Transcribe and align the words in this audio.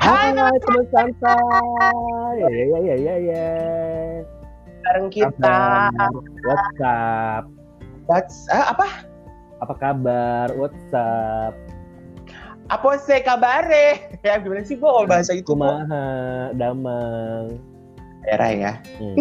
Hai 0.00 0.32
teman 0.32 0.84
santai. 0.88 2.40
Ya 2.40 2.48
ya 2.48 2.78
ya 2.80 2.94
ya 2.96 3.14
ya. 3.20 3.48
Bareng 4.80 5.12
kita. 5.12 5.92
WhatsApp. 6.40 7.44
What's, 8.08 8.48
ah, 8.48 8.72
apa? 8.72 8.88
Apa 9.60 9.74
kabar? 9.76 10.48
WhatsApp. 10.56 11.52
Apa 12.72 12.88
sih 12.96 13.20
kabare? 13.20 14.08
Ya 14.26 14.40
gimana 14.40 14.64
sih 14.64 14.80
gua 14.80 15.04
bahasa 15.04 15.36
itu? 15.36 15.52
Kumaha, 15.52 16.52
damang. 16.56 17.60
Daerah 18.24 18.50
ya. 18.56 18.72
Hmm. 18.96 19.16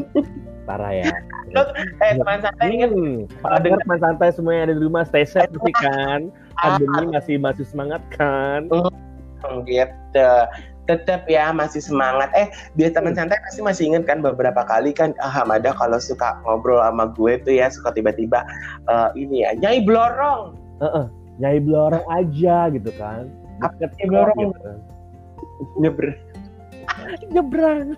Parah 0.64 0.96
ya. 0.96 1.12
Eh 2.06 2.14
teman 2.16 2.40
santai 2.40 2.68
ingat 2.72 2.92
Hmm. 2.96 3.28
Apa 3.44 3.68
kabar 3.68 3.80
teman 3.84 4.00
santai 4.00 4.30
semua 4.32 4.54
yang 4.56 4.64
ada 4.72 4.76
di 4.80 4.84
rumah 4.88 5.04
stay 5.04 5.28
safe 5.28 5.52
kan? 5.84 6.32
Pandemi 6.56 7.12
masih 7.12 7.36
masih 7.36 7.66
semangat 7.68 8.00
kan? 8.16 8.72
gitu. 9.66 10.32
Tetap 10.90 11.30
ya 11.30 11.54
masih 11.54 11.86
semangat. 11.86 12.34
Eh 12.34 12.50
biar 12.74 12.90
teman 12.98 13.14
santai 13.14 13.38
pasti 13.46 13.62
masih 13.62 13.94
ingat 13.94 14.10
kan 14.10 14.26
beberapa 14.26 14.66
kali 14.66 14.90
kan 14.90 15.14
ah, 15.22 15.30
Hamada 15.30 15.70
kalau 15.78 16.02
suka 16.02 16.42
ngobrol 16.42 16.82
sama 16.82 17.14
gue 17.14 17.38
tuh 17.46 17.54
ya 17.54 17.70
suka 17.70 17.94
tiba-tiba 17.94 18.42
eh, 18.90 19.10
ini 19.14 19.46
ya 19.46 19.54
nyai 19.54 19.86
blorong. 19.86 20.58
Heeh. 20.82 21.06
Nyai 21.38 21.62
orang 21.70 22.06
aja 22.10 22.74
gitu 22.74 22.90
kan. 22.98 23.30
Deket 23.62 23.94
nyai 24.02 24.08
blorong? 24.10 24.38
gitu 24.42 24.60
kan. 24.66 24.78
Nyeber. 25.78 26.08
Nyebrang. 27.30 27.80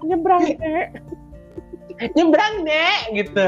Nyebrang, 0.08 0.44
Nek. 0.60 0.88
nyebrang 2.16 2.54
nek 2.64 3.00
gitu 3.12 3.44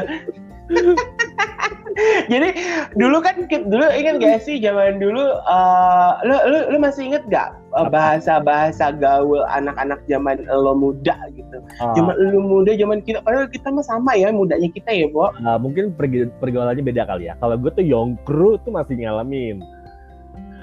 jadi 2.32 2.48
dulu 2.96 3.20
kan 3.20 3.44
dulu 3.48 3.84
ingat 3.92 4.16
gak 4.16 4.40
sih 4.40 4.56
zaman 4.58 4.96
dulu 4.96 5.20
eh, 5.36 6.10
lu, 6.24 6.36
lu 6.48 6.58
lu 6.72 6.76
masih 6.80 7.12
inget 7.12 7.24
gak 7.28 7.52
bahasa 7.92 8.40
bahasa 8.40 8.92
gaul 8.92 9.44
anak-anak 9.48 10.00
zaman 10.08 10.40
lo 10.48 10.72
muda 10.72 11.16
gitu 11.32 11.60
Ah, 11.80 11.92
zaman 11.96 12.16
lu 12.18 12.40
muda 12.40 12.72
zaman 12.76 13.00
kita 13.04 13.20
padahal 13.24 13.48
kita 13.48 13.68
mah 13.68 13.84
sama 13.84 14.12
ya 14.16 14.32
mudanya 14.32 14.68
kita 14.72 14.92
ya 14.92 15.08
Bo 15.08 15.28
ah, 15.32 15.56
mungkin 15.60 15.92
pergaulannya 16.40 16.84
beda 16.84 17.04
kali 17.08 17.28
ya. 17.28 17.34
Kalau 17.40 17.56
gue 17.56 17.70
tuh 17.72 17.84
Yongkru 17.84 18.56
tuh 18.64 18.72
masih 18.72 18.96
ngalamin. 19.00 19.60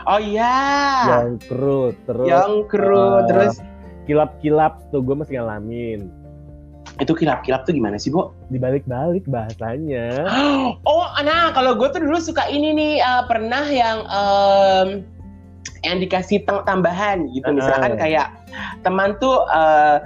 oh 0.10 0.20
iya 0.22 0.54
Yongkru 1.06 1.94
terus 2.10 2.28
yang 2.30 2.66
kru 2.66 2.98
eh, 2.98 3.18
terus 3.30 3.56
kilap-kilap 4.10 4.82
tuh 4.90 5.02
gue 5.06 5.14
masih 5.18 5.38
ngalamin. 5.38 6.10
Itu 7.00 7.16
kilap-kilap 7.16 7.64
tuh 7.64 7.72
gimana 7.72 7.96
sih 7.96 8.12
Bo 8.12 8.36
Dibalik-balik 8.52 9.24
bahasanya. 9.26 10.28
Oh, 10.86 11.06
nah 11.22 11.52
kalau 11.52 11.76
gue 11.76 11.90
tuh 11.90 12.04
dulu 12.04 12.20
suka 12.20 12.46
ini 12.48 12.72
nih 12.72 12.94
eh, 13.00 13.24
pernah 13.26 13.66
yang 13.66 14.00
em, 14.06 14.88
yang 15.84 15.98
dikasih 16.00 16.44
tambahan 16.64 17.28
gitu, 17.32 17.52
misalkan 17.52 17.96
kayak 17.96 18.28
teman 18.84 19.16
tuh 19.18 19.44
eh 19.50 19.98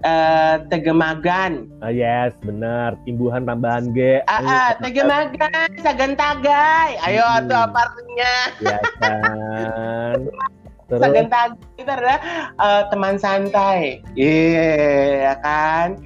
eh, 0.00 0.54
tegemagan, 0.70 1.66
Ah, 1.82 1.90
yes, 1.90 2.30
benar. 2.40 2.94
Timbuhan 3.02 3.42
tambahan 3.42 3.90
G. 3.92 4.22
ah, 4.24 4.38
ah, 4.40 4.70
tegemagan, 4.78 5.68
sagan 5.82 6.14
tagai, 6.14 6.94
ayo 7.02 7.26
Hmm. 7.26 7.46
tuh 7.50 7.58
apa 7.58 7.78
artinya? 7.82 8.34
Ya 8.62 8.78
kan. 9.02 10.18
Terus 10.88 11.00
Sagan 11.04 11.28
tagai 11.28 11.60
itu 11.76 11.90
adalah 11.90 12.18
eh, 12.56 12.82
teman 12.88 13.14
santai, 13.18 13.80
iya 14.16 15.36
kan? 15.42 16.00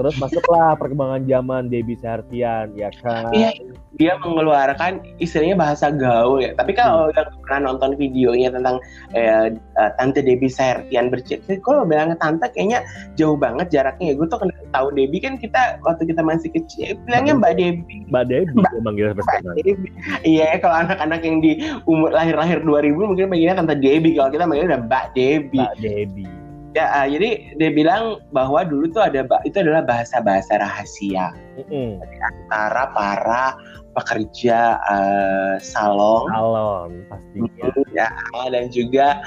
Terus 0.00 0.16
masuklah 0.16 0.72
perkembangan 0.80 1.28
zaman 1.28 1.68
Debbie 1.68 2.00
Sartian, 2.00 2.72
ya 2.72 2.88
kan. 3.04 3.28
Iya, 3.36 3.52
dia 4.00 4.16
mengeluarkan 4.24 5.04
istilahnya 5.20 5.60
bahasa 5.60 5.92
gaul 5.92 6.40
ya. 6.40 6.56
Tapi 6.56 6.72
kalau 6.72 7.12
udah 7.12 7.28
pernah 7.44 7.68
nonton 7.68 8.00
videonya 8.00 8.48
tentang 8.48 8.80
eh, 9.12 9.52
eh, 9.52 9.90
Tante 10.00 10.24
Debbie 10.24 10.48
Sertian 10.48 11.12
bercerita, 11.12 11.60
kalau 11.60 11.84
bilangnya 11.84 12.16
Tante 12.16 12.48
kayaknya 12.48 12.80
jauh 13.20 13.36
banget 13.36 13.68
jaraknya. 13.68 14.16
Gue 14.16 14.24
tuh 14.24 14.40
tahu 14.72 14.88
Debbie 14.96 15.20
kan 15.20 15.36
kita 15.36 15.76
waktu 15.84 16.08
kita 16.08 16.24
masih 16.24 16.48
kecil 16.48 16.96
bilangnya 17.04 17.36
Mbak 17.36 17.52
Debbie. 17.60 18.00
Mbak 18.08 18.24
Debbie 18.32 18.80
manggil 18.80 19.12
Mbak 19.12 19.24
sekarang. 19.28 19.54
Debbie. 19.60 19.92
Iya, 20.24 20.56
kalau 20.64 20.80
anak-anak 20.88 21.20
yang 21.28 21.44
di 21.44 21.60
umur 21.84 22.08
lahir-lahir 22.08 22.64
2000 22.64 22.96
mungkin 22.96 23.28
manggilnya 23.28 23.60
Tante 23.60 23.76
Debbie. 23.76 24.16
Kalau 24.16 24.32
kita 24.32 24.48
manggilnya 24.48 24.80
udah 24.80 24.82
Mbak 24.88 25.04
Debbie. 25.12 25.60
Mbak 25.60 25.76
Debbie. 25.84 26.39
Ya, 26.70 26.86
ah, 26.94 27.06
jadi 27.10 27.58
dia 27.58 27.70
bilang 27.74 28.22
bahwa 28.30 28.62
dulu 28.62 28.86
tuh 28.94 29.02
ada 29.02 29.26
itu 29.42 29.58
adalah 29.58 29.82
bahasa-bahasa 29.82 30.62
rahasia 30.62 31.34
Mm-mm. 31.58 31.98
antara 31.98 32.94
para 32.94 33.58
pekerja 33.94 34.78
eh, 34.78 35.54
salon 35.58 36.30
Salon 36.30 36.90
pastinya. 37.10 37.66
ya 37.90 38.08
dan 38.50 38.70
juga 38.70 39.18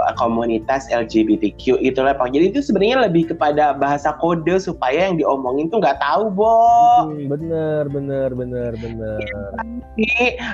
uh, 0.00 0.14
komunitas 0.16 0.88
LGBTQ 0.88 1.80
itulah 1.84 2.16
Pak. 2.16 2.32
Jadi 2.32 2.56
itu 2.56 2.60
sebenarnya 2.64 3.08
lebih 3.08 3.32
kepada 3.34 3.76
bahasa 3.76 4.16
kode 4.16 4.56
supaya 4.60 5.10
yang 5.10 5.20
diomongin 5.20 5.68
tuh 5.68 5.82
nggak 5.82 6.00
tahu, 6.00 6.32
Bo. 6.32 6.56
Hmm, 7.06 7.28
bener, 7.28 7.88
bener, 7.92 8.28
bener, 8.32 8.72
bener. 8.80 9.20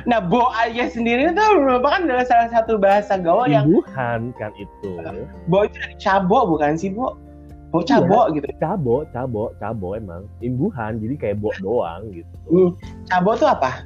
Nah, 0.09 0.21
Bo 0.23 0.51
aja 0.59 0.91
sendiri 0.91 1.31
tuh 1.33 1.49
merupakan 1.63 2.03
adalah 2.03 2.27
salah 2.27 2.49
satu 2.51 2.79
bahasa 2.81 3.19
gaul 3.21 3.47
yang 3.47 3.71
Imbuhan 3.71 4.35
kan 4.37 4.51
itu. 4.59 4.91
Bo 5.47 5.67
itu 5.67 5.77
dari 5.79 5.97
cabo 6.03 6.47
bukan 6.51 6.75
sih, 6.75 6.91
Bo? 6.91 7.15
Bo 7.77 7.85
cabo 7.85 8.21
gitu. 8.33 8.49
Cabo, 8.57 8.97
cabo, 9.13 9.45
cabo 9.61 9.89
emang. 9.93 10.25
Imbuhan, 10.41 10.97
jadi 10.97 11.15
kayak 11.21 11.37
bo 11.45 11.53
doang 11.61 12.09
gitu. 12.09 12.33
Hmm, 12.49 12.71
Cabo 13.05 13.37
tuh 13.37 13.53
apa? 13.53 13.85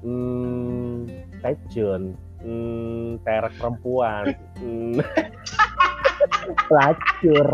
Hmm, 0.00 1.04
pecun. 1.44 2.16
Hmm, 2.40 3.20
terek 3.28 3.52
perempuan. 3.60 4.32
Hmm. 4.56 4.96
Pelacur. 6.72 7.48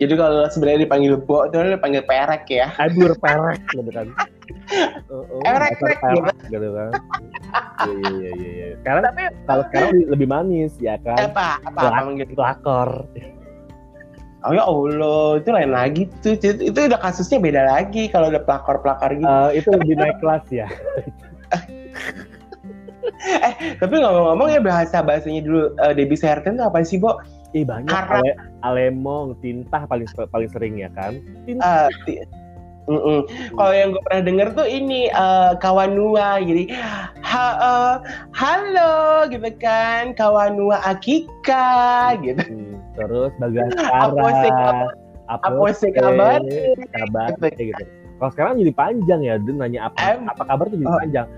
Jadi 0.00 0.14
kalau 0.16 0.48
sebenarnya 0.48 0.88
dipanggil 0.88 1.20
Bo 1.20 1.44
itu 1.44 1.60
dipanggil 1.60 2.02
perek 2.08 2.48
ya. 2.48 2.72
Adur 2.80 3.12
perek 3.20 3.60
gitu 3.76 3.92
kan. 3.92 4.08
Oh, 5.08 5.24
oh, 5.28 5.40
Perek, 5.40 5.80
perek, 5.80 6.00
perek 6.00 6.36
gitu 6.52 6.68
kan. 6.76 6.92
Iya, 7.48 7.92
iya, 7.94 8.10
iya, 8.12 8.32
iya. 8.34 8.66
Sekarang 8.82 9.02
Tapi 9.06 9.22
kalau 9.46 9.62
sekarang 9.70 9.90
lebih 10.10 10.26
manis 10.28 10.72
ya 10.78 10.94
kan. 11.02 11.18
apa? 11.18 11.62
Apa? 11.64 11.80
apa 11.80 12.00
manggil? 12.04 12.26
Pelakor. 12.34 12.90
Oh 14.46 14.54
ya 14.54 14.62
Allah, 14.62 15.42
itu 15.42 15.50
lain 15.50 15.70
lagi 15.74 16.02
tuh. 16.22 16.38
Itu, 16.38 16.54
itu 16.62 16.78
udah 16.78 17.00
kasusnya 17.02 17.42
beda 17.42 17.62
lagi 17.74 18.06
kalau 18.06 18.30
udah 18.30 18.38
pelakor-pelakor 18.46 19.10
gitu. 19.18 19.26
Eh, 19.26 19.50
itu 19.58 19.68
lebih 19.74 19.94
naik 19.98 20.16
kelas 20.22 20.46
ya. 20.54 20.68
Tapi 23.82 23.94
ngomong-ngomong 23.98 24.48
ya 24.54 24.60
bahasa 24.62 25.02
bahasanya 25.02 25.42
dulu 25.42 25.74
eh, 25.82 25.92
Debbie 25.96 26.18
Serten 26.18 26.54
itu 26.54 26.62
apa 26.62 26.86
sih, 26.86 27.02
Bo? 27.02 27.18
Ih 27.56 27.64
banyak 27.66 27.90
Karena- 27.90 28.20
ale, 28.20 28.30
alemong, 28.62 29.34
tintah 29.42 29.88
paling 29.88 30.06
paling 30.30 30.50
sering 30.52 30.78
ya 30.78 30.90
kan. 30.94 31.18
Tintah. 31.48 31.88
Eh, 32.06 32.22
ti- 32.88 32.94
Mm-mm. 32.96 33.20
Kalau 33.52 33.74
yang 33.76 33.92
gue 33.92 34.00
pernah 34.00 34.22
denger 34.24 34.48
tuh 34.56 34.64
ini 34.64 35.12
eh, 35.12 35.52
kawanua, 35.60 36.40
jadi 36.40 36.64
ha, 37.20 37.44
eh, 37.60 37.94
halo 38.32 38.96
gitu 39.28 39.50
kan, 39.60 40.16
kawanua 40.16 40.80
Akika 40.82 42.16
gitu. 42.24 42.40
Hmm, 42.40 42.80
Terus 42.96 43.32
Apa 43.92 44.28
sih 44.40 44.50
kabar? 44.50 44.88
Apa 45.28 45.68
sih 45.70 45.90
kabar? 45.92 46.40
Kabar 46.88 47.28
gitu. 47.52 47.84
Kalau 48.18 48.30
sekarang 48.34 48.58
jadi 48.58 48.72
panjang 48.74 49.20
ya, 49.22 49.34
dia 49.38 49.52
nanya 49.52 49.80
apa 49.86 50.18
apa 50.26 50.42
kabar 50.42 50.64
tuh 50.66 50.78
jadi 50.80 50.88
Oh. 50.88 50.98
panjang. 50.98 51.28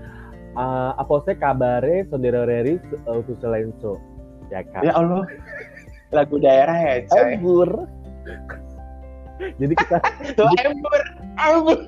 Eh, 0.51 0.91
apa 0.97 1.13
sih 1.23 1.35
kabare 1.35 1.95
saudara-saudari 2.07 2.75
uh, 3.05 3.21
Suselenso? 3.23 3.99
Ya 4.47 4.63
kan. 4.67 4.83
Ya 4.83 4.91
Allah, 4.95 5.23
lagu 6.11 6.35
daerah 6.39 6.75
ya, 6.75 6.95
coy. 7.07 7.39
Embur. 7.39 7.69
jadi 9.57 9.73
kita 9.73 9.97
Tuh 10.37 10.49
embur, 10.59 11.01
Embur. 11.47 11.79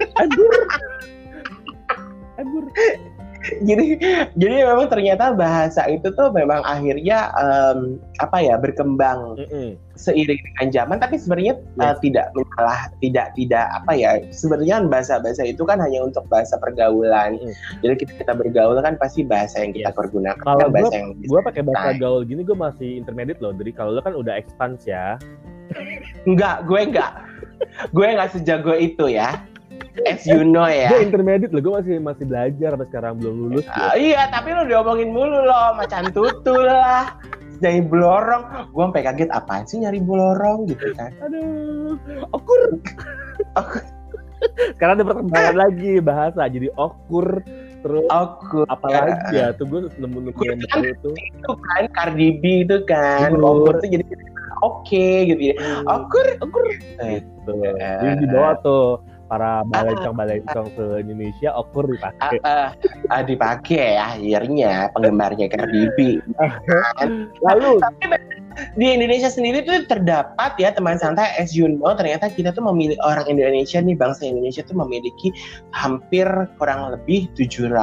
jadi 3.68 4.00
jadi 4.40 4.64
memang 4.64 4.88
ternyata 4.88 5.36
bahasa 5.36 5.84
itu 5.92 6.08
tuh 6.16 6.32
memang 6.32 6.64
akhirnya 6.64 7.28
em, 7.36 8.00
apa 8.24 8.40
ya 8.40 8.56
berkembang 8.56 9.36
Mm-mm. 9.36 9.76
seiring 10.00 10.40
dengan 10.40 10.68
zaman 10.72 10.96
tapi 11.04 11.20
sebenarnya 11.20 11.60
Yes. 11.76 11.84
uh, 11.84 11.96
tidak 12.00 12.32
mengalah 12.32 12.88
tidak 13.04 13.36
tidak 13.36 13.68
apa 13.76 13.92
ya 14.00 14.16
sebenarnya 14.32 14.88
bahasa-bahasa 14.88 15.44
itu 15.44 15.60
kan 15.68 15.76
hanya 15.84 16.08
untuk 16.08 16.24
bahasa 16.32 16.56
pergaulan 16.56 17.36
Mm. 17.36 17.52
jadi 17.84 17.94
kita 18.00 18.12
kita 18.24 18.32
bergaul 18.32 18.80
kan 18.80 18.96
pasti 18.96 19.28
bahasa 19.28 19.60
yang 19.60 19.76
kita 19.76 19.92
Yes. 19.92 20.00
pergunakan 20.00 20.40
Kalau 20.40 20.64
kan 20.64 20.72
bahasa 20.72 20.96
yang 20.96 21.12
Gue 21.28 21.40
pakai 21.44 21.62
bahasa 21.68 21.92
Nah. 21.92 22.00
gaul 22.00 22.24
gini 22.24 22.48
gue 22.48 22.56
masih 22.56 22.90
intermediate 22.96 23.44
loh. 23.44 23.52
Jadi 23.52 23.76
kalau 23.76 23.92
lo 23.92 24.00
kan 24.00 24.16
udah 24.16 24.40
expans 24.40 24.88
ya. 24.88 25.20
enggak 26.24 26.64
gue 26.64 26.80
enggak 26.80 27.12
gue 27.92 28.06
enggak 28.06 28.32
sejago 28.36 28.74
itu 28.78 29.10
ya. 29.10 29.42
As 30.10 30.26
you 30.26 30.42
know 30.42 30.66
ya. 30.66 30.90
Gue 30.90 31.06
intermediate 31.06 31.54
loh. 31.54 31.62
Gue 31.62 31.74
masih 31.82 31.94
masih 32.02 32.26
belajar 32.26 32.70
sampai 32.74 32.88
sekarang 32.90 33.14
belum 33.22 33.36
lulus. 33.36 33.66
Ah, 33.70 33.94
iya 33.94 34.26
tapi 34.34 34.54
lu 34.54 34.66
diomongin 34.66 35.14
mulu 35.14 35.46
loh 35.46 35.78
macan 35.78 36.10
tutul 36.10 36.66
lah. 36.66 37.14
Nyari 37.62 37.86
blorong 37.86 38.44
gue 38.76 38.84
sampai 38.84 39.04
kaget 39.06 39.30
apaan 39.32 39.64
sih 39.64 39.80
nyari 39.80 40.04
blorong 40.04 40.68
gitu 40.68 40.92
kan. 40.98 41.14
Aduh, 41.24 41.96
akur. 42.34 42.60
Sekarang 44.76 45.00
ada 45.00 45.06
perkembangan 45.08 45.56
lagi 45.56 46.04
bahasa 46.04 46.50
jadi 46.52 46.68
okur. 46.76 47.40
Terus 47.84 48.08
Aku 48.08 48.64
apalagi 48.72 49.36
ya? 49.36 49.52
Tuh 49.56 49.68
gue 49.68 49.92
nemu 50.00 50.32
nemu 50.32 50.42
yang 50.44 50.60
Kan 50.72 50.80
baru 50.84 50.92
tuh 51.04 51.14
itu 51.20 51.52
kan 51.52 51.84
Cardi 51.92 52.28
B 52.40 52.44
itu 52.64 52.78
kan. 52.88 53.36
Okur 53.36 53.80
tuh 53.80 53.88
jadi 53.92 54.04
oke 54.64 55.06
gitu 55.28 55.52
ya. 55.52 55.56
Okur 55.86 56.26
okur 56.40 56.64
Eh, 57.04 57.20
Tuh. 57.44 57.60
Jadi 57.76 58.24
di 58.24 58.28
bawah 58.32 58.56
tuh 58.64 58.86
para 59.28 59.66
balencong 59.68 60.16
balencong 60.16 60.68
se 60.78 60.86
Indonesia 61.04 61.52
okur 61.52 61.90
dipakai. 61.90 62.38
ah, 62.46 62.70
ah, 63.10 63.22
dipakai 63.26 64.00
ya 64.00 64.16
akhirnya 64.16 64.72
penggemarnya 64.96 65.52
Cardi 65.52 65.90
B. 66.00 66.22
Lalu 67.44 67.82
Tapi 67.82 68.06
di 68.78 68.86
Indonesia 68.94 69.34
sendiri 69.34 69.66
tuh 69.66 69.82
terdapat 69.90 70.54
ya 70.62 70.70
teman 70.70 71.02
santai 71.02 71.26
as 71.42 71.58
you 71.58 71.66
know 71.66 71.90
ternyata 71.98 72.30
kita 72.30 72.54
tuh 72.54 72.62
memilih 72.62 72.94
orang 73.02 73.26
Indonesia 73.26 73.82
nih 73.82 73.98
bangsa 73.98 74.30
Indonesia 74.30 74.62
tuh 74.62 74.78
memiliki 74.78 75.34
hampir 75.74 76.30
kurang 76.62 76.94
lebih 76.94 77.26
700 77.34 77.74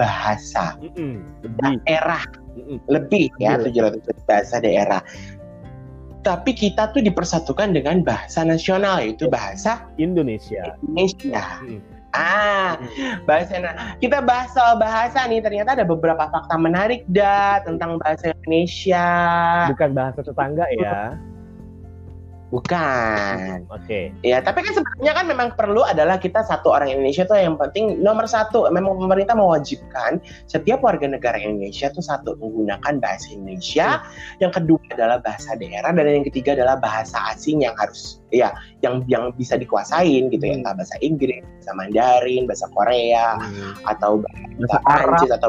bahasa 0.00 0.78
mm-mm, 0.80 1.20
lebih 1.44 1.72
daerah 1.84 2.22
mm-mm. 2.56 2.78
lebih 2.88 3.28
ya 3.36 3.60
Iya. 3.60 3.92
700 3.92 4.24
bahasa 4.30 4.56
daerah. 4.62 5.04
Tapi 6.26 6.50
kita 6.52 6.90
tuh 6.90 7.00
dipersatukan 7.00 7.72
dengan 7.72 8.02
bahasa 8.02 8.42
nasional 8.42 8.98
yaitu 9.00 9.30
bahasa 9.30 9.86
Indonesia. 9.96 10.74
Indonesia. 10.82 11.42
Mm. 11.62 11.80
Ah, 12.16 12.80
bahasa 13.28 13.60
na- 13.60 13.94
kita 14.00 14.24
bahas 14.24 14.48
soal 14.56 14.80
bahasa 14.80 15.28
nih 15.28 15.44
ternyata 15.44 15.76
ada 15.76 15.84
beberapa 15.84 16.24
fakta 16.32 16.56
menarik 16.56 17.04
dah 17.12 17.60
tentang 17.62 18.00
bahasa 18.00 18.32
Indonesia. 18.32 19.06
Bukan 19.70 19.92
bahasa 19.92 20.24
tetangga 20.24 20.64
ya. 20.80 21.14
Bukan. 22.48 23.68
Oke. 23.68 24.08
Ya, 24.24 24.40
tapi 24.40 24.64
kan 24.64 24.72
sebenarnya 24.72 25.12
kan 25.12 25.24
memang 25.28 25.48
perlu 25.52 25.84
adalah 25.84 26.16
kita 26.16 26.40
satu 26.48 26.72
orang 26.72 26.88
Indonesia 26.96 27.28
tuh 27.28 27.36
yang 27.36 27.60
penting 27.60 28.00
nomor 28.00 28.24
satu 28.24 28.64
memang 28.72 28.96
pemerintah 28.96 29.36
mewajibkan 29.36 30.16
setiap 30.48 30.80
warga 30.80 31.04
negara 31.04 31.36
Indonesia 31.36 31.92
tuh 31.92 32.00
satu 32.00 32.40
menggunakan 32.40 33.04
bahasa 33.04 33.36
Indonesia, 33.36 34.00
yang 34.40 34.48
kedua 34.48 34.80
adalah 34.96 35.20
bahasa 35.20 35.60
daerah 35.60 35.92
dan 35.92 36.08
yang 36.08 36.24
ketiga 36.24 36.56
adalah 36.56 36.80
bahasa 36.80 37.20
asing 37.36 37.60
yang 37.60 37.76
harus 37.76 38.24
ya 38.32 38.52
yang 38.80 39.04
yang 39.12 39.28
bisa 39.36 39.60
dikuasain 39.60 40.32
gitu 40.32 40.44
ya 40.44 40.56
Hmm. 40.56 40.64
entah 40.64 40.74
bahasa 40.74 40.96
Inggris, 41.04 41.44
bahasa 41.60 41.72
Mandarin, 41.76 42.42
bahasa 42.48 42.66
Korea 42.72 43.26
Hmm. 43.36 43.72
atau 43.92 44.24
Bahasa 44.58 44.80
bahasa. 44.82 45.04
Prancis 45.04 45.30
atau 45.36 45.48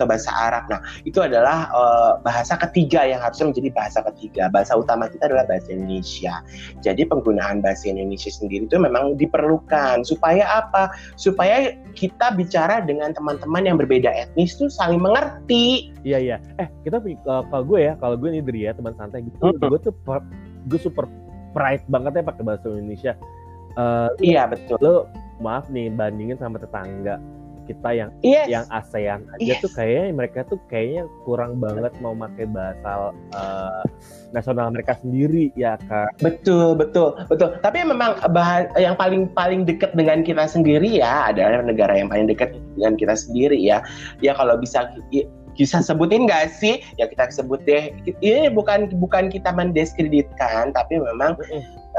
atau 0.00 0.08
bahasa 0.08 0.32
Arab. 0.32 0.64
Nah, 0.72 0.80
itu 1.04 1.20
adalah 1.20 1.68
eh, 1.68 2.12
bahasa 2.24 2.56
ketiga 2.56 3.04
yang 3.04 3.20
harusnya 3.20 3.52
menjadi 3.52 3.68
bahasa 3.76 4.00
ketiga. 4.08 4.48
Bahasa 4.48 4.80
utama 4.80 5.12
kita 5.12 5.28
adalah 5.28 5.44
bahasa 5.44 5.68
Indonesia. 5.76 6.40
Jadi 6.80 7.04
penggunaan 7.04 7.60
bahasa 7.60 7.92
Indonesia 7.92 8.32
sendiri 8.32 8.64
itu 8.64 8.80
memang 8.80 9.20
diperlukan 9.20 10.08
supaya 10.08 10.48
apa? 10.64 10.88
Supaya 11.20 11.76
kita 11.92 12.32
bicara 12.32 12.80
dengan 12.80 13.12
teman-teman 13.12 13.68
yang 13.68 13.76
berbeda 13.76 14.08
etnis 14.08 14.56
tuh 14.56 14.72
saling 14.72 15.04
mengerti. 15.04 15.92
Iya 16.00 16.16
iya. 16.16 16.36
Eh 16.56 16.72
kita 16.80 16.96
punya- 16.96 17.20
kalau 17.52 17.64
gue 17.68 17.80
ya, 17.84 17.92
kalau 18.00 18.16
gue 18.16 18.32
nih 18.32 18.40
Dri 18.40 18.64
ya 18.64 18.72
teman 18.72 18.96
santai 18.96 19.20
gitu, 19.28 19.36
Mm-mm. 19.52 19.68
gue 19.68 19.80
tuh 19.84 19.92
per- 20.08 20.24
gue 20.64 20.80
super 20.80 21.04
pride 21.52 21.84
banget 21.92 22.16
ya 22.16 22.24
pakai 22.24 22.42
bahasa 22.48 22.72
Indonesia. 22.72 23.12
Eh 23.76 24.32
Iya 24.32 24.48
betul. 24.48 24.80
lo 24.80 24.96
maaf 25.44 25.68
nih 25.68 25.92
bandingin 25.92 26.36
sama 26.40 26.56
tetangga 26.60 27.16
kita 27.70 27.90
yang 27.94 28.10
Yes. 28.26 28.46
yang 28.50 28.66
ASEAN 28.74 29.22
aja 29.38 29.54
Yes. 29.54 29.62
tuh 29.62 29.70
kayaknya 29.70 30.10
mereka 30.10 30.42
tuh 30.50 30.58
kayaknya 30.66 31.06
kurang 31.22 31.62
banget 31.62 31.94
mau 32.02 32.12
pakai 32.18 32.50
bahasa 32.50 33.14
eh, 33.30 33.82
nasional 34.34 34.74
mereka 34.74 34.98
sendiri 34.98 35.54
ya 35.54 35.78
kan. 35.86 36.10
Betul, 36.18 36.74
betul, 36.74 37.14
betul. 37.30 37.54
Tapi 37.62 37.86
memang 37.86 38.18
bah- 38.34 38.66
yang 38.74 38.98
paling 38.98 39.30
paling 39.32 39.62
dekat 39.62 39.94
dengan 39.94 40.26
kita 40.26 40.50
sendiri 40.50 40.98
ya 40.98 41.30
adalah 41.30 41.62
negara 41.62 41.94
yang 41.94 42.10
paling 42.10 42.26
dekat 42.26 42.54
dengan 42.74 42.98
kita 42.98 43.14
sendiri 43.14 43.58
ya. 43.58 43.78
Ya 44.18 44.34
kalau 44.34 44.58
bisa 44.58 44.90
bisa 45.58 45.82
sebutin 45.84 46.24
nggak 46.24 46.56
sih? 46.56 46.80
Ya 46.96 47.04
kita 47.10 47.28
sebut 47.30 47.60
deh. 47.68 47.92
Ini 48.22 48.48
bukan 48.54 48.90
bukan 48.96 49.28
kita 49.28 49.52
mendiskreditkan, 49.52 50.72
tapi 50.72 50.96
memang 50.96 51.36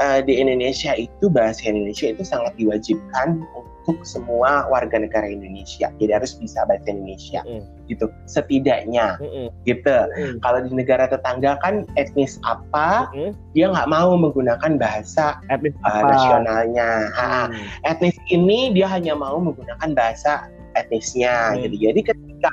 Eh, 0.00 0.24
di 0.24 0.40
Indonesia 0.40 0.96
itu 0.96 1.28
bahasa 1.28 1.68
Indonesia 1.68 2.16
itu 2.16 2.24
sangat 2.24 2.56
diwajibkan 2.56 3.44
untuk 3.84 4.00
semua 4.08 4.64
warga 4.72 4.96
negara 4.96 5.28
Indonesia. 5.28 5.92
Jadi 6.00 6.16
harus 6.16 6.32
bisa 6.40 6.64
bahasa 6.64 6.88
Indonesia 6.88 7.44
Mm-mm. 7.44 7.68
gitu. 7.92 8.08
Setidaknya 8.24 9.20
Mm-mm. 9.20 9.52
gitu. 9.68 9.92
Mm-mm. 9.92 10.40
Kalau 10.40 10.64
di 10.64 10.72
negara 10.72 11.12
tetangga 11.12 11.60
kan 11.60 11.84
etnis 12.00 12.40
apa 12.48 13.12
Mm-mm. 13.12 13.36
dia 13.52 13.68
nggak 13.68 13.90
mau 13.92 14.16
menggunakan 14.16 14.80
bahasa 14.80 15.36
Etnis 15.52 15.76
uh, 15.84 16.02
nasionalnya. 16.08 17.12
Ha, 17.12 17.28
Hmm. 17.52 17.66
etnis 17.84 18.16
ini 18.32 18.72
dia 18.72 18.88
hanya 18.88 19.12
mau 19.12 19.36
menggunakan 19.42 19.92
bahasa 19.92 20.48
etnisnya. 20.72 21.52
Hmm. 21.52 21.68
Jadi 21.68 21.76
jadi 21.84 22.00
ketika 22.14 22.48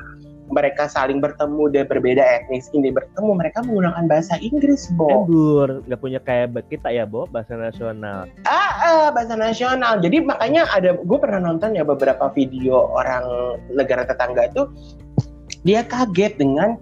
mereka 0.49 0.89
saling 0.89 1.21
bertemu 1.21 1.69
dan 1.71 1.85
berbeda 1.85 2.21
etnis 2.21 2.67
ini 2.73 2.89
bertemu 2.89 3.31
mereka 3.37 3.61
menggunakan 3.63 4.05
bahasa 4.09 4.35
Inggris, 4.41 4.89
Bo. 4.97 5.25
Embur, 5.25 5.85
nggak 5.85 6.01
punya 6.01 6.19
kayak 6.21 6.53
kita 6.67 6.89
ya, 6.89 7.05
Bo, 7.05 7.29
bahasa 7.29 7.55
nasional. 7.55 8.25
Ah, 8.45 8.73
ah, 8.81 9.07
bahasa 9.13 9.37
nasional. 9.37 10.01
Jadi 10.01 10.25
makanya 10.25 10.65
ada 10.73 10.97
gue 10.97 11.17
pernah 11.21 11.39
nonton 11.39 11.77
ya 11.77 11.85
beberapa 11.85 12.29
video 12.33 12.89
orang 12.93 13.23
negara 13.73 14.03
tetangga 14.03 14.49
itu 14.49 14.67
dia 15.63 15.83
kaget 15.85 16.39
dengan 16.39 16.79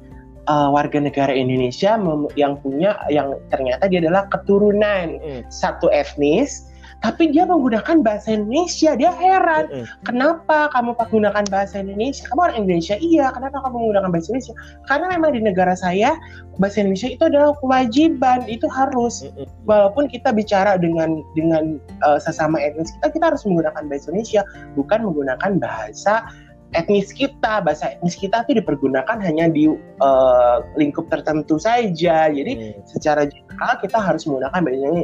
uh, 0.48 0.70
warga 0.72 0.98
negara 0.98 1.32
Indonesia 1.36 2.00
yang 2.40 2.58
punya 2.64 2.96
yang 3.12 3.36
ternyata 3.52 3.86
dia 3.92 4.00
adalah 4.02 4.26
keturunan 4.32 5.20
Mm-mm. 5.20 5.42
satu 5.52 5.92
etnis 5.92 6.68
tapi 7.02 7.30
dia 7.30 7.46
menggunakan 7.46 8.02
bahasa 8.02 8.34
Indonesia 8.34 8.98
dia 8.98 9.12
heran. 9.14 9.70
Mm-mm. 9.70 9.86
kenapa 10.06 10.72
kamu 10.74 10.98
menggunakan 10.98 11.46
bahasa 11.50 11.82
Indonesia? 11.82 12.26
Kamu 12.30 12.40
orang 12.42 12.58
Indonesia? 12.66 12.96
Iya 12.98 13.30
kenapa 13.34 13.62
kamu 13.66 13.76
menggunakan 13.88 14.10
bahasa 14.10 14.28
Indonesia? 14.34 14.56
Karena 14.90 15.06
memang 15.14 15.32
di 15.38 15.42
negara 15.46 15.74
saya 15.78 16.18
bahasa 16.58 16.82
Indonesia 16.82 17.10
itu 17.14 17.24
adalah 17.30 17.54
kewajiban 17.62 18.50
itu 18.50 18.66
harus. 18.72 19.22
Mm-mm. 19.24 19.46
walaupun 19.68 20.10
kita 20.10 20.32
bicara 20.32 20.80
dengan 20.80 21.22
dengan 21.36 21.78
uh, 22.08 22.18
sesama 22.18 22.58
etnis 22.62 22.90
kita 23.00 23.14
kita 23.14 23.26
harus 23.34 23.44
menggunakan 23.44 23.84
bahasa 23.90 24.10
Indonesia 24.10 24.42
bukan 24.74 25.00
menggunakan 25.06 25.52
bahasa 25.60 26.24
etnis 26.72 27.12
kita 27.12 27.62
bahasa 27.62 27.96
etnis 27.96 28.14
kita 28.14 28.44
itu 28.44 28.60
dipergunakan 28.60 29.18
hanya 29.20 29.48
di 29.48 29.72
uh, 29.98 30.58
lingkup 30.76 31.08
tertentu 31.08 31.56
saja 31.56 32.28
jadi 32.28 32.54
Mm. 32.54 32.84
secara 32.84 33.24
general 33.24 33.74
kita 33.80 33.98
harus 33.98 34.24
menggunakan 34.24 34.60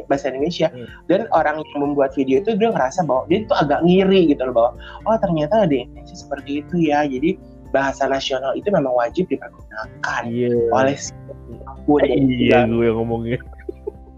bahasa- 0.05 0.27
Indonesia 0.27 0.67
Hmm. 0.69 0.87
dan 1.07 1.21
orang 1.29 1.63
yang 1.63 1.79
membuat 1.81 2.11
video 2.13 2.39
itu 2.39 2.53
dia 2.53 2.69
ngerasa 2.69 3.03
bahwa 3.03 3.23
dia 3.25 3.41
itu 3.41 3.53
agak 3.53 3.79
ngiri 3.81 4.27
gitu 4.27 4.43
loh 4.43 4.53
bahwa 4.53 4.71
oh 5.05 5.17
ternyata 5.17 5.63
di 5.65 5.83
Indonesia 5.83 6.15
seperti 6.15 6.51
itu 6.61 6.75
ya 6.83 7.03
jadi 7.03 7.39
bahasa 7.69 8.05
nasional 8.05 8.53
itu 8.53 8.69
memang 8.69 8.93
wajib 8.93 9.25
dipergunakan 9.25 10.21
Iya. 10.27 10.51
oleh 10.69 10.95
siapa 10.95 11.71
pun 11.83 11.99
dan 11.99 12.17
Iya, 12.21 12.59
juga 12.65 12.69
gue 12.69 12.89
ngomongnya. 12.91 13.39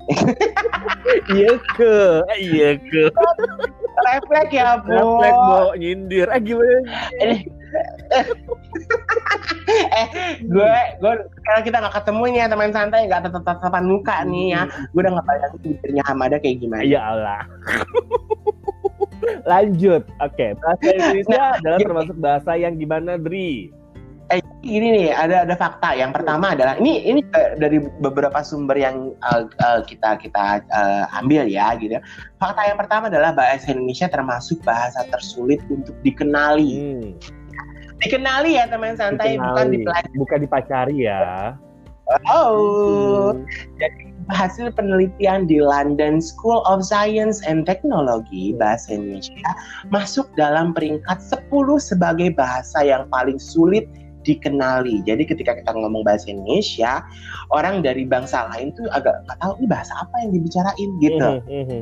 iya 1.34 1.51
ke, 1.74 1.96
iya 2.38 2.69
ke. 2.77 3.03
refleks 4.03 4.51
ya 4.51 4.79
bu 4.83 4.91
Refleks 4.91 5.39
mau 5.39 5.69
nyindir. 5.75 6.27
Eh 6.31 6.41
gimana? 6.41 6.79
eh 9.75 10.07
gue 10.45 10.75
gue 11.01 11.13
kalau 11.43 11.61
kita 11.65 11.77
nggak 11.83 11.95
ketemu 11.99 12.23
nih 12.31 12.39
ya 12.39 12.47
teman 12.47 12.71
santai 12.71 13.01
nggak 13.09 13.23
tetap 13.27 13.43
tatapan 13.43 13.83
muka 13.83 14.15
nih 14.23 14.55
ya 14.55 14.63
gue 14.93 14.99
udah 15.03 15.11
nggak 15.19 15.27
bayangin 15.27 15.59
bibirnya 15.59 16.03
Hamada 16.07 16.37
kayak 16.39 16.57
gimana 16.63 16.83
Ya 16.87 17.01
Allah. 17.03 17.41
Lanjut. 19.49 20.05
Oke, 20.21 20.53
bahasa 20.61 20.85
Indonesia 20.85 21.57
adalah 21.57 21.79
gini. 21.81 21.87
termasuk 21.89 22.15
bahasa 22.21 22.51
yang 22.53 22.77
gimana, 22.77 23.17
Dri? 23.17 23.73
Eh, 24.34 24.41
ini 24.65 24.88
nih 24.89 25.08
ada 25.13 25.46
ada 25.46 25.53
fakta. 25.53 25.94
Yang 25.94 26.17
pertama 26.17 26.58
adalah 26.58 26.82
ini 26.82 26.98
ini 27.05 27.22
dari 27.62 27.77
beberapa 28.01 28.41
sumber 28.41 28.74
yang 28.74 29.13
eh, 29.22 29.46
eh, 29.46 29.82
kita 29.86 30.17
kita 30.17 30.65
eh, 30.65 31.03
ambil 31.22 31.46
ya 31.46 31.77
gitu. 31.77 32.01
Fakta 32.41 32.65
yang 32.65 32.77
pertama 32.82 33.05
adalah 33.13 33.38
bahasa 33.38 33.70
Indonesia 33.70 34.10
termasuk 34.10 34.65
bahasa 34.65 35.05
tersulit 35.13 35.62
untuk 35.70 35.94
dikenali. 36.01 36.74
Hmm, 36.74 37.08
Dikenali 38.01 38.58
ya 38.58 38.65
teman 38.65 38.98
santai 38.98 39.38
bukan 39.38 39.70
dikenali. 39.70 39.77
dipelajari. 39.86 40.17
Bukan 40.17 40.39
dipacari 40.41 40.98
ya. 41.05 41.22
Oh, 42.29 43.34
Hmm. 43.34 43.46
hasil 44.29 44.74
penelitian 44.74 45.46
di 45.46 45.62
London 45.62 46.17
School 46.17 46.65
of 46.65 46.82
Science 46.82 47.41
and 47.46 47.65
Technology 47.65 48.58
bahasa 48.58 48.98
Indonesia 48.98 49.50
masuk 49.94 50.25
dalam 50.34 50.74
peringkat 50.74 51.22
10 51.22 51.50
sebagai 51.77 52.34
bahasa 52.34 52.82
yang 52.82 53.05
paling 53.10 53.38
sulit 53.38 53.86
dikenali. 54.25 55.05
Jadi 55.05 55.24
ketika 55.29 55.53
kita 55.55 55.72
ngomong 55.72 56.01
bahasa 56.01 56.27
Indonesia, 56.27 57.05
orang 57.53 57.86
dari 57.86 58.03
bangsa 58.03 58.50
lain 58.51 58.74
tuh 58.74 58.89
agak 58.91 59.22
nggak 59.29 59.38
tahu 59.39 59.53
ini 59.62 59.67
bahasa 59.70 59.94
apa 60.01 60.15
yang 60.25 60.32
dibicarain 60.34 60.89
gitu. 61.00 61.29
Mhm. 61.46 61.82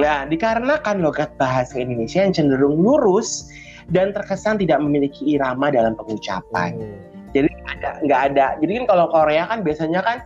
Nah, 0.00 0.24
dikarenakan 0.24 1.04
logat 1.04 1.28
bahasa 1.36 1.76
Indonesia 1.76 2.24
yang 2.24 2.32
cenderung 2.32 2.80
lurus 2.80 3.52
dan 3.92 4.16
terkesan 4.16 4.56
tidak 4.56 4.80
memiliki 4.80 5.36
irama 5.36 5.68
dalam 5.68 5.92
pengucapan. 5.92 6.78
Hmm. 6.80 6.98
Jadi 7.36 7.48
ada 7.68 7.90
nggak 8.00 8.20
ada. 8.32 8.46
Jadi 8.64 8.72
kan 8.80 8.84
kalau 8.88 9.06
Korea 9.12 9.44
kan 9.44 9.60
biasanya 9.60 10.00
kan 10.00 10.18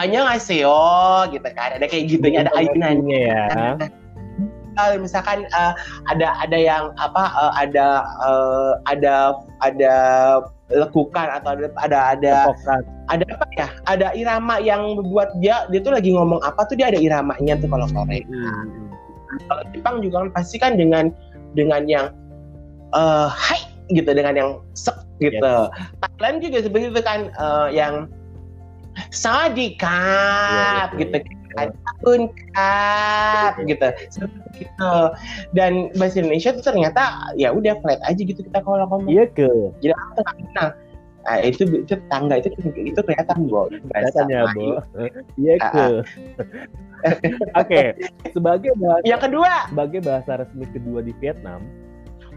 hanya 0.00 0.26
ngaseo 0.26 1.30
gitu 1.30 1.48
kan. 1.54 1.78
Ada 1.78 1.86
kayak 1.86 2.04
gitunya 2.10 2.42
ada 2.42 2.52
ayunannya. 2.58 3.22
ya. 3.30 3.74
Uh, 4.76 4.96
misalkan 5.00 5.44
uh, 5.52 5.72
ada 6.08 6.32
ada 6.40 6.56
yang 6.56 6.92
apa 7.00 7.32
uh, 7.34 7.52
ada 7.56 8.04
uh, 8.22 8.72
ada 8.88 9.36
ada 9.64 9.94
lekukan 10.70 11.28
atau 11.40 11.54
ada 11.54 11.66
ada 11.78 11.98
ada 12.14 12.34
ada 13.10 13.24
apa 13.38 13.46
ya? 13.54 13.68
Ada 13.86 14.06
irama 14.18 14.58
yang 14.58 14.98
membuat 14.98 15.34
dia 15.38 15.66
dia 15.70 15.80
tuh 15.82 15.94
lagi 15.94 16.12
ngomong 16.12 16.42
apa 16.42 16.66
tuh 16.66 16.76
dia 16.78 16.90
ada 16.90 16.98
iramanya 16.98 17.58
tuh 17.58 17.70
kalau 17.70 17.86
sore. 17.90 18.22
Hmm. 18.26 18.90
kalau 19.50 19.62
Jepang 19.74 20.00
juga 20.00 20.22
kan 20.22 20.30
pasti 20.32 20.56
kan 20.56 20.72
dengan 20.80 21.12
dengan 21.58 21.84
yang 21.90 22.06
eh 22.94 23.28
hai 23.28 23.60
gitu 23.92 24.10
dengan 24.10 24.34
yang 24.34 24.50
sek 24.74 24.96
gitu. 25.22 25.54
Thailand 26.02 26.42
juga 26.42 26.58
seperti 26.66 26.86
itu 26.90 27.02
kan 27.02 27.30
eh, 27.30 27.68
yang 27.74 28.10
sadikap 29.12 30.88
Iya, 30.96 30.96
betul. 30.96 30.98
gitu 31.00 31.16
kan 31.22 31.36
tahun 31.56 32.20
kap 32.52 33.52
gitu 33.64 33.88
seperti 34.12 34.68
itu 34.68 34.94
dan 35.56 35.88
bahasa 35.96 36.20
Indonesia 36.20 36.50
tuh 36.54 36.64
ternyata 36.64 37.02
ya 37.40 37.50
udah 37.52 37.74
flat 37.80 38.00
aja 38.04 38.20
gitu 38.20 38.40
kita 38.44 38.60
kalau 38.60 38.84
ngomong 38.86 39.08
Iya 39.08 39.24
ke. 39.32 39.48
nah 40.54 40.70
nah, 41.26 41.38
itu 41.42 41.66
itu 41.82 41.94
tangga 42.06 42.38
itu 42.38 42.54
itu 42.76 43.00
kelihatan 43.02 43.50
bo 43.50 43.66
Melayu. 43.90 44.52
Bo. 44.54 44.66
Iya 45.40 45.54
ke. 45.58 45.86
Oke, 47.60 47.82
sebagai 48.32 48.72
bahasa 48.78 49.04
yang 49.04 49.20
kedua 49.20 49.68
sebagai 49.68 50.00
bahasa 50.02 50.30
resmi 50.42 50.64
kedua 50.70 51.04
di 51.04 51.12
Vietnam, 51.20 51.60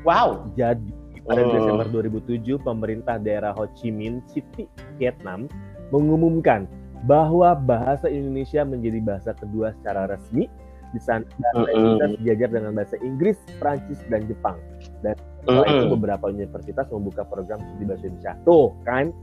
wow 0.04 0.46
jadi 0.58 0.84
pada 1.30 1.46
Hmm. 1.46 1.54
Desember 1.54 1.88
2007 1.94 2.58
pemerintah 2.66 3.22
daerah 3.22 3.54
Ho 3.54 3.70
Chi 3.78 3.94
Minh 3.94 4.26
City, 4.26 4.66
Vietnam 4.98 5.46
mengumumkan 5.94 6.66
bahwa 7.08 7.56
bahasa 7.56 8.10
Indonesia 8.12 8.66
menjadi 8.68 9.00
bahasa 9.00 9.32
kedua 9.38 9.72
secara 9.80 10.10
resmi 10.12 10.50
di 10.90 11.00
sana 11.00 11.22
bahasa. 11.38 11.70
Indonesia 11.70 12.18
sejajar 12.18 12.50
dengan 12.50 12.72
bahasa 12.74 12.96
Inggris, 13.06 13.38
Prancis, 13.62 14.00
dan 14.10 14.26
Jepang. 14.26 14.58
Dan 15.06 15.14
setelah 15.46 15.68
itu 15.70 15.86
beberapa 15.94 16.26
universitas 16.34 16.90
membuka 16.90 17.22
program 17.30 17.62
studi 17.62 17.86
bahasa 17.86 18.04
Indonesia. 18.10 18.34
Tuh 18.44 18.74
kan, 18.84 19.14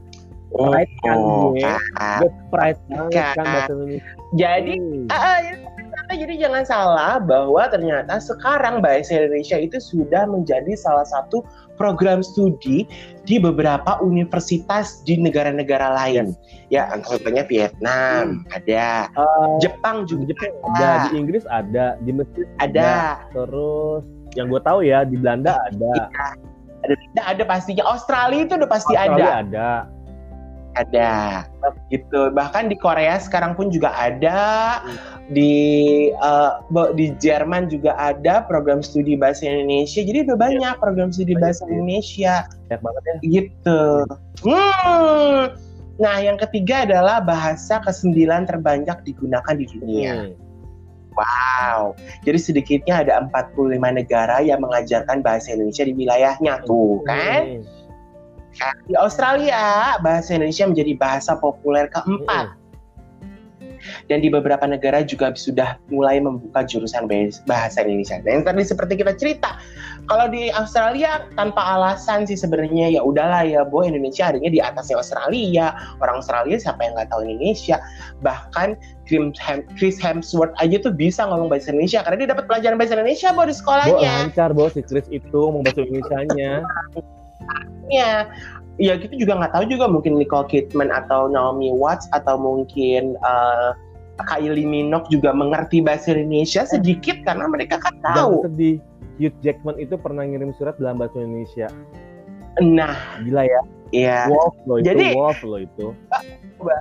Oh, 0.55 0.71
Pride 0.71 0.93
kan 1.03 1.17
gue. 1.19 1.59
Kak. 1.59 2.23
gue 2.23 2.31
pride 2.55 2.79
banget 2.87 3.35
kan 3.35 3.45
bahasa 3.51 3.71
Indonesia. 3.75 4.11
Jadi 4.31 4.73
Hmm. 4.79 5.07
Ternyata 5.97 6.13
jadi 6.23 6.33
jangan 6.47 6.63
salah 6.63 7.13
bahwa 7.19 7.63
ternyata 7.67 8.15
sekarang 8.21 8.79
bahasa 8.79 9.17
Indonesia 9.17 9.59
itu 9.59 9.75
sudah 9.81 10.23
menjadi 10.29 10.71
salah 10.79 11.03
satu 11.03 11.43
program 11.77 12.25
studi 12.25 12.83
di 13.23 13.37
beberapa 13.37 14.01
universitas 14.01 15.05
di 15.05 15.15
negara-negara 15.21 15.93
lain. 15.93 16.33
Ya, 16.73 16.89
contohnya 17.05 17.47
Vietnam 17.47 18.43
ada, 18.51 19.07
Eh, 19.13 19.47
Jepang 19.63 20.03
juga 20.09 20.33
Jepang. 20.33 20.51
ada, 20.75 20.75
ada, 20.75 21.05
di 21.07 21.09
Inggris 21.15 21.43
ada, 21.47 21.85
di 22.03 22.11
Mesir 22.11 22.45
ada, 22.59 23.23
terus 23.31 24.03
yang 24.35 24.51
gue 24.51 24.61
tahu 24.61 24.83
ya 24.83 25.07
di 25.07 25.15
Belanda 25.15 25.55
ada, 25.71 26.09
ada, 26.83 26.93
ada, 26.97 27.21
ada 27.23 27.43
pastinya. 27.47 27.87
Australia 27.87 28.43
itu 28.43 28.53
udah 28.59 28.69
pasti 28.69 28.93
Australia 28.93 29.29
ada, 29.45 29.45
ada. 29.45 29.71
Ada, 30.85 31.45
gitu. 31.89 32.29
Bahkan 32.29 32.69
di 32.69 32.77
Korea 32.77 33.17
sekarang 33.17 33.57
pun 33.57 33.73
juga 33.73 33.89
ada, 33.95 34.79
di 35.33 35.55
eh, 36.11 36.51
bo- 36.69 36.93
di 36.93 37.11
Jerman 37.17 37.67
juga 37.67 37.97
ada 37.97 38.45
program 38.45 38.79
studi 38.79 39.17
bahasa 39.17 39.47
Indonesia. 39.47 39.99
Jadi 40.05 40.27
udah 40.29 40.37
banyak 40.37 40.73
program 40.77 41.09
studi 41.09 41.33
Banyak 41.33 41.41
bahasa 41.43 41.63
sih. 41.65 41.71
Indonesia. 41.73 42.33
banyak 42.67 42.81
banget 42.83 43.03
ya. 43.03 43.15
gitu. 43.25 43.81
Hmm. 44.45 45.41
Nah, 45.97 46.15
yang 46.21 46.37
ketiga 46.37 46.85
adalah 46.85 47.17
bahasa 47.25 47.81
kesembilan 47.81 48.45
terbanyak 48.45 49.01
digunakan 49.01 49.55
di 49.57 49.65
dunia. 49.65 50.13
Hmm. 50.29 50.33
Wow. 51.17 51.97
Jadi 52.21 52.37
sedikitnya 52.37 53.01
ada 53.01 53.25
45 53.25 53.73
negara 53.89 54.37
yang 54.45 54.61
mengajarkan 54.61 55.25
bahasa 55.25 55.57
Indonesia 55.57 55.81
di 55.81 55.97
wilayahnya 55.97 56.61
tuh, 56.69 57.01
kan? 57.09 57.57
Hmm. 57.57 57.76
Di 58.87 58.95
Australia, 58.97 59.95
bahasa 60.01 60.33
Indonesia 60.35 60.65
menjadi 60.65 60.93
bahasa 60.97 61.37
populer 61.37 61.87
keempat. 61.93 62.57
Dan 64.09 64.25
di 64.25 64.27
beberapa 64.33 64.65
negara 64.65 65.05
juga 65.05 65.31
sudah 65.37 65.77
mulai 65.93 66.17
membuka 66.17 66.65
jurusan 66.65 67.05
bahasa 67.45 67.85
Indonesia. 67.85 68.17
Dan 68.25 68.41
yang 68.41 68.45
tadi 68.49 68.65
seperti 68.65 68.97
kita 68.97 69.13
cerita, 69.15 69.61
kalau 70.09 70.27
di 70.31 70.49
Australia 70.49 71.29
tanpa 71.37 71.61
alasan 71.77 72.25
sih 72.25 72.35
sebenarnya 72.35 72.97
ya 72.97 73.01
udahlah 73.05 73.45
ya, 73.45 73.61
bo 73.67 73.85
Indonesia 73.85 74.33
adanya 74.33 74.49
di 74.49 74.59
atasnya 74.59 74.97
Australia. 74.97 75.77
Orang 76.01 76.25
Australia 76.25 76.57
siapa 76.57 76.89
yang 76.89 76.97
nggak 76.97 77.09
tahu 77.13 77.21
Indonesia? 77.27 77.77
Bahkan 78.25 78.75
Chris 79.05 79.37
Hem- 79.39 79.67
Chris 79.77 80.01
Hemsworth 80.01 80.57
aja 80.57 80.81
tuh 80.81 80.91
bisa 80.91 81.23
ngomong 81.29 81.47
bahasa 81.47 81.69
Indonesia 81.69 82.01
karena 82.01 82.17
dia 82.25 82.29
dapat 82.33 82.49
pelajaran 82.49 82.75
bahasa 82.81 82.97
Indonesia 82.97 83.29
bo 83.35 83.45
di 83.45 83.53
Bo 83.53 83.59
sekolahnya. 83.61 84.13
lancar 84.25 84.49
bo 84.57 84.65
si 84.73 84.81
Chris 84.83 85.05
itu 85.13 85.37
ngomong 85.37 85.63
bahasa 85.63 85.85
Indonesia-nya. 85.85 86.65
ya 87.87 88.27
ya 88.77 88.93
gitu 88.99 89.13
juga 89.17 89.41
nggak 89.41 89.53
tahu 89.57 89.65
juga 89.69 89.85
mungkin 89.89 90.21
Nicole 90.21 90.45
Kidman 90.49 90.93
atau 90.93 91.25
Naomi 91.25 91.73
Watts 91.73 92.05
atau 92.13 92.37
mungkin 92.37 93.17
uh, 93.25 93.73
Kylie 94.25 94.65
Minogue 94.65 95.05
juga 95.13 95.29
mengerti 95.33 95.81
bahasa 95.81 96.13
Indonesia 96.13 96.65
sedikit 96.65 97.21
karena 97.21 97.45
mereka 97.45 97.77
kan 97.77 97.93
tahu. 98.01 98.45
sedih. 98.49 98.81
Hugh 99.17 99.33
Jackman 99.41 99.81
itu 99.81 99.97
pernah 99.97 100.25
ngirim 100.25 100.53
surat 100.57 100.77
dalam 100.77 101.01
bahasa 101.01 101.17
Indonesia. 101.21 101.69
Nah, 102.61 102.93
Gila 103.25 103.49
ya. 103.49 103.61
Ya 103.91 104.27
Wolf 104.27 104.55
loh 104.65 104.77
itu, 104.77 104.85
Jadi- 104.87 105.13
Wolf 105.13 105.39
loh 105.43 105.59
itu. 105.59 105.87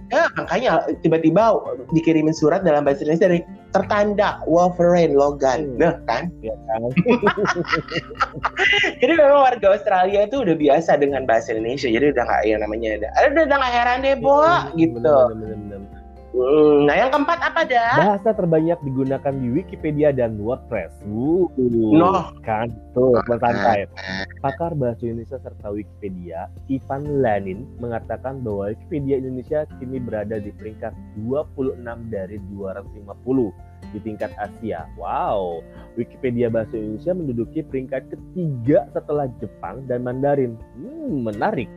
ya, 0.08 0.24
makanya 0.34 0.70
tiba-tiba 1.04 1.52
dikirimin 1.92 2.32
surat 2.32 2.64
dalam 2.64 2.82
bahasa 2.82 3.04
Indonesia 3.04 3.28
dari 3.28 3.40
tertanda 3.70 4.40
Wolverine 4.44 5.12
Logan. 5.12 5.76
Hmm. 5.76 5.76
Nah, 5.76 5.94
kan? 6.08 6.32
Ya 6.40 6.56
kan? 6.64 6.80
Jadi 9.04 9.12
memang 9.12 9.40
warga 9.44 9.66
Australia 9.76 10.24
itu 10.24 10.36
udah 10.42 10.56
biasa 10.56 10.96
dengan 10.96 11.22
bahasa 11.24 11.52
Indonesia. 11.52 11.86
Jadi 11.86 12.08
udah 12.08 12.22
nggak 12.24 12.42
yang 12.48 12.60
namanya 12.64 12.88
ada. 12.96 13.08
Udah 13.28 13.42
udah 13.44 13.56
nggak 13.60 13.74
heran 13.74 13.98
deh, 14.00 14.14
Bo, 14.16 14.40
Hmm, 14.40 14.72
gitu. 14.74 14.96
bener, 14.96 15.28
bener, 15.28 15.54
bener, 15.54 15.78
bener. 15.82 15.95
Hmm, 16.36 16.84
Nah, 16.84 16.94
yang 16.94 17.08
keempat 17.08 17.40
apa 17.40 17.60
dah? 17.64 17.96
Bahasa 17.96 18.30
terbanyak 18.36 18.76
digunakan 18.84 19.32
di 19.32 19.48
Wikipedia 19.56 20.12
dan 20.12 20.36
WordPress. 20.36 20.92
Uh, 21.08 21.48
Noh. 21.96 22.28
kan 22.44 22.68
tuh 22.92 23.16
santai. 23.40 23.88
Pakar 24.44 24.76
bahasa 24.76 25.00
Indonesia 25.08 25.40
serta 25.40 25.72
Wikipedia, 25.72 26.52
Ivan 26.68 27.24
Lanin 27.24 27.64
mengatakan 27.80 28.44
bahwa 28.44 28.68
Wikipedia 28.70 29.16
Indonesia 29.16 29.64
kini 29.80 29.96
berada 29.96 30.36
di 30.36 30.52
peringkat 30.52 30.92
26 31.24 31.80
dari 32.12 32.36
250 32.52 33.96
di 33.96 33.98
tingkat 34.04 34.32
Asia. 34.36 34.84
Wow, 35.00 35.64
Wikipedia 35.96 36.52
bahasa 36.52 36.76
Indonesia 36.76 37.12
menduduki 37.16 37.60
peringkat 37.64 38.12
ketiga 38.12 38.84
setelah 38.92 39.26
Jepang 39.40 39.88
dan 39.88 40.04
Mandarin. 40.04 40.60
Hmm, 40.76 41.24
menarik. 41.26 41.70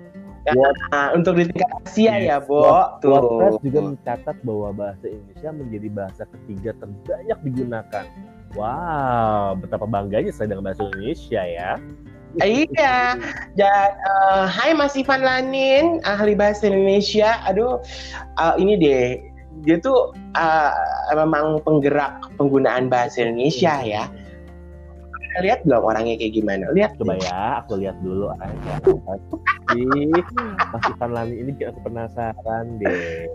Nah, 0.55 1.07
untuk 1.13 1.37
di 1.37 1.49
tingkat 1.49 1.69
Asia 1.85 2.13
ya, 2.17 2.37
Bo. 2.41 2.65
WordPress 3.01 3.61
juga 3.61 3.79
mencatat 3.93 4.35
bahwa 4.43 4.69
bahasa 4.73 5.05
Indonesia 5.09 5.49
menjadi 5.53 5.87
bahasa 5.91 6.23
ketiga 6.27 6.71
terbanyak 6.79 7.39
digunakan. 7.45 8.05
Wow, 8.57 9.61
betapa 9.61 9.85
bangganya 9.85 10.33
saya 10.33 10.53
dengan 10.53 10.69
bahasa 10.69 10.81
Indonesia 10.89 11.41
ya. 11.45 11.77
Iya. 12.37 13.17
Dan 13.57 13.89
eh, 13.97 14.45
Hai 14.45 14.77
Mas 14.77 14.93
Ivan 14.93 15.25
Lanin, 15.25 15.97
ahli 16.05 16.37
bahasa 16.37 16.69
Indonesia. 16.69 17.41
Aduh, 17.49 17.81
eh, 18.37 18.55
ini 18.61 18.73
deh. 18.77 19.07
Dia 19.65 19.81
tuh 19.81 20.13
eh, 20.37 20.73
memang 21.17 21.61
penggerak 21.65 22.29
penggunaan 22.37 22.87
bahasa 22.87 23.25
Indonesia 23.25 23.81
ya. 23.81 24.05
Lihat 25.37 25.61
belum 25.63 25.83
orangnya 25.85 26.17
kayak 26.17 26.33
gimana? 26.33 26.65
Lihat 26.73 26.97
Coba 26.97 27.15
ya, 27.21 27.61
aku 27.61 27.77
lihat 27.77 27.97
dulu 28.01 28.33
aja. 28.33 28.73
Ih, 29.77 30.09
Mas 30.73 30.85
Ivan 30.89 31.11
Lani 31.13 31.35
ini 31.37 31.49
bikin 31.53 31.69
aku 31.69 31.79
penasaran 31.85 32.65
deh. 32.81 33.29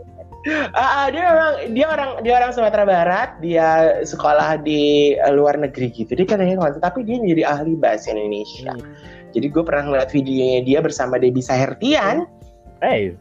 Ah, 0.76 1.08
dia 1.08 1.24
memang 1.24 1.52
dia 1.72 1.86
orang 1.88 2.10
dia 2.20 2.34
orang 2.36 2.52
Sumatera 2.52 2.84
Barat. 2.84 3.40
Dia 3.40 4.00
sekolah 4.04 4.60
di 4.60 5.14
eh, 5.16 5.32
luar 5.32 5.56
negeri 5.56 5.88
gitu. 5.88 6.12
Dia 6.12 6.28
katanya 6.28 6.60
kalau 6.60 6.76
tapi 6.82 7.00
dia 7.06 7.16
menjadi 7.16 7.42
ahli 7.48 7.72
bahasa 7.80 8.12
Indonesia. 8.12 8.76
Hmm. 8.76 8.92
Jadi 9.32 9.46
gue 9.50 9.62
pernah 9.64 9.88
ngeliat 9.88 10.10
videonya 10.12 10.60
dia 10.62 10.78
bersama 10.84 11.16
Debbie 11.16 11.42
Sahertian. 11.42 12.28
Hey, 12.84 13.16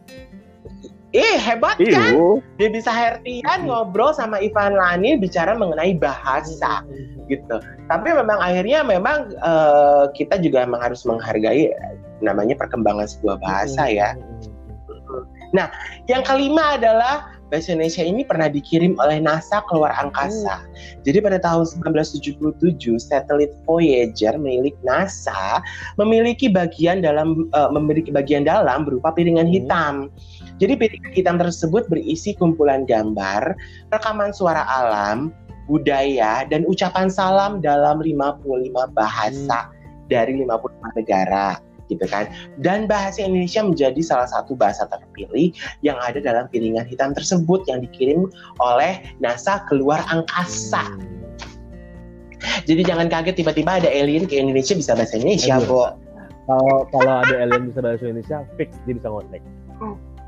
Eh 1.14 1.38
hebat 1.38 1.78
kan? 1.78 2.18
iu. 2.18 2.42
Debbie 2.58 2.82
Sahertian 2.82 3.70
ngobrol 3.70 4.18
sama 4.18 4.42
Ivan 4.42 4.74
Lani 4.74 5.22
bicara 5.22 5.54
mengenai 5.54 5.94
bahasa 5.94 6.82
gitu. 7.30 7.62
Tapi 7.86 8.10
memang 8.10 8.42
akhirnya 8.42 8.82
memang 8.82 9.30
eh, 9.30 10.06
kita 10.18 10.42
juga 10.42 10.66
memang 10.66 10.82
harus 10.90 11.06
menghargai 11.06 11.70
eh, 11.70 11.94
namanya 12.26 12.58
perkembangan 12.58 13.06
sebuah 13.06 13.38
bahasa 13.46 13.86
ya. 13.86 14.18
Yang 16.10 16.24
kelima 16.26 16.82
adalah 16.82 17.30
bahasa 17.54 17.78
Indonesia 17.78 18.02
ini 18.02 18.26
pernah 18.26 18.50
dikirim 18.50 18.98
oleh 18.98 19.22
NASA 19.22 19.62
keluar 19.70 19.94
angkasa. 19.94 20.66
Jadi 21.06 21.22
pada 21.22 21.38
tahun 21.38 21.70
1977 21.94 22.98
satelit 22.98 23.54
Voyager 23.70 24.34
milik 24.42 24.74
NASA 24.82 25.62
memiliki 26.02 26.50
bagian 26.50 27.06
dalam 27.06 27.46
eh, 27.54 27.70
memiliki 27.70 28.10
bagian 28.10 28.50
dalam 28.50 28.90
berupa 28.90 29.14
piringan 29.14 29.46
Hmm. 29.46 30.43
Jadi 30.64 30.80
piringan 30.80 31.12
hitam 31.12 31.36
tersebut 31.36 31.92
berisi 31.92 32.32
kumpulan 32.40 32.88
gambar, 32.88 33.52
rekaman 33.92 34.32
suara 34.32 34.64
alam, 34.64 35.36
budaya, 35.68 36.48
dan 36.48 36.64
ucapan 36.64 37.12
salam 37.12 37.60
dalam 37.60 38.00
55 38.00 38.72
bahasa 38.96 39.68
hmm. 39.68 40.08
dari 40.08 40.40
55 40.40 41.00
negara 41.04 41.60
gitu 41.92 42.08
kan. 42.08 42.32
Dan 42.64 42.88
bahasa 42.88 43.28
Indonesia 43.28 43.60
menjadi 43.60 44.00
salah 44.00 44.32
satu 44.32 44.56
bahasa 44.56 44.88
terpilih 44.88 45.52
yang 45.84 46.00
ada 46.00 46.24
dalam 46.24 46.48
piringan 46.48 46.88
hitam 46.88 47.12
tersebut 47.12 47.68
yang 47.68 47.84
dikirim 47.84 48.32
oleh 48.64 49.04
NASA 49.20 49.68
keluar 49.68 50.00
angkasa. 50.08 50.80
Hmm. 50.80 51.12
Jadi 52.64 52.88
jangan 52.88 53.12
kaget 53.12 53.44
tiba-tiba 53.44 53.84
ada 53.84 53.92
alien 53.92 54.32
ke 54.32 54.40
Indonesia 54.40 54.80
bisa 54.80 54.96
bahasa 54.96 55.20
Indonesia, 55.20 55.60
Bo. 55.68 55.92
Kalau 56.48 56.88
kalau 56.88 57.14
ada 57.20 57.36
alien 57.36 57.68
bisa 57.68 57.84
bahasa 57.84 58.08
Indonesia, 58.08 58.48
fix 58.56 58.72
dia 58.88 58.96
bisa 58.96 59.12
ngontek. 59.12 59.44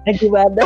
Eh 0.05 0.13
gimana? 0.17 0.61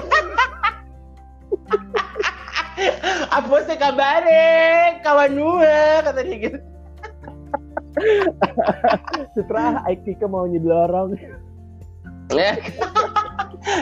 Apa 3.32 3.56
sih 3.64 3.78
kabarnya? 3.80 5.00
Kawan 5.04 5.32
gua 5.40 6.04
kata 6.04 6.22
dia 6.28 6.38
gitu. 6.44 6.60
Setelah 9.36 9.84
Aiki 9.88 10.16
ke 10.16 10.28
mau 10.28 10.48
nyedorong. 10.48 11.16
Ya. 12.32 12.56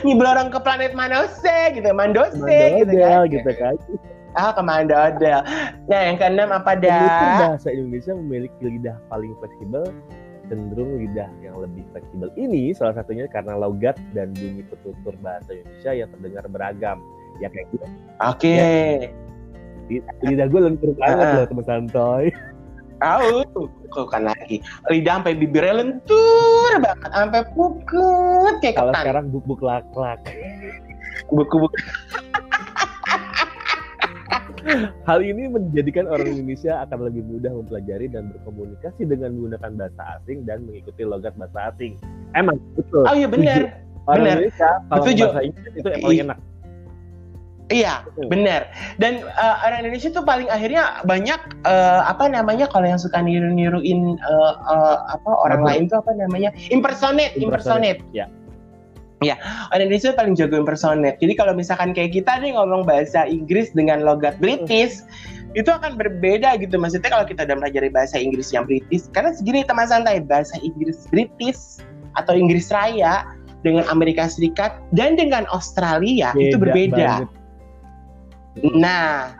nyedorong 0.05 0.49
ke 0.53 0.59
planet 0.61 0.93
Manose 0.93 1.57
gitu, 1.75 1.89
Mandose, 1.93 2.37
Mandodel, 2.37 2.85
gitu 2.85 2.95
kan. 2.97 3.25
Gitu 3.29 3.51
kan. 3.57 3.75
Ah, 4.37 4.51
ke 4.53 4.61
Mandodel. 4.61 5.41
Nah, 5.89 6.01
yang 6.05 6.17
keenam 6.21 6.49
apa 6.53 6.77
dah? 6.77 7.57
Bahasa 7.57 7.69
Indonesia 7.73 8.13
memiliki 8.13 8.61
lidah 8.61 8.97
paling 9.09 9.33
fleksibel 9.41 9.89
cenderung 10.47 10.99
lidah 10.99 11.29
yang 11.43 11.55
lebih 11.59 11.83
fleksibel 11.93 12.31
ini 12.39 12.71
salah 12.75 12.95
satunya 12.97 13.27
karena 13.29 13.55
logat 13.55 13.95
dan 14.11 14.31
bunyi 14.33 14.63
petutur 14.67 15.13
bahasa 15.19 15.53
Indonesia 15.53 15.91
yang 15.93 16.09
terdengar 16.15 16.45
beragam 16.49 16.97
ya 17.43 17.47
kayak 17.51 17.67
gitu. 17.71 17.85
Oke. 18.23 18.53
Okay. 18.57 19.11
Ya, 19.87 20.03
lidah 20.27 20.47
gue 20.51 20.61
lentur 20.67 20.91
banget 20.99 21.25
uh. 21.27 21.35
loh 21.39 21.45
teman 21.47 21.65
santoy. 21.65 22.25
Tahu, 22.97 23.45
kok 23.93 24.09
kan 24.09 24.25
lagi 24.25 24.57
lidah 24.89 25.21
sampai 25.21 25.37
bibirnya 25.37 25.85
lentur 25.85 26.71
banget, 26.81 27.11
sampai 27.13 27.41
pukul 27.53 28.51
kayak 28.57 28.73
Kalau 28.73 28.93
sekarang 28.97 29.25
buk-buk 29.29 29.61
lak-lak. 29.61 30.17
Buk-buk. 31.29 31.69
Hal 35.07 35.19
ini 35.23 35.47
menjadikan 35.47 36.09
orang 36.11 36.27
Indonesia 36.35 36.83
akan 36.83 37.07
lebih 37.07 37.23
mudah 37.23 37.51
mempelajari 37.55 38.11
dan 38.11 38.29
berkomunikasi 38.35 39.07
dengan 39.07 39.35
menggunakan 39.37 39.71
bahasa 39.79 40.03
asing 40.19 40.43
dan 40.43 40.67
mengikuti 40.67 41.07
logat 41.07 41.33
bahasa 41.39 41.71
asing. 41.71 41.95
Emang 42.35 42.59
betul. 42.75 43.07
Oh 43.07 43.15
iya 43.15 43.27
benar. 43.29 43.79
Orang 44.07 44.23
benar. 44.23 44.35
Indonesia 44.39 44.69
kalau 44.91 45.03
bahasa 45.03 45.39
Inggris 45.43 45.73
itu 45.75 45.87
yang 45.87 46.03
paling 46.03 46.21
enak. 46.27 46.39
Iya, 47.67 48.07
benar. 48.31 48.71
Dan 48.95 49.27
uh, 49.27 49.55
orang 49.67 49.83
Indonesia 49.83 50.07
tuh 50.07 50.23
paling 50.23 50.47
akhirnya 50.47 51.03
banyak 51.03 51.39
uh, 51.67 52.07
apa 52.07 52.31
namanya 52.31 52.63
kalau 52.71 52.87
yang 52.87 52.95
suka 52.95 53.19
niru-niruin 53.19 54.15
uh, 54.23 54.53
uh, 54.63 54.97
apa 55.11 55.31
orang 55.35 55.59
Betul. 55.59 55.71
lain 55.75 55.83
tuh 55.91 55.97
apa 55.99 56.11
namanya? 56.15 56.49
impersonate, 56.71 57.35
impersonate. 57.35 57.99
impersonate. 57.99 58.15
Ya. 58.15 58.31
Ya, 59.25 59.33
orang 59.73 59.89
Indonesia 59.89 60.13
paling 60.13 60.37
jago 60.37 60.61
impersonate. 60.61 61.17
Jadi 61.17 61.33
kalau 61.33 61.57
misalkan 61.57 61.89
kayak 61.89 62.13
kita 62.13 62.37
nih 62.37 62.53
ngomong 62.53 62.85
bahasa 62.85 63.25
Inggris 63.25 63.73
dengan 63.73 64.05
logat 64.05 64.37
British, 64.37 65.01
itu 65.57 65.69
akan 65.73 65.97
berbeda 65.97 66.53
gitu. 66.61 66.77
Maksudnya 66.77 67.09
kalau 67.09 67.25
kita 67.25 67.49
udah 67.49 67.57
belajar 67.57 67.81
bahasa 67.89 68.21
Inggris 68.21 68.53
yang 68.53 68.69
British, 68.69 69.09
karena 69.09 69.33
segini 69.33 69.65
teman 69.65 69.89
santai, 69.89 70.21
bahasa 70.21 70.53
Inggris 70.61 71.09
British 71.09 71.81
atau 72.13 72.37
Inggris 72.37 72.69
Raya 72.69 73.25
dengan 73.65 73.89
Amerika 73.89 74.29
Serikat 74.29 74.77
dan 74.93 75.17
dengan 75.17 75.49
Australia 75.49 76.29
Beda 76.37 76.43
itu 76.45 76.57
berbeda. 76.61 77.09
Banget. 77.25 77.29
Nah, 78.77 79.33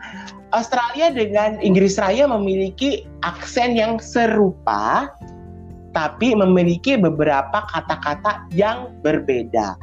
Australia 0.54 1.14
dengan 1.14 1.58
Inggris 1.62 1.98
Raya 1.98 2.26
memiliki 2.26 3.06
aksen 3.22 3.78
yang 3.78 4.02
serupa, 4.02 5.10
tapi 5.98 6.30
memiliki 6.30 6.94
beberapa 6.94 7.66
kata-kata 7.74 8.46
yang 8.54 8.94
berbeda. 9.02 9.74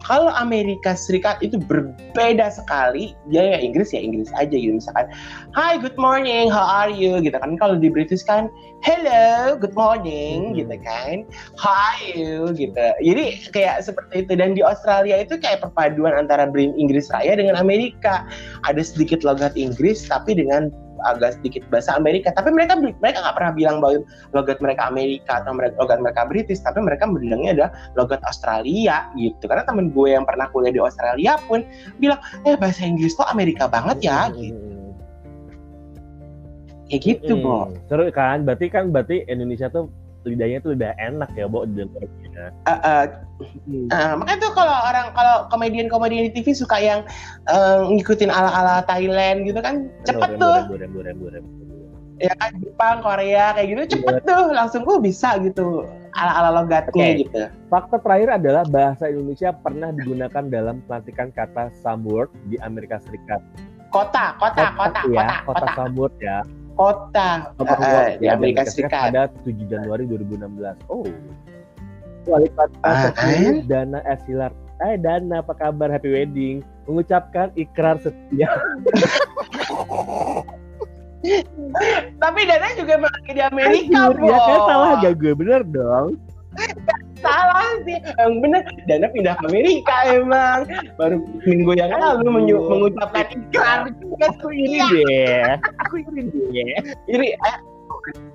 Kalau 0.00 0.32
Amerika 0.32 0.96
Serikat 0.96 1.44
itu 1.44 1.60
berbeda 1.60 2.48
sekali, 2.48 3.12
dia 3.28 3.52
ya 3.52 3.58
Inggris 3.60 3.92
ya 3.92 4.00
Inggris 4.00 4.32
aja 4.32 4.56
gitu 4.56 4.80
misalkan, 4.80 5.12
Hi, 5.52 5.76
good 5.76 6.00
morning, 6.00 6.48
how 6.48 6.64
are 6.64 6.88
you? 6.88 7.20
Gitu 7.20 7.36
kan. 7.36 7.60
Kalau 7.60 7.76
di 7.76 7.92
British 7.92 8.24
kan, 8.24 8.48
Hello, 8.80 9.60
good 9.60 9.76
morning, 9.76 10.56
hmm. 10.56 10.56
gitu 10.56 10.76
kan. 10.80 11.28
How 11.60 11.92
are 11.92 12.00
you? 12.16 12.48
Gitu. 12.56 12.80
Jadi 12.80 13.52
kayak 13.52 13.84
seperti 13.84 14.24
itu. 14.24 14.32
Dan 14.40 14.56
di 14.56 14.64
Australia 14.64 15.20
itu 15.20 15.36
kayak 15.36 15.60
perpaduan 15.68 16.16
antara 16.16 16.48
Inggris 16.56 17.12
Raya 17.12 17.36
dengan 17.36 17.60
Amerika. 17.60 18.24
Ada 18.64 18.80
sedikit 18.80 19.20
logat 19.20 19.52
Inggris, 19.52 20.08
tapi 20.08 20.32
dengan 20.32 20.72
agak 21.06 21.38
sedikit 21.38 21.64
bahasa 21.68 21.96
Amerika 21.96 22.32
tapi 22.34 22.52
mereka 22.52 22.76
mereka 22.76 23.18
nggak 23.22 23.36
pernah 23.36 23.52
bilang 23.52 23.76
bahwa 23.78 24.04
logat 24.36 24.58
mereka 24.60 24.82
Amerika 24.88 25.40
atau 25.44 25.52
mereka 25.56 25.74
logat 25.80 25.98
mereka 26.00 26.22
British 26.28 26.60
tapi 26.60 26.78
mereka 26.80 27.04
bilangnya 27.08 27.50
adalah 27.56 27.70
logat 27.96 28.20
Australia 28.24 29.08
gitu 29.16 29.44
karena 29.44 29.64
temen 29.64 29.92
gue 29.92 30.08
yang 30.12 30.24
pernah 30.24 30.46
kuliah 30.52 30.72
di 30.72 30.80
Australia 30.82 31.36
pun 31.46 31.64
bilang 31.98 32.20
eh 32.44 32.56
bahasa 32.56 32.84
Inggris 32.84 33.16
tuh 33.16 33.26
Amerika 33.28 33.66
banget 33.70 33.98
ya 34.04 34.28
hmm. 34.28 34.34
gitu 34.36 34.70
kayak 36.90 37.02
gitu 37.06 37.32
hmm. 37.38 37.44
Bo 37.46 37.58
seru 37.86 38.10
kan 38.10 38.42
berarti 38.42 38.66
kan 38.66 38.90
berarti 38.90 39.22
Indonesia 39.30 39.70
tuh 39.70 39.86
lidahnya 40.28 40.58
tuh 40.60 40.76
udah 40.76 40.92
enak 41.00 41.30
ya, 41.32 41.46
Bo, 41.48 41.64
dengarnya. 41.64 42.52
Uh, 42.68 42.72
uh, 42.72 43.04
uh, 43.92 44.12
makanya 44.20 44.38
tuh 44.44 44.52
kalau 44.52 44.76
orang 44.84 45.06
kalau 45.16 45.48
komedian-komedian 45.48 46.28
di 46.28 46.32
TV 46.40 46.52
suka 46.52 46.76
yang 46.76 47.00
uh, 47.48 47.88
ngikutin 47.88 48.28
ala-ala 48.28 48.84
Thailand 48.84 49.48
gitu 49.48 49.60
kan, 49.64 49.88
cepet 50.04 50.36
tuh. 50.36 50.60
Ya 52.20 52.36
kan 52.36 52.52
Jepang, 52.60 53.00
Korea 53.00 53.56
kayak 53.56 53.68
gitu 53.72 53.82
cepet 53.96 54.28
tuh, 54.28 54.52
langsung 54.52 54.84
gue 54.84 55.00
bisa 55.00 55.40
gitu 55.40 55.88
ala-ala 56.12 56.60
logatnya 56.60 57.16
okay. 57.16 57.24
gitu. 57.24 57.48
Fakta 57.72 57.96
terakhir 57.96 58.36
adalah 58.36 58.64
bahasa 58.68 59.08
Indonesia 59.08 59.56
pernah 59.56 59.88
digunakan 59.88 60.44
dalam 60.52 60.84
pelantikan 60.84 61.32
kata 61.32 61.72
some 61.80 62.04
word 62.04 62.28
di 62.52 62.60
Amerika 62.60 63.00
Serikat. 63.00 63.40
Kota, 63.88 64.36
kota, 64.36 64.76
kota, 64.76 65.00
kota, 65.00 65.16
ya, 65.16 65.42
kota, 65.48 65.66
kota, 65.66 65.84
kota. 65.88 66.20
ya 66.20 66.38
kota 66.80 67.52
uh, 67.60 68.16
di 68.16 68.26
Amerika 68.32 68.64
Serikat 68.64 69.12
pada 69.12 69.28
7 69.44 69.68
Januari 69.68 70.08
2016. 70.08 70.88
Oh. 70.88 71.04
Wali 72.24 72.48
kota 72.56 73.12
eh? 73.20 73.60
Dana 73.68 74.00
Esilar. 74.08 74.52
Eh 74.80 74.96
Dana 74.96 75.44
apa 75.44 75.52
kabar 75.52 75.92
happy 75.92 76.08
wedding 76.08 76.64
mengucapkan 76.88 77.52
ikrar 77.52 78.00
setia. 78.00 78.48
Tapi 82.16 82.40
Dana 82.48 82.68
juga 82.80 82.94
melaki 82.96 83.30
di 83.36 83.42
Amerika, 83.44 84.08
Bro. 84.08 84.24
Ya 84.24 84.38
kan 84.40 84.60
salah 84.64 84.92
gak 85.04 85.14
gue 85.20 85.32
bener 85.36 85.60
dong 85.68 86.16
salah 87.20 87.70
sih. 87.84 87.96
Yang 88.18 88.32
bener. 88.42 88.62
Dana 88.88 89.06
pindah 89.12 89.34
ke 89.38 89.44
Amerika 89.48 89.96
emang. 90.08 90.58
Baru 90.96 91.22
minggu 91.44 91.72
yang 91.76 91.92
lalu 91.94 92.28
menyu- 92.28 92.66
mengucapkan 92.66 93.28
ikrar 93.30 93.88
aku 94.20 94.48
iri 94.52 94.80
deh 94.92 95.56
aku 95.80 95.94
iri 96.04 96.22
deh 96.28 96.74
iri. 97.08 97.28
Eh, 97.36 97.58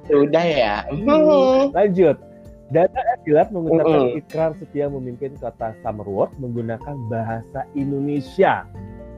sudah 0.10 0.46
ya. 0.46 0.76
Hmm. 0.90 1.74
lanjut. 1.74 2.18
Dana 2.74 3.00
Estilat 3.14 3.54
mengucapkan 3.54 4.02
-uh. 4.10 4.18
ikrar 4.18 4.52
setia 4.58 4.90
memimpin 4.90 5.38
kota 5.38 5.78
Summerworth 5.86 6.34
menggunakan 6.42 6.98
bahasa 7.14 7.62
Indonesia. 7.78 8.66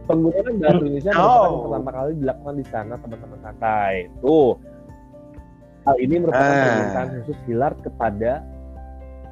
Penggunaan 0.07 0.59
bahasa 0.59 0.83
Indonesia 0.83 1.11
oh. 1.15 1.67
pertama 1.67 1.89
kali 1.91 2.11
dilakukan 2.19 2.55
di 2.59 2.65
sana 2.67 2.93
teman-teman 2.99 3.39
santai. 3.43 4.11
Tuh, 4.19 4.59
hal 5.87 5.95
ini 5.99 6.15
merupakan 6.19 6.43
uh. 6.43 6.63
permintaan 6.63 7.07
khusus 7.23 7.39
Hilar 7.47 7.73
kepada 7.79 8.43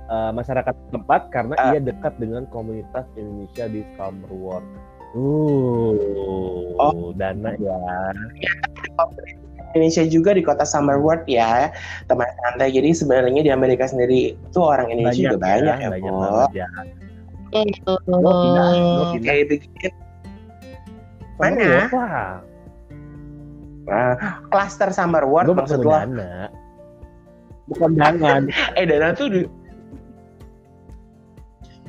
uh, 0.10 0.32
masyarakat 0.34 0.76
tempat 0.92 1.22
karena 1.34 1.56
uh. 1.58 1.74
ia 1.74 1.82
dekat 1.82 2.14
dengan 2.22 2.46
komunitas 2.50 3.06
Indonesia 3.18 3.66
di 3.70 3.82
World. 4.30 4.68
Uh, 5.16 6.76
oh. 6.76 7.16
dana 7.16 7.56
ya. 7.56 7.80
Indonesia 9.76 10.04
juga 10.08 10.32
di 10.32 10.44
kota 10.44 10.64
Summerworth 10.64 11.28
ya, 11.28 11.72
teman 12.08 12.28
santai. 12.44 12.72
Jadi 12.72 12.96
sebenarnya 12.96 13.44
di 13.44 13.52
Amerika 13.52 13.88
sendiri 13.88 14.36
itu 14.36 14.60
orang 14.60 14.88
Indonesia 14.92 15.36
banyak 15.36 15.36
juga 15.36 15.44
banyak 15.44 15.78
ya, 15.78 15.90
banyak 15.92 16.14
banget 16.16 16.52
ya. 16.56 16.68
Lo 18.08 18.32
pindah, 18.32 18.68
lo 18.72 19.04
pindah. 19.16 19.28
Kayak 19.28 19.46
begitu. 19.52 19.88
Mana? 21.36 21.92
Nah, 23.86 24.16
cluster 24.50 24.90
Summerworth 24.96 25.52
maksud 25.52 25.84
lo? 25.84 25.92
Dana. 25.92 26.48
Bukan 27.68 27.92
dangan. 28.00 28.42
eh 28.80 28.86
Dana 28.88 29.12
tuh 29.12 29.48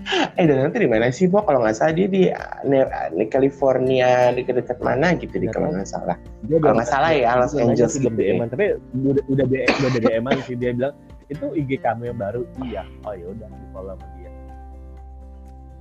eh 0.38 0.45
dan 0.47 0.57
nanti 0.62 0.79
di 0.79 0.88
mana 0.88 1.11
sih 1.11 1.27
Bo? 1.27 1.42
Kalau 1.42 1.62
nggak 1.62 1.77
salah 1.77 1.95
dia 1.95 2.07
di, 2.07 2.31
di 2.31 3.25
California 3.27 4.31
di 4.31 4.42
dekat 4.47 4.79
mana 4.79 5.14
gitu 5.19 5.37
di 5.38 5.51
kalau 5.51 5.75
nggak 5.75 5.88
salah. 5.88 6.16
Kalau 6.47 6.75
nggak 6.79 6.88
salah 6.88 7.11
ya 7.11 7.35
Los 7.38 7.55
Angeles 7.59 7.99
gitu 7.99 8.14
ya. 8.14 8.38
tapi 8.47 8.79
udah 8.95 9.25
udah 9.27 9.47
DM 9.51 9.75
udah 9.83 10.01
DM 10.03 10.27
sih 10.47 10.55
dia 10.55 10.71
bilang. 10.75 10.95
Itu 11.27 11.51
IG 11.59 11.83
kamu 11.83 12.14
yang 12.14 12.19
baru 12.23 12.47
iya. 12.62 12.83
Oh 13.03 13.14
ya 13.14 13.27
udah 13.35 13.49
di 13.51 13.66
follow 13.75 13.95
sama 13.99 14.07
dia. 14.19 14.31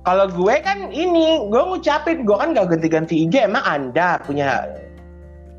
Kalau 0.06 0.26
gue 0.30 0.54
kan 0.62 0.78
ini 0.90 1.26
gue 1.50 1.62
ngucapin 1.66 2.22
gue 2.26 2.36
kan 2.38 2.54
gak 2.54 2.66
ganti-ganti 2.70 3.26
IG 3.26 3.46
emang 3.46 3.62
anda 3.62 4.18
punya 4.22 4.66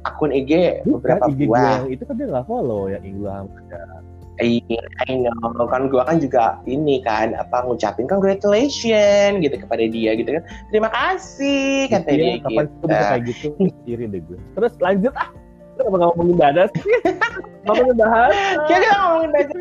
akun 0.08 0.32
IG 0.32 0.84
Bukan, 0.88 1.00
beberapa 1.00 1.24
IG 1.32 1.42
yang 1.52 1.88
itu 1.92 2.04
kan 2.08 2.16
dia 2.16 2.28
nggak 2.32 2.48
follow 2.48 2.88
yang 2.88 3.04
Ilham 3.04 3.48
ada. 3.48 3.97
Iya, 4.38 4.82
I 5.06 5.18
know. 5.18 5.66
Kan 5.66 5.90
gue 5.90 5.98
kan 6.00 6.18
juga 6.18 6.62
ini 6.64 7.02
kan 7.02 7.34
apa 7.34 7.66
ngucapin 7.66 8.06
congratulations 8.06 9.42
gitu 9.42 9.56
kepada 9.58 9.84
dia 9.86 10.14
gitu 10.14 10.30
kan. 10.30 10.44
Terima 10.70 10.90
kasih 10.90 11.90
kata 11.90 12.10
Iya, 12.10 12.18
dia 12.18 12.32
kapan 12.46 12.66
gitu. 12.66 12.74
itu 12.74 12.86
bisa 12.86 13.04
kayak 13.04 13.22
gitu 13.26 13.48
iri 13.84 14.06
deh 14.06 14.22
gue 14.22 14.38
terus 14.54 14.74
lanjut 14.78 15.14
ah 15.14 15.30
Kenapa 15.78 15.94
nggak 15.94 16.10
ngomongin 16.10 16.38
badas 16.38 16.70
ngomongin 17.64 17.96
bahasa 17.96 18.34
Ya 18.66 18.78
kita 18.78 18.96
ngomongin 19.00 19.30
bahasa 19.34 19.54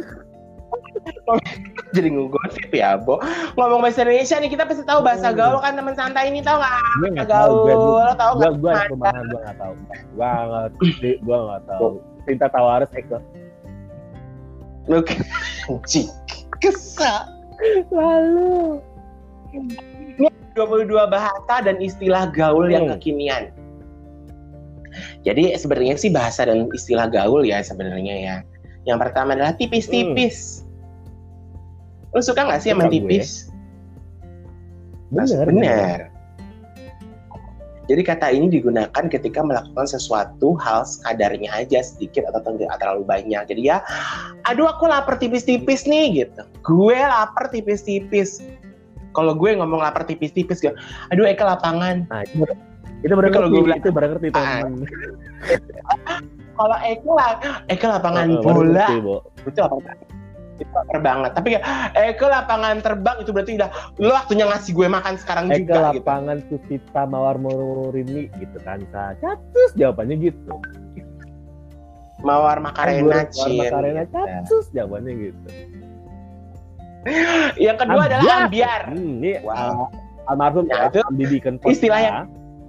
jadi 1.93 2.09
ngegosip 2.11 2.71
ya, 2.71 2.99
Bo. 2.99 3.23
Ngomong 3.55 3.81
bahasa 3.81 4.03
Indonesia 4.03 4.37
nih, 4.37 4.51
kita 4.51 4.67
pasti 4.67 4.83
tahu 4.83 5.01
bahasa 5.01 5.31
Oh. 5.31 5.33
gaul 5.33 5.59
kan 5.61 5.73
teman 5.73 5.95
santai 5.95 6.29
ini 6.29 6.43
tahu 6.43 6.59
nggak? 6.59 6.77
gue 7.01 7.09
nggak 7.15 7.29
tahu 7.31 7.51
gue 7.55 7.71
Gaul, 7.71 8.01
lo 8.03 8.15
tahu 8.15 8.33
gue 8.35 8.43
nggak? 8.43 8.57
gue 8.59 8.73
gue 8.91 9.41
nggak 9.41 9.57
tahu 9.57 9.73
gue 9.73 9.95
nggak 10.17 10.45
ngerti 10.51 11.11
gue 11.17 11.37
nggak 11.39 11.63
tahu 11.65 11.87
Cinta 12.27 12.47
Tawares 12.51 12.91
Eko 12.93 13.19
Oke. 14.91 15.19
Anjing. 15.71 16.09
Kesal. 16.63 17.33
lalu 17.89 18.85
22 20.53 20.93
bahasa 21.09 21.65
dan 21.65 21.81
istilah 21.81 22.29
gaul 22.33 22.69
yang 22.69 22.89
Hmm. 22.89 23.01
kekinian. 23.01 23.49
Jadi 25.25 25.57
sebenarnya 25.57 25.97
sih 25.97 26.13
bahasa 26.13 26.45
dan 26.49 26.69
istilah 26.73 27.09
gaul 27.09 27.45
ya 27.45 27.61
sebenarnya 27.65 28.15
ya. 28.17 28.37
Yang 28.85 28.99
pertama 29.09 29.35
adalah 29.37 29.57
tipis-tipis. 29.57 30.65
Lu 32.13 32.21
suka 32.21 32.45
nggak 32.45 32.61
sih 32.61 32.73
sama 32.73 32.89
tipis? 32.89 33.49
bener 35.13 35.47
Bener. 35.49 35.99
Jadi 37.87 38.03
kata 38.03 38.27
ini 38.29 38.51
digunakan 38.51 39.05
ketika 39.07 39.41
melakukan 39.41 39.87
sesuatu 39.87 40.59
hal 40.59 40.83
sekadarnya 40.83 41.51
aja 41.53 41.81
sedikit 41.81 42.27
atau 42.27 42.43
tidak 42.53 42.75
terlalu 42.77 43.03
banyak. 43.03 43.47
Jadi 43.47 43.63
ya, 43.65 43.79
aduh 44.43 44.67
aku 44.67 44.87
lapar 44.87 45.17
tipis-tipis 45.17 45.87
nih 45.87 46.27
gitu. 46.27 46.43
Gue 46.61 46.99
lapar 46.99 47.47
tipis-tipis. 47.47 48.43
Kalau 49.11 49.33
gue 49.33 49.55
ngomong 49.55 49.81
lapar 49.81 50.03
tipis-tipis, 50.03 50.61
gue, 50.61 50.75
aduh 51.09 51.25
Eka 51.25 51.47
lapangan. 51.47 52.05
nah 52.07 52.21
itu 52.21 52.43
itu 53.01 53.13
barang 53.13 53.31
Kalau 53.31 53.49
gue 53.49 53.63
bilang- 53.63 53.79
itu 53.79 53.89
barang 53.89 54.11
ngerti 54.13 54.29
Ah. 54.29 54.61
teman 54.61 54.73
Kalau 56.57 56.77
Eka 56.81 57.11
lah, 57.13 57.31
Eka 57.69 57.87
lapangan 57.87 58.27
Oh, 58.33 58.41
baru 58.41 58.61
bola. 58.65 58.87
ngerti. 58.89 58.97
Itu 59.47 59.61
banget. 59.63 59.97
Itu 60.57 60.73
lapar 60.73 60.99
banget. 60.99 61.31
Tapi 61.33 61.49
kayak, 61.53 61.65
Eka 61.93 62.27
lapangan 62.27 62.81
terbang 62.81 63.17
itu 63.21 63.31
berarti 63.31 63.53
udah 63.55 63.69
lo 63.97 64.11
waktunya 64.11 64.45
ngasih 64.47 64.73
gue 64.73 64.89
makan 64.89 65.15
sekarang 65.17 65.45
Eh 65.49 65.53
ke 65.53 65.59
juga 65.63 65.73
gitu. 65.73 65.87
lapangan 66.01 66.37
Tusita 66.49 67.03
Mawar 67.05 67.37
Morini 67.37 68.33
gitu 68.37 68.57
kan. 68.61 68.81
Catus 68.91 69.71
jawabannya 69.75 70.17
gitu 70.23 70.55
Mawar 72.19 72.59
Makarena, 72.59 73.05
Mawar 73.05 73.29
Cin. 73.29 73.61
Makarena 73.61 74.03
Gitu. 74.03 74.17
catus 74.17 74.65
jawabannya 74.73 75.13
gitu 75.23 75.49
Yang 77.57 77.77
kedua 77.87 78.03
adalah 78.03 78.25
ambiar. 78.43 78.83
Hmm, 78.91 79.23
ini 79.23 79.39
Wow. 79.39 79.55
al- 79.55 79.91
almarhum 80.27 80.67
ya, 80.67 80.91
itu 80.91 80.99
Didi 81.15 81.39
Kempot 81.39 81.71
istilah 81.71 82.01
ya. 82.03 82.13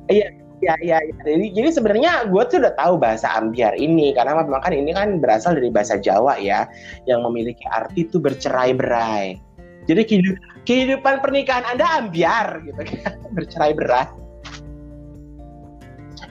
yang- 0.08 0.45
Ya, 0.57 0.73
ya, 0.81 0.97
ya. 0.97 1.13
Jadi, 1.21 1.53
jadi 1.53 1.69
sebenarnya 1.69 2.33
gue 2.33 2.43
tuh 2.49 2.57
udah 2.57 2.73
tahu 2.73 2.97
bahasa 2.97 3.29
ambiar 3.37 3.77
ini 3.77 4.09
karena 4.17 4.41
memang 4.41 4.57
kan 4.65 4.73
ini 4.73 4.89
kan 4.89 5.21
berasal 5.21 5.53
dari 5.53 5.69
bahasa 5.69 6.01
Jawa 6.01 6.41
ya, 6.41 6.65
yang 7.05 7.21
memiliki 7.21 7.61
arti 7.69 8.09
tuh 8.09 8.17
bercerai-berai. 8.17 9.37
Jadi 9.85 10.01
kehidup- 10.03 10.41
kehidupan 10.65 11.21
pernikahan 11.21 11.61
Anda 11.69 11.85
ambiar 12.01 12.65
gitu 12.65 12.81
kan, 12.81 13.13
bercerai-berai. 13.37 14.09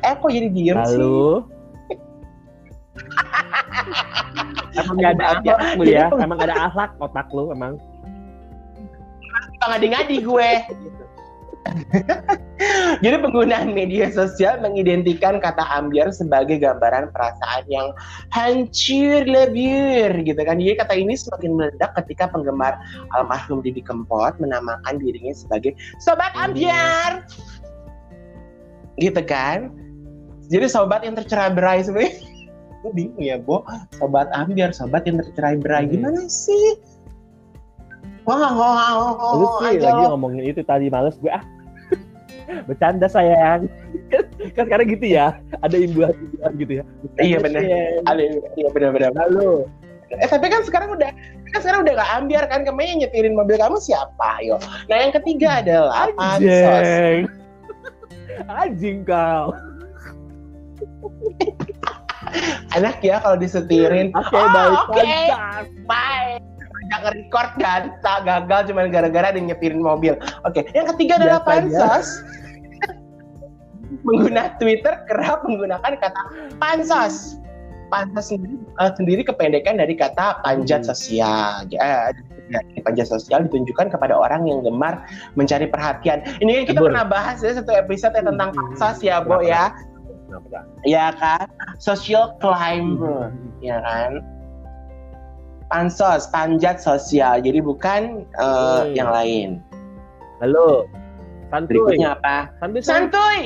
Eh 0.02 0.14
kok 0.18 0.30
jadi 0.30 0.48
diem 0.50 0.74
sih? 0.82 0.98
Lalu 0.98 1.46
Emang 4.76 4.96
gak 5.00 5.12
ada 5.16 5.26
akhlak 5.40 5.58
lu 5.78 5.84
ya? 5.86 6.10
Jadi- 6.10 6.20
Emang 6.26 6.36
gak 6.36 6.48
ada 6.50 6.58
akhlak 6.68 6.90
otak 7.00 7.26
lu 7.30 7.54
emang? 7.54 7.78
Suka 9.56 9.66
ngadi-ngadi 9.72 10.16
gue. 10.20 10.50
Gitu. 10.68 11.04
Jadi 13.04 13.16
penggunaan 13.20 13.76
media 13.76 14.08
sosial 14.08 14.58
mengidentikan 14.64 15.38
kata 15.38 15.60
ambiar 15.76 16.08
sebagai 16.08 16.56
gambaran 16.56 17.12
perasaan 17.12 17.64
yang 17.68 17.92
hancur 18.32 19.22
lebur 19.28 20.10
gitu 20.24 20.40
kan. 20.40 20.56
Jadi 20.56 20.74
kata 20.80 20.94
ini 20.96 21.14
semakin 21.14 21.50
meledak 21.52 21.92
ketika 22.02 22.32
penggemar 22.32 22.80
almarhum 23.12 23.60
Didi 23.60 23.84
Kempot 23.84 24.40
menamakan 24.40 24.96
dirinya 24.96 25.36
sebagai 25.36 25.76
sobat 26.00 26.32
ambiar. 26.34 27.28
Gitu 28.96 29.20
kan. 29.28 29.68
Jadi 30.48 30.66
sobat 30.70 31.04
yang 31.04 31.18
tercerai 31.18 31.52
berai 31.52 31.84
sebenarnya. 31.84 32.16
Gue 32.86 32.92
bingung 32.94 33.18
ya, 33.18 33.36
Bo. 33.36 33.66
Sobat 33.98 34.30
ambiar, 34.30 34.70
sobat 34.70 35.04
yang 35.10 35.18
tercerai 35.18 35.58
berai. 35.58 35.90
Hmm. 35.90 35.92
Gimana 35.98 36.22
sih? 36.30 36.78
Wah, 38.26 38.38
wah, 38.42 38.52
wah, 38.58 38.74
wah, 39.14 39.34
Lu 39.38 39.46
sih 39.62 39.78
aja 39.78 39.94
lagi 39.94 40.02
lo. 40.02 40.18
ngomongin 40.18 40.50
itu 40.50 40.62
tadi 40.66 40.90
males 40.90 41.14
gue 41.22 41.30
ah. 41.30 41.46
Bercanda 42.64 43.06
sayang. 43.06 43.66
kan 44.54 44.64
sekarang 44.64 44.86
gitu 44.88 45.06
ya. 45.08 45.34
Ada 45.60 45.76
imbuhan-imbuhan 45.76 46.52
gitu 46.56 46.72
ya. 46.78 46.84
Bercanda, 47.02 47.22
Iya, 47.22 47.36
sayang. 47.42 48.02
Ale- 48.06 48.42
Iya 48.54 48.68
benar-benar. 48.70 49.12
Lalu 49.16 49.66
Eh 50.06 50.30
tapi 50.30 50.46
kan 50.46 50.62
sekarang 50.62 50.94
udah 50.94 51.10
kan 51.50 51.58
sekarang 51.58 51.82
udah 51.82 51.98
gak 51.98 52.10
ambiar 52.14 52.46
kan 52.46 52.62
kemarin 52.62 52.94
yang 52.94 53.00
nyetirin 53.02 53.34
mobil 53.34 53.58
kamu 53.58 53.74
siapa 53.76 54.38
yo. 54.38 54.54
Nah 54.86 54.96
yang 54.96 55.10
ketiga 55.12 55.58
adalah. 55.58 56.06
Anjing. 56.14 57.26
Anjing 58.46 59.02
kau. 59.02 59.50
Anak 62.70 63.02
ya 63.02 63.18
kalau 63.18 63.34
disetirin. 63.34 64.14
Oke, 64.14 64.30
Oh, 64.30 64.46
baik. 64.46 64.78
pantas. 64.94 65.66
Bye. 65.84 66.38
Jangan 66.86 67.12
record 67.18 67.50
kan, 67.58 67.82
tak 68.00 68.18
gagal 68.26 68.70
cuma 68.70 68.86
gara-gara 68.86 69.26
ada 69.34 69.38
yang 69.38 69.50
nyetirin 69.50 69.82
mobil. 69.82 70.14
Oke, 70.46 70.66
yang 70.70 70.86
ketiga 70.94 71.18
adalah 71.18 71.42
pansos. 71.42 72.22
Mengguna 74.06 74.54
Twitter 74.62 75.02
kerap 75.10 75.42
menggunakan 75.46 75.98
kata 75.98 76.20
pansos. 76.62 77.38
Pansos 77.90 78.34
sendiri, 78.34 78.58
eh, 78.82 78.90
sendiri 78.98 79.22
kependekan 79.22 79.78
dari 79.78 79.94
kata 79.94 80.42
panjat 80.42 80.82
Hmm. 80.86 80.90
sosial. 80.90 81.66
Eh, 81.70 82.10
panjat 82.82 83.10
sosial 83.10 83.46
ditunjukkan 83.46 83.90
kepada 83.94 84.14
orang 84.14 84.46
yang 84.46 84.62
gemar 84.62 85.06
mencari 85.34 85.66
perhatian. 85.66 86.22
Ini 86.38 86.62
kan 86.62 86.64
kita 86.70 86.78
Betul. 86.82 86.86
pernah 86.94 87.06
bahas 87.06 87.42
ya 87.42 87.54
satu 87.58 87.74
episode 87.74 88.14
ya 88.14 88.22
tentang 88.26 88.50
Hmm. 88.54 88.58
pansos 88.74 88.98
ya, 89.02 89.22
Bo 89.22 89.42
ya. 89.42 89.74
Kenapa? 90.26 90.58
Ya 90.82 91.06
kan? 91.14 91.46
Social 91.78 92.34
climber 92.42 93.30
Hmm. 93.30 93.62
ya 93.62 93.78
kan? 93.82 94.22
Pansos, 95.66 96.30
panjat 96.30 96.78
sosial. 96.78 97.42
Jadi 97.42 97.58
bukan 97.58 98.22
eh, 98.22 98.80
Hmm. 98.82 98.94
yang 98.94 99.10
lain. 99.10 99.48
Halo. 100.38 100.86
Santuy. 101.50 101.78
Berikutnya 101.78 102.14
apa? 102.14 102.36
Santuy. 102.58 102.80
Santuy. 102.82 103.38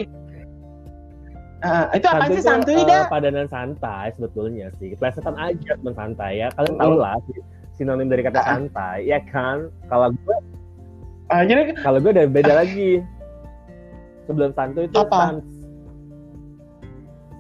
Eh, 1.60 1.84
itu 1.92 2.06
apa 2.08 2.24
sih 2.32 2.40
santuy 2.40 2.72
eh, 2.72 2.88
dah? 2.88 3.04
padanan 3.06 3.44
santai 3.44 4.08
sebetulnya 4.16 4.72
sih. 4.80 4.96
Plesetan 4.96 5.36
aja 5.36 5.76
teman 5.76 5.92
santai 5.92 6.40
ya. 6.40 6.48
Kalian 6.56 6.76
tahu 6.80 6.94
lah 6.96 7.16
si- 7.28 7.44
sinonim 7.76 8.08
dari 8.08 8.24
kata 8.24 8.40
Ah. 8.40 8.46
santai, 8.56 9.04
ya 9.04 9.20
kan? 9.28 9.68
Kalau 9.88 10.08
gue 10.10 10.36
Eh, 11.30 11.46
jadi 11.46 11.62
kalau 11.78 12.02
gue 12.02 12.10
udah 12.10 12.26
beda 12.26 12.52
lagi. 12.58 13.04
Sebelum 14.26 14.50
santuy 14.50 14.88
itu 14.88 14.98
Apa? 14.98 15.30
sans. 15.30 15.44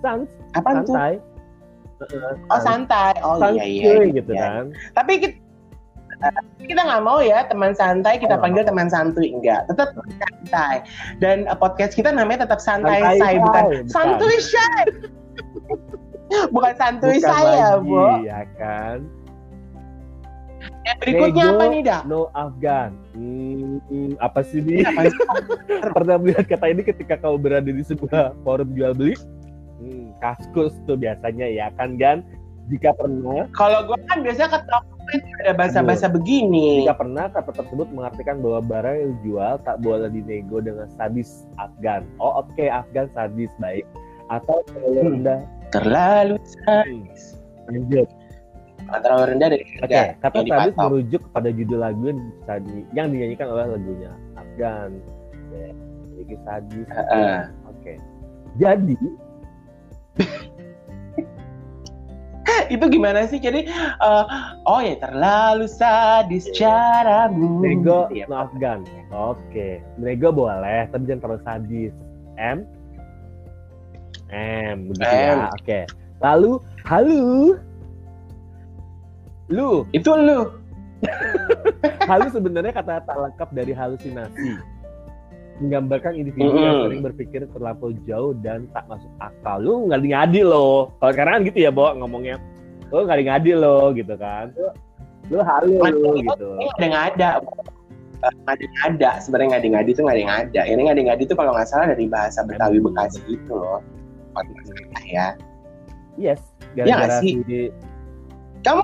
Sans, 0.00 0.28
apa 0.54 0.68
tuh? 0.84 0.94
Santai. 2.08 2.42
Oh 2.48 2.60
santai. 2.60 3.12
Oh 3.20 3.34
iya 3.36 3.64
iya. 3.64 3.82
Santuy 3.84 4.08
iya. 4.08 4.16
gitu 4.16 4.32
kan. 4.32 4.64
Tapi 4.96 5.12
kita 5.20 5.36
kita 6.60 6.80
nggak 6.84 7.02
mau 7.02 7.18
ya 7.24 7.48
teman 7.48 7.72
santai 7.72 8.20
kita 8.20 8.36
Oh, 8.36 8.42
panggil 8.44 8.60
teman 8.60 8.92
santuy 8.92 9.32
enggak 9.32 9.64
tetap 9.72 9.96
santai 9.96 10.84
dan 11.16 11.48
eh, 11.48 11.56
podcast 11.56 11.96
kita 11.96 12.12
namanya 12.12 12.44
tetap 12.44 12.60
santai, 12.60 13.00
Santai 13.00 13.16
say 13.16 13.34
bukan 13.40 13.64
santuy 13.88 14.36
shy 14.36 14.80
bukan 16.54 16.72
santuy 16.76 17.16
Bukan 17.16 17.24
saya 17.24 17.80
lagi, 17.80 17.88
bu 17.88 18.04
ya 18.22 18.40
kan? 18.60 18.98
yang 20.84 20.96
berikutnya 21.00 21.44
Nego, 21.44 21.56
apa 21.56 21.64
nih 21.68 21.80
dak 21.84 22.02
No 22.08 22.20
Afgan. 22.32 22.90
Hmm, 23.12 23.78
hmm, 23.88 24.12
apa 24.20 24.40
sih 24.44 24.60
ini? 24.64 24.80
Pernah 25.96 26.16
melihat 26.20 26.44
kata 26.48 26.66
ini 26.72 26.82
ketika 26.84 27.20
kau 27.20 27.36
berada 27.36 27.68
di 27.68 27.84
sebuah 27.84 28.36
forum 28.44 28.72
jual 28.72 28.92
beli? 28.96 29.14
Kaskus 30.20 30.76
tuh 30.84 30.96
biasanya 30.96 31.48
ya 31.48 31.72
kan 31.74 31.96
Gan? 31.96 32.22
Jika 32.70 32.94
pernah, 32.94 33.50
kalau 33.50 33.82
gue 33.82 33.98
kan 34.06 34.22
biasanya 34.22 34.54
ke 34.54 34.60
toko 34.70 34.94
itu 35.10 35.26
ada 35.42 35.58
bahasa-bahasa 35.58 36.06
begini 36.06 36.86
jika 36.86 37.02
pernah 37.02 37.26
kata 37.26 37.50
tersebut 37.50 37.90
mengartikan 37.90 38.38
bahwa 38.38 38.62
barang 38.62 38.94
yang 38.94 39.10
dijual 39.18 39.54
tak 39.66 39.82
boleh 39.82 40.06
dinego 40.06 40.62
dengan 40.62 40.86
sadis 40.94 41.50
Afgan. 41.58 42.06
Oh 42.22 42.46
oke 42.46 42.62
Afgan 42.62 43.10
sadis 43.10 43.50
baik. 43.58 43.82
Atau 44.30 44.62
terlalu 44.70 44.94
Hmm. 45.02 45.10
rendah. 45.18 45.40
terlalu 45.74 46.34
Hmm. 46.66 47.02
Lanjut. 47.66 48.08
terlalu 48.90 49.24
rendah 49.34 49.48
dari 49.54 49.64
Oke, 49.82 49.94
harga 49.94 50.14
kata 50.22 50.38
sadis 50.46 50.74
merujuk 50.78 51.20
kepada 51.30 51.48
judul 51.54 51.78
lagu 51.78 52.02
yang, 52.10 52.20
tadi- 52.46 52.88
yang 52.94 53.06
dinyanyikan 53.10 53.46
oleh 53.50 53.66
lagunya 53.66 54.12
Afgan. 54.38 54.90
Ya, 55.50 55.70
sadis. 56.46 56.86
Heeh. 56.86 57.38
Oke. 57.66 57.92
Jadi 58.58 58.94
itu 62.74 62.84
gimana 62.86 63.26
sih? 63.26 63.42
Jadi 63.42 63.66
uh, 64.00 64.24
oh 64.66 64.80
ya 64.80 64.94
terlalu 64.98 65.66
sadis 65.66 66.46
caramu. 66.54 67.62
Nego 67.62 68.06
Iya, 68.10 68.26
no 68.30 68.46
Afgan. 68.46 68.86
Oke, 69.10 69.82
nego 69.98 70.30
boleh, 70.30 70.86
tapi 70.90 71.02
jangan 71.06 71.22
terlalu 71.22 71.42
sadis. 71.46 71.92
M 72.40 72.64
M 74.30 74.90
begitu 74.90 75.10
M. 75.10 75.38
ya. 75.44 75.48
Oke. 75.54 75.80
Lalu 76.22 76.52
halu. 76.86 77.58
Lu, 79.50 79.82
Itu 79.90 80.14
lu. 80.14 80.46
halu 82.10 82.26
sebenarnya 82.30 82.70
kata-kata 82.70 83.12
lengkap 83.18 83.48
dari 83.50 83.72
halusinasi. 83.74 84.62
Menggambarkan 85.60 86.12
individu 86.16 86.56
yang 86.56 86.56
Mm-mm. 86.56 86.84
sering 86.88 87.02
berpikir 87.04 87.40
terlampau 87.52 87.92
jauh 88.08 88.32
dan 88.40 88.64
tak 88.72 88.88
masuk 88.88 89.12
akal. 89.20 89.60
Lu 89.60 89.92
ngadi-ngadi 89.92 90.40
loh. 90.40 90.88
Kalau 90.98 91.12
sekarang 91.12 91.32
kan 91.36 91.42
gitu 91.52 91.58
ya, 91.60 91.70
Bo, 91.70 91.92
ngomongnya. 91.92 92.40
Lu 92.88 93.04
ngadi-ngadi 93.04 93.52
loh 93.60 93.92
gitu 93.92 94.14
kan. 94.16 94.50
Lu, 94.56 94.68
lu 95.28 95.38
halu 95.44 95.76
lu 95.76 96.10
gitu. 96.24 96.48
Ini 96.56 96.68
ada 96.80 96.86
ngada. 96.88 97.30
Eh. 98.24 99.20
Sebenarnya 99.20 99.48
ngada-ngadi 99.56 99.90
itu 99.92 100.02
ngada-ngada. 100.04 100.62
Ini 100.64 100.80
ngada-ngadi 100.88 101.22
itu 101.28 101.34
kalau 101.36 101.52
nggak 101.52 101.68
salah 101.68 101.92
dari 101.92 102.08
bahasa 102.08 102.40
Betawi. 102.42 102.80
Bekasi 102.80 103.20
gitu 103.28 103.52
loh. 103.52 103.84
Kalau 104.32 104.48
nggak 104.48 104.64
salah 104.64 105.04
ya. 105.04 105.28
Yes, 106.18 106.40
Iya 106.76 106.84
gara-gara 106.84 107.06
nggak 107.06 107.22
sih? 107.24 107.32
si 107.48 107.60
Kamu 108.60 108.82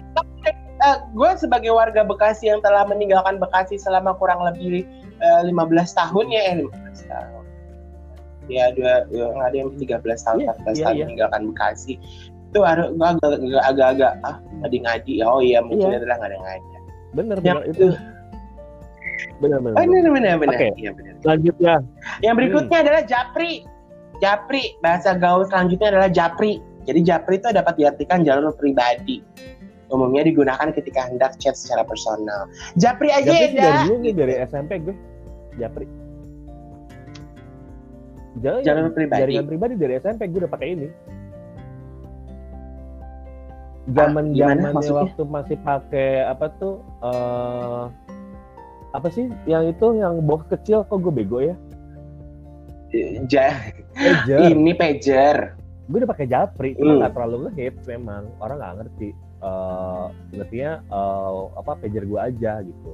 eh, 0.77 0.97
gue 1.11 1.31
sebagai 1.37 1.73
warga 1.73 2.03
Bekasi 2.03 2.49
yang 2.49 2.61
telah 2.61 2.85
meninggalkan 2.85 3.41
Bekasi 3.41 3.77
selama 3.77 4.13
kurang 4.17 4.45
lebih 4.45 4.85
eh, 5.21 5.41
15 5.45 5.53
tahun 5.93 6.25
ya, 6.29 6.43
eh 6.53 6.55
15 6.65 7.13
tahun. 7.13 7.45
Ya, 8.47 8.71
dua, 8.79 9.03
ya, 9.11 9.27
nggak 9.35 9.49
ada 9.51 9.57
yang 9.59 9.71
13 9.75 10.23
tahun, 10.23 10.39
Iya, 10.39 10.51
14 10.55 10.77
iya, 10.79 10.85
tahun 10.87 10.95
iya. 10.95 11.05
meninggalkan 11.11 11.43
Bekasi. 11.51 11.95
Itu 12.47 12.61
harus 12.63 12.89
gue 12.95 13.09
agak- 13.09 13.67
agak-agak 13.67 14.13
ah 14.23 14.37
ngadi-ngadi. 14.63 15.15
Oh 15.27 15.43
iya, 15.43 15.59
mungkin 15.61 15.91
Iya. 15.93 15.99
adalah 16.03 16.17
ngada-ngada. 16.23 16.79
bener 17.17 17.37
Yang 17.41 17.57
bener 17.57 17.73
itu 17.73 17.87
bener 19.41 19.59
bener. 19.65 19.75
Oh, 19.77 19.85
benar 19.89 20.11
benar 20.13 20.35
benar. 20.37 20.57
Oke. 20.61 20.69
Iya 20.77 20.91
benar. 20.93 21.15
Selanjutnya 21.25 21.75
Yang 22.21 22.35
berikutnya 22.37 22.79
adalah 22.85 23.03
japri. 23.09 23.53
Japri, 24.17 24.63
bahasa 24.81 25.13
gaul 25.13 25.45
selanjutnya 25.45 25.89
adalah 25.93 26.09
japri. 26.09 26.61
Jadi 26.89 27.01
japri 27.05 27.37
itu 27.37 27.49
dapat 27.53 27.75
diartikan 27.77 28.25
jalur 28.25 28.53
pribadi. 28.57 29.21
Umumnya 29.87 30.23
digunakan 30.23 30.69
ketika 30.71 31.07
hendak 31.07 31.39
chat 31.39 31.55
secara 31.55 31.83
personal. 31.83 32.51
Japri 32.75 33.09
aja 33.09 33.23
Japri 33.25 33.39
ya, 33.39 33.47
sih 33.47 33.55
dari 33.57 33.79
dulu 33.81 33.95
nih 34.01 34.13
dari 34.13 34.35
SMP 34.43 34.71
gue 34.81 34.95
Japri. 35.57 35.87
Jalan 38.37 38.61
Jalur 38.61 38.91
pribadi. 38.91 39.21
Jaringan 39.23 39.47
pribadi 39.47 39.75
dari 39.75 39.93
SMP 39.97 40.27
gue 40.27 40.41
udah 40.43 40.51
pakai 40.51 40.69
ini. 40.71 40.89
Zaman 43.87 44.25
Ah, 44.27 44.51
zamannya 44.51 44.71
maksudnya? 44.75 44.99
waktu 45.07 45.23
masih 45.25 45.57
pakai 45.63 46.11
apa 46.27 46.47
tuh 46.53 46.75
eh 47.01 47.85
apa 48.91 49.09
sih 49.09 49.31
yang 49.45 49.65
itu 49.65 49.87
yang 49.95 50.19
box 50.21 50.51
kecil 50.51 50.83
kok 50.83 50.99
gue 50.99 51.13
bego 51.15 51.39
ya? 51.39 51.55
Ja- 53.27 53.55
Pager. 53.95 54.51
ini 54.51 54.73
pager. 54.73 55.55
gue 55.87 56.03
udah 56.03 56.11
pakai 56.11 56.27
Japri, 56.27 56.75
cuma 56.75 56.91
Hmm. 56.91 56.99
nggak 56.99 57.13
terlalu 57.15 57.37
ngehits 57.47 57.87
memang 57.87 58.27
orang 58.37 58.59
nggak 58.59 58.75
ngerti. 58.77 59.09
Eh 59.47 60.05
ngertinya 60.35 60.73
eh, 60.83 61.33
apa 61.55 61.71
pager 61.79 62.03
gue 62.03 62.19
aja 62.21 62.53
gitu. 62.61 62.91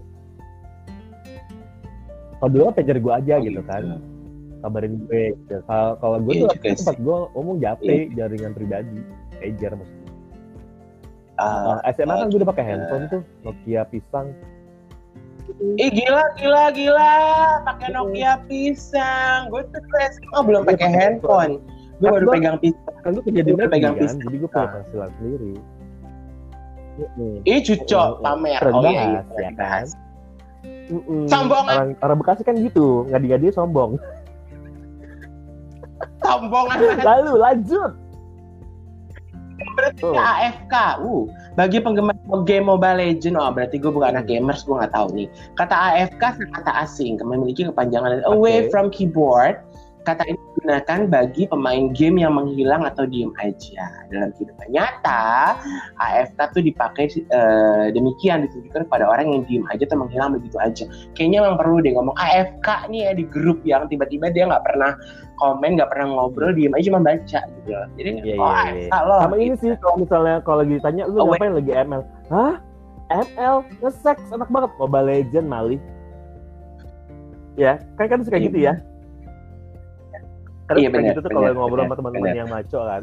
Kalau 2.36 2.50
dulu 2.50 2.62
pager 2.70 2.98
gue 2.98 3.12
aja 3.14 3.34
Oh, 3.34 3.40
gitu 3.40 3.56
gitu. 3.56 3.62
kan. 3.64 3.84
kabarin 4.62 4.94
gue 5.00 5.34
gitu. 5.34 5.58
kalau 5.66 5.98
kalau 5.98 6.18
gue 6.22 6.34
Iya 6.38 6.46
tuh 6.46 6.54
tempat 6.62 6.96
gue 6.96 7.16
ngomong 7.34 7.56
japri 7.58 8.06
jaringan 8.14 8.54
pribadi 8.54 9.02
pager 9.34 9.74
maksudnya 9.74 10.10
Ah, 11.34 11.82
Nah, 11.82 11.90
SMA 11.90 12.14
kan 12.14 12.26
gue 12.30 12.38
udah 12.38 12.46
pakai 12.46 12.62
ah. 12.62 12.68
handphone 12.70 13.04
tuh 13.10 13.22
Nokia 13.42 13.82
pisang 13.90 14.30
Ih 15.74 15.90
gila 15.90 16.22
gila 16.38 16.70
gila 16.70 17.12
pakai 17.64 17.90
Nokia 17.90 18.38
pisang. 18.46 19.50
Gue 19.50 19.66
tuh 19.66 19.82
SMA 19.82 20.38
belum 20.40 20.62
Iya, 20.62 20.70
pakai 20.70 20.88
handphone. 20.88 21.52
Gue 21.98 22.08
baru 22.08 22.26
pegang 22.30 22.58
pisang. 22.62 22.94
kan 23.02 23.10
gue 23.12 23.22
negeri 23.26 23.66
pegang 23.66 23.94
pisang. 23.98 24.22
jadi 24.22 24.36
gue 24.38 24.48
punya 24.48 24.68
penghasilan 24.70 25.10
sendiri 25.18 25.52
Mm-mm. 26.92 27.40
Ih 27.44 27.60
cucok 27.62 28.20
pamer. 28.20 28.60
Keren 28.60 28.74
Oh 28.74 28.84
iya, 28.84 29.02
iya, 29.08 29.20
ya 29.40 29.50
kan? 29.56 29.84
Mm-mm. 30.92 31.24
Sombong. 31.26 31.64
orang 31.66 31.88
orang 31.98 32.16
Bekasi 32.20 32.42
kan 32.44 32.54
gitu 32.54 33.08
ngadi-ngadi 33.08 33.48
sombong 33.50 33.96
Sombong 36.20 36.66
lalu 37.08 37.32
lanjut 37.40 37.92
Berarti 39.62 40.02
Oh. 40.02 40.18
AFK. 40.18 40.74
Uh, 41.00 41.22
bagi 41.54 41.78
penggemar 41.78 42.18
game 42.42 42.66
Mobile 42.66 42.98
Legend, 42.98 43.38
oh 43.38 43.46
berarti 43.54 43.78
gue 43.78 43.94
bukan 43.94 44.10
anak 44.10 44.26
Hmm. 44.26 44.42
gamers, 44.42 44.66
gue 44.66 44.74
nggak 44.74 44.90
tahu 44.90 45.06
nih. 45.14 45.28
Kata 45.54 45.74
AFK 45.94 46.22
kata 46.50 46.72
asing, 46.82 47.22
memiliki 47.22 47.70
kepanjangan 47.70 48.26
away 48.26 48.66
Oke. 48.66 48.74
from 48.74 48.90
keyboard. 48.90 49.62
Kata 50.02 50.26
ini 50.26 50.38
digunakan 50.62 51.10
bagi 51.10 51.50
pemain 51.50 51.90
game 51.90 52.22
yang 52.22 52.38
menghilang 52.38 52.86
atau 52.86 53.02
diem 53.02 53.34
aja. 53.42 53.82
Dalam 54.14 54.30
kehidupan 54.38 54.70
nyata, 54.70 55.58
AFK 55.98 56.38
tuh 56.54 56.62
dipakai 56.62 57.10
eh, 57.10 57.86
demikian 57.90 58.46
ditujukan 58.46 58.86
kepada 58.86 59.10
orang 59.10 59.26
yang 59.34 59.42
diem 59.50 59.64
aja 59.74 59.82
atau 59.90 59.98
menghilang 59.98 60.38
begitu 60.38 60.54
aja. 60.62 60.86
Kayaknya 61.18 61.38
memang 61.42 61.58
perlu 61.58 61.82
deh 61.82 61.92
ngomong 61.98 62.14
AFK 62.14 62.68
nih 62.94 63.10
ya 63.10 63.12
di 63.18 63.24
grup 63.26 63.58
yang 63.66 63.90
tiba-tiba 63.90 64.30
dia 64.30 64.46
nggak 64.46 64.62
pernah 64.62 64.94
komen, 65.42 65.74
nggak 65.74 65.90
pernah 65.90 66.06
ngobrol, 66.14 66.54
diem 66.54 66.70
aja 66.78 66.84
cuma 66.94 67.02
baca 67.02 67.40
gitu. 67.42 67.70
Jadi 67.98 68.10
Iya, 68.22 68.34
oh 68.38 68.46
iya, 68.54 68.86
AFK 68.86 68.94
loh. 69.02 69.18
sama 69.26 69.34
ini 69.42 69.54
sih 69.58 69.70
kalau 69.82 69.96
misalnya 69.98 70.34
kalau 70.46 70.62
lagi 70.62 70.72
ditanya 70.78 71.02
lu 71.10 71.18
Oh, 71.18 71.26
ngapain 71.34 71.52
lagi 71.58 71.72
ML 71.74 72.02
hah? 72.30 72.54
ML 73.10 73.56
nge-sex? 73.82 74.16
Enak 74.30 74.46
banget. 74.46 74.70
Mobile 74.78 75.06
Legend 75.10 75.46
Mali. 75.50 75.76
Ya 77.58 77.76
kan 78.00 78.06
kan 78.08 78.24
suka 78.24 78.38
Iya, 78.40 78.46
gitu 78.48 78.58
ya 78.64 78.74
Kadang 80.72 80.80
Iya, 80.80 80.88
suka 80.88 80.96
benar, 80.96 81.10
gitu 81.12 81.20
tuh 81.20 81.30
kalau 81.36 81.48
ngobrol 81.52 81.84
benar, 81.84 81.84
sama 81.84 81.96
teman-teman 82.00 82.32
yang 82.32 82.48
maco 82.48 82.80
kan. 82.80 83.02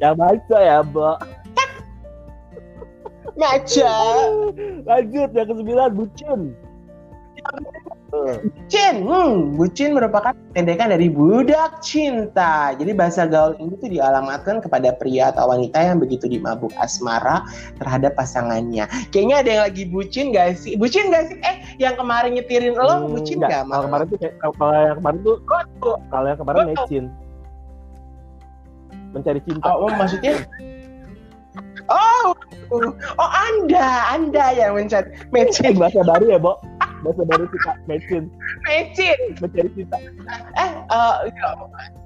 Yang 0.00 0.14
maco 0.20 0.56
ya 0.60 0.78
Bo 0.84 1.10
Ngaca. 3.34 3.94
lanjut 4.86 5.30
yang 5.34 5.46
ke 5.50 5.54
sembilan 5.58 5.90
bucin 5.96 6.40
Bucin, 8.14 8.94
hmm, 9.04 9.58
bucin 9.58 9.90
merupakan 9.92 10.32
pendekan 10.56 10.88
dari 10.88 11.12
budak 11.12 11.84
cinta. 11.84 12.72
Jadi 12.72 12.92
bahasa 12.96 13.28
gaul 13.28 13.58
ini 13.60 13.76
tuh 13.76 13.90
dialamatkan 13.92 14.64
kepada 14.64 14.96
pria 14.96 15.34
atau 15.34 15.50
wanita 15.50 15.76
yang 15.82 16.00
begitu 16.00 16.30
dimabuk 16.30 16.72
asmara 16.80 17.44
terhadap 17.76 18.16
pasangannya. 18.16 18.88
Kayaknya 19.12 19.36
ada 19.44 19.50
yang 19.50 19.64
lagi 19.68 19.84
bucin 19.90 20.32
gak 20.32 20.56
sih? 20.56 20.78
Bucin 20.78 21.12
gak 21.12 21.28
sih? 21.28 21.36
Eh, 21.44 21.56
yang 21.82 21.98
kemarin 21.98 22.38
nyetirin 22.38 22.74
lo 22.78 23.04
hmm, 23.04 23.12
bucin 23.12 23.38
enggak. 23.42 23.50
gak? 23.50 23.62
kalau 23.68 23.82
kemarin 23.90 24.06
tuh 24.06 24.18
kayak- 24.18 24.36
kalau 24.40 24.74
yang 24.74 24.96
kemarin 24.98 25.18
tuh 25.20 25.36
kalau 26.08 26.26
yang 26.26 26.38
kemarin 26.40 26.62
mecin 26.70 27.04
mencari 29.14 29.40
cinta 29.46 29.70
Oh, 29.70 29.86
oh, 29.86 29.90
maksudnya? 29.94 30.34
Oh, 31.86 32.34
oh 33.20 33.30
Anda, 33.30 34.10
Anda 34.10 34.44
yang 34.56 34.74
mencari 34.74 35.06
mecin, 35.30 35.78
bahasa 35.78 36.02
baru 36.02 36.24
ya, 36.34 36.38
Bo. 36.40 36.58
Bahasa 37.04 37.22
baru 37.28 37.44
kita 37.46 37.70
mecin, 37.84 38.24
mecin. 38.64 39.18
mencari 39.38 39.68
cinta. 39.76 39.96
Eh, 40.56 40.72
eh, 40.88 41.14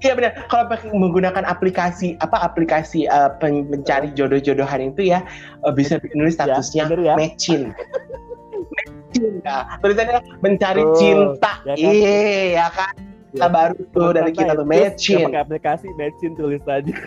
iya 0.03 0.11
benar. 0.11 0.31
Kalau 0.51 0.67
menggunakan 0.91 1.47
aplikasi 1.47 2.19
apa 2.19 2.35
aplikasi 2.43 3.07
eh, 3.07 3.31
pen- 3.39 3.71
mencari 3.71 4.11
jodoh-jodohan 4.11 4.91
itu 4.91 5.15
ya 5.15 5.23
eh, 5.63 5.71
bisa 5.71 6.03
nulis 6.11 6.35
Ya, 6.35 6.51
statusnya 6.51 6.83
bener 6.91 6.99
ya. 7.07 7.13
matching. 7.15 7.71
Matching. 8.75 9.39
Nah, 9.41 9.79
tulisannya 9.79 10.19
mencari 10.43 10.83
Tuh, 10.83 10.95
cinta. 10.99 11.51
ya 11.63 11.73
kan? 11.73 11.79
Iya, 11.79 12.19
ya 12.53 12.67
kan. 12.75 12.93
Kita 13.29 13.45
Ya. 13.45 13.47
baru 13.47 13.77
tuh 13.93 14.09
dari 14.09 14.31
kita 14.33 14.51
tuh 14.51 14.65
Terus 14.65 14.73
matching. 14.73 15.21
nggak 15.21 15.29
pakai 15.31 15.41
aplikasi 15.45 15.87
mecin 15.95 16.31
tulis 16.35 16.63
aja. 16.67 16.91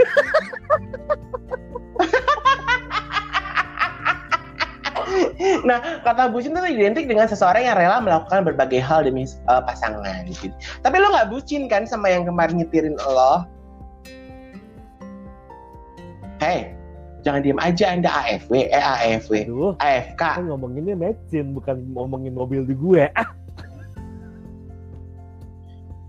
Nah, 5.68 6.03
kata 6.03 6.33
bucin 6.33 6.57
itu 6.57 6.68
identik 6.81 7.07
dengan 7.07 7.29
seseorang 7.29 7.62
yang 7.62 7.77
rela 7.79 7.98
melakukan 8.03 8.42
berbagai 8.46 8.81
hal 8.83 9.05
demi 9.07 9.25
eh, 9.27 9.62
pasangan. 9.64 10.27
Gitu. 10.29 10.55
Tapi 10.83 10.96
lo 10.98 11.12
nggak 11.12 11.31
bucin 11.31 11.68
kan 11.70 11.85
sama 11.87 12.11
yang 12.11 12.27
kemarin 12.27 12.61
nyetirin 12.61 12.96
lo? 12.98 13.46
Hei, 16.42 16.75
jangan 17.22 17.40
diem 17.46 17.61
aja 17.62 17.94
Anda 17.94 18.11
AFW, 18.11 18.66
eh 18.66 18.83
AFW, 18.83 19.46
Aduh, 19.46 19.72
AFK. 19.79 20.22
kan 20.42 20.44
ngomonginnya 20.51 20.98
mecin, 20.98 21.55
bukan 21.55 21.87
ngomongin 21.94 22.35
mobil 22.35 22.66
di 22.66 22.75
gue. 22.75 23.07
Ah, 23.14 23.31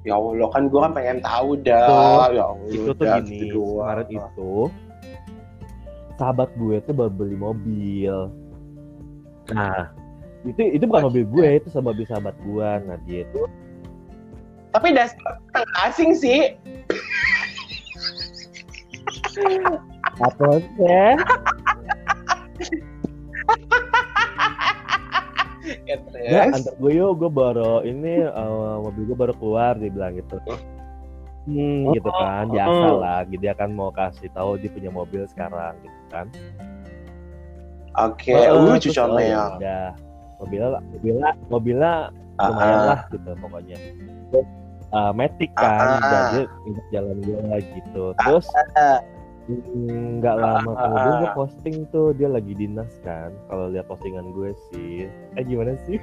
Ya 0.03 0.19
Allah, 0.19 0.51
kan 0.51 0.67
gue 0.67 0.79
kan 0.83 0.91
pengen 0.91 1.23
tahu 1.23 1.55
dah. 1.63 1.87
Tuh, 1.87 2.35
ya 2.35 2.43
Allah, 2.43 2.67
itu 2.67 2.91
tuh 2.91 3.05
udah 3.07 3.17
gini, 3.23 3.37
gitu 3.47 3.61
kemarin 3.79 4.07
itu 4.11 4.53
sahabat 6.19 6.49
gue 6.59 6.75
tuh 6.83 6.93
baru 6.93 7.11
beli 7.13 7.37
mobil. 7.39 8.15
Nah, 9.53 9.93
itu 10.43 10.61
itu 10.75 10.83
bukan 10.89 11.07
mobil 11.07 11.23
gue, 11.29 11.47
itu 11.61 11.67
sama 11.71 11.93
mobil 11.93 12.05
sahabat 12.09 12.35
gue. 12.43 12.69
Nah 12.89 12.97
dia 13.07 13.23
itu 13.23 13.41
Tapi 14.73 14.89
orang 14.97 15.73
asing 15.85 16.11
sih. 16.17 16.57
Apa 20.17 20.47
sih? 20.57 21.13
Ya, 25.87 25.95
Ya, 26.23 26.51
antar 26.51 26.75
gue 26.75 26.91
yuk, 26.91 27.23
gue 27.23 27.31
baru 27.31 27.87
ini 27.87 28.25
eh, 28.27 28.75
mobil 28.83 29.03
gue 29.07 29.17
baru 29.17 29.33
keluar, 29.39 29.79
dia 29.79 29.87
bilang 29.93 30.17
gitu. 30.19 30.35
Hmm, 31.43 31.91
gitu 31.91 32.07
kan, 32.07 32.47
biasa 32.51 32.85
Oh. 32.87 32.99
lah. 33.03 33.19
Gitu 33.27 33.43
dia 33.43 33.53
kan 33.55 33.71
mau 33.71 33.91
kasih 33.91 34.31
tahu 34.31 34.59
dia 34.59 34.71
punya 34.71 34.91
mobil 34.91 35.23
sekarang, 35.27 35.75
gitu 35.83 36.01
kan. 36.11 36.27
Oke, 37.93 38.33
Heeh, 38.33 38.49
uh, 38.49 38.73
oh, 38.73 39.19
ya. 39.21 39.43
Udah, 39.57 39.85
mobilnya, 40.41 40.79
mobilnya, 40.81 41.31
mobilnya 41.47 41.93
Ah, 42.41 42.49
lumayan 42.49 42.77
ah. 42.77 42.85
lah 42.89 42.99
gitu 43.13 43.31
pokoknya. 43.37 43.77
Terus, 44.33 44.47
uh, 44.89 45.11
Matic 45.13 45.51
kan, 45.53 45.85
Ah, 45.85 46.01
ah. 46.01 46.09
jadi 46.33 46.41
ingat 46.65 46.85
jalan 46.89 47.17
gue 47.21 47.57
gitu. 47.77 48.03
Terus 48.17 48.47
ah. 48.73 48.99
mm, 49.45 50.17
nggak 50.17 50.35
lama 50.41 50.71
Ah, 50.73 50.81
ah, 50.81 50.81
kemudian 50.89 51.13
gue 51.13 51.29
ah. 51.29 51.35
posting 51.37 51.75
tuh 51.93 52.07
dia 52.17 52.29
lagi 52.29 52.53
dinas 52.57 52.89
kan. 53.05 53.29
Kalau 53.53 53.69
lihat 53.69 53.85
postingan 53.85 54.33
gue 54.33 54.49
sih, 54.73 55.05
eh 55.37 55.43
gimana 55.45 55.77
sih? 55.85 56.01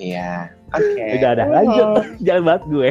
Iya. 0.00 0.48
Oke. 0.80 1.04
Udah 1.20 1.30
ada 1.36 1.44
lanjut, 1.44 1.88
jangan 2.26 2.42
bahas 2.48 2.64
gue. 2.64 2.90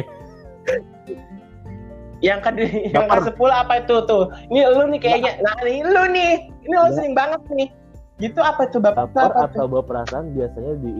Yang 2.20 2.40
kedua, 2.44 2.68
yang 2.68 3.08
Baper. 3.08 3.16
ke 3.16 3.20
sepuluh 3.32 3.56
apa 3.56 3.72
itu 3.80 3.96
tuh? 4.04 4.28
Ini 4.52 4.60
lu 4.76 4.84
nih 4.92 5.00
kayaknya. 5.00 5.32
Nah, 5.40 5.56
ini 5.64 5.80
lu 5.84 6.02
nih. 6.12 6.32
Ini 6.68 6.74
lu 6.76 6.88
Ya. 6.92 6.94
sering 6.96 7.14
banget 7.16 7.40
nih. 7.48 7.68
Gitu 8.20 8.40
apa 8.44 8.68
tuh 8.68 8.84
bapak? 8.84 9.08
Baper 9.16 9.32
apa 9.32 9.48
atau 9.48 9.64
bawa 9.64 9.80
perasaan 9.80 10.36
biasanya 10.36 10.76
di 10.84 10.90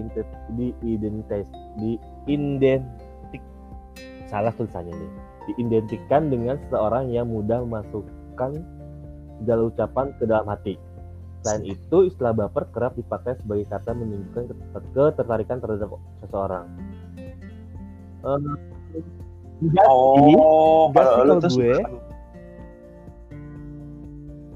di 0.56 0.66
identitas 0.88 1.44
di 1.76 2.00
identik 2.24 3.42
salah 4.33 4.54
tulisannya 4.56 4.96
nih 4.96 5.11
diidentikan 5.52 6.33
dengan 6.33 6.56
seseorang 6.64 7.12
yang 7.12 7.28
mudah 7.28 7.61
memasukkan 7.61 8.64
segala 9.44 9.62
ucapan 9.68 10.06
ke 10.16 10.24
dalam 10.24 10.48
hati. 10.48 10.74
Selain 11.40 11.64
itu, 11.64 11.96
istilah 12.04 12.37
baper 12.37 12.68
kerap 12.72 12.92
dipakai 13.00 13.33
sebagai 13.40 13.64
kata 13.72 13.96
menunjukkan 13.96 14.52
ket- 14.52 14.88
ketertarikan 14.92 15.56
terhadap 15.61 15.96
seseorang. 16.20 16.68
Oh, 19.83 20.88
kalau 20.90 21.23
lu 21.23 21.33
tuh 21.38 21.51
gue. 21.53 21.75
suka- 21.77 22.09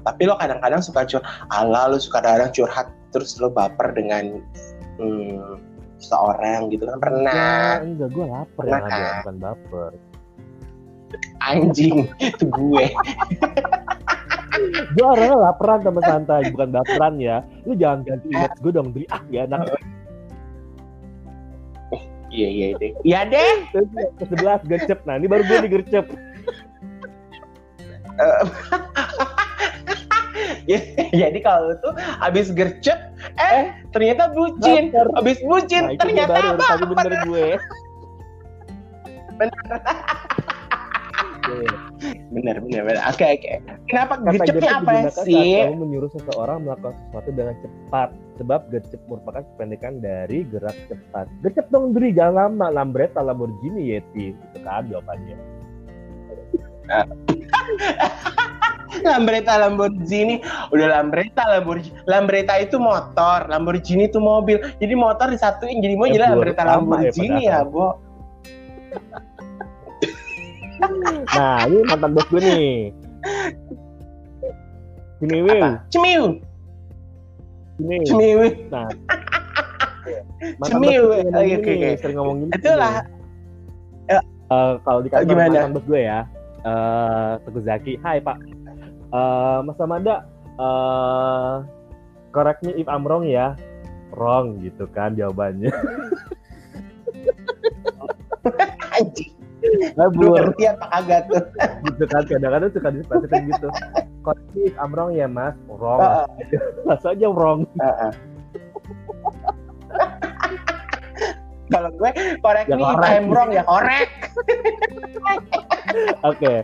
Tapi 0.03 0.21
lo 0.23 0.37
kadang-kadang 0.37 0.81
suka 0.81 1.01
curhat, 1.03 1.25
ala 1.49 1.89
lu 1.89 1.97
suka 1.97 2.21
kadang 2.21 2.49
curhat 2.49 2.87
terus 3.09 3.37
lo 3.37 3.49
baper 3.49 3.89
dengan 3.91 4.37
hmm, 4.97 5.57
seorang 5.97 6.69
gitu 6.69 6.85
kan 6.85 6.97
pernah 6.99 7.79
Enggak, 7.79 7.79
enggak 7.81 8.09
gue 8.11 8.25
lapar 8.27 8.61
Pernah 8.61 8.79
ada, 8.79 8.89
kan? 8.91 9.15
bukan 9.19 9.35
baper. 9.39 9.91
anjing 11.39 11.97
itu 12.19 12.45
gue. 12.45 12.85
gue 14.91 15.05
orangnya 15.05 15.37
laparan 15.41 15.79
sama 15.79 16.01
santai 16.01 16.41
bukan 16.49 16.69
baperan 16.71 17.15
ya 17.17 17.37
lu 17.63 17.73
jangan 17.73 18.03
ganti 18.03 18.27
image 18.29 18.57
gue 18.59 18.71
dong 18.71 18.89
Dri 18.91 19.05
ah 19.09 19.21
gak 19.25 19.47
enak 19.47 19.61
Iya 22.35 22.49
iya 22.51 22.67
deh. 22.75 22.91
Iya 23.07 23.19
deh. 23.31 23.53
terus 23.71 23.87
ke 24.19 24.25
sebelas 24.27 24.59
gercep 24.67 24.99
nah 25.07 25.15
ini 25.15 25.27
baru 25.31 25.47
gue 25.47 25.57
digercep 25.71 26.05
Jadi 31.15 31.39
kalau 31.45 31.77
tuh 31.79 31.93
abis 32.23 32.49
gercep, 32.51 32.97
eh 33.37 33.71
ternyata 33.93 34.33
bucin. 34.33 34.89
Baper. 34.91 35.07
Abis 35.19 35.37
bucin 35.45 35.83
nah 35.87 35.93
itu 35.93 36.01
ternyata 36.03 36.33
baru 36.33 36.59
apa? 36.59 36.85
bener 36.91 37.13
gue 37.27 37.47
Bener. 39.39 39.63
Bener 42.33 42.55
bener 42.59 42.81
bener. 42.85 43.01
Oke 43.09 43.25
oke. 43.37 43.53
Kenapa 43.87 44.19
Kata 44.19 44.29
gercepnya 44.33 44.81
gercep 44.81 44.81
apa 44.81 44.93
sih? 45.23 45.53
kamu 45.69 45.77
menyuruh 45.85 46.11
seseorang 46.11 46.65
melakukan 46.65 46.93
sesuatu 47.07 47.29
dengan 47.31 47.55
cepat 47.61 48.09
sebab 48.35 48.61
gercep 48.71 49.01
merupakan 49.07 49.43
kependekan 49.55 50.03
dari 50.03 50.43
gerak 50.51 50.75
cepat 50.91 51.25
gercep 51.39 51.65
dong 51.71 51.95
Dri 51.95 52.11
jangan 52.11 52.59
lama 52.59 52.67
Lambretta 52.71 53.23
Lamborghini 53.23 53.95
Yeti 53.95 54.35
gitu 54.35 54.57
kan 54.67 54.91
jawabannya 54.91 55.37
Lambretta 59.07 59.53
Lamborghini 59.59 60.43
udah 60.75 60.87
Lambretta 60.99 61.43
Lamborghini 61.47 61.95
Lambretta 62.05 62.53
itu 62.59 62.75
motor 62.75 63.47
Lamborghini 63.47 64.11
itu 64.11 64.19
mobil 64.19 64.59
jadi 64.83 64.93
motor 64.99 65.31
disatuin 65.31 65.79
jadi 65.79 65.95
mau 65.95 66.07
Eh, 66.11 66.15
jadi 66.19 66.35
Lambretta 66.35 66.63
ya 66.63 66.69
Lamborghini 66.75 67.39
ya 67.47 67.63
padahal. 67.63 67.71
Bo 67.71 67.87
nah 71.35 71.59
ini 71.67 71.79
mantan 71.87 72.11
bos 72.15 72.27
gue 72.31 72.41
nih. 72.41 72.71
Apa? 75.25 75.81
Cemiu. 75.89 76.39
Sini. 77.75 78.07
cemiu. 78.07 78.39
Nah, 78.71 78.87
mantan 80.61 80.79
Cemil, 80.79 81.03
bos 81.03 81.11
gue 81.11 81.17
yang 81.19 81.59
oke, 81.59 81.71
oke, 81.71 81.89
sering 81.99 82.17
ngomong 82.19 82.35
gini. 82.45 82.51
Itulah. 82.55 82.95
Eh, 84.45 84.73
kalau 84.85 85.01
di 85.01 85.09
kantor 85.09 85.25
Gimana? 85.25 85.49
mantan 85.49 85.73
bos 85.73 85.85
gue 85.89 86.01
ya, 86.05 86.19
eh 86.61 87.31
Teguh 87.41 87.65
Zaki, 87.65 87.93
Hai 88.05 88.21
Pak, 88.21 88.37
Eh 89.15 89.59
Mas 89.65 89.79
Amanda, 89.81 90.21
eh 90.61 91.53
correct 92.29 92.61
me 92.61 92.77
if 92.77 92.85
I'm 92.85 93.01
wrong 93.07 93.25
ya, 93.25 93.57
wrong 94.13 94.61
gitu 94.61 94.85
kan 94.93 95.17
jawabannya. 95.17 95.73
anjing 98.95 99.34
lu 100.15 100.27
ngerti 100.31 100.63
apa 100.67 100.85
kagak 100.89 101.21
tuh 101.27 101.43
gitu 101.85 102.03
kan, 102.05 102.23
kadang-kadang 102.25 102.71
suka 102.71 102.89
dispasikan 102.91 103.41
gitu. 103.47 103.67
I'm 104.81 104.89
wrong 104.89 105.13
ya 105.13 105.29
Mas, 105.29 105.53
wrong. 105.69 106.01
Heeh, 106.01 106.25
Langsung 106.83 107.13
aja 107.13 107.27
wrong. 107.29 107.59
heeh. 107.77 108.11
kalau 111.73 111.89
gue 111.91 112.11
correct 112.39 112.67
Ya, 112.69 112.75
if 112.75 112.85
correct. 112.85 113.09
I'm 113.11 113.27
wrong 113.29 113.49
ya 113.49 113.63
korek 113.65 114.09
Oke. 116.29 116.61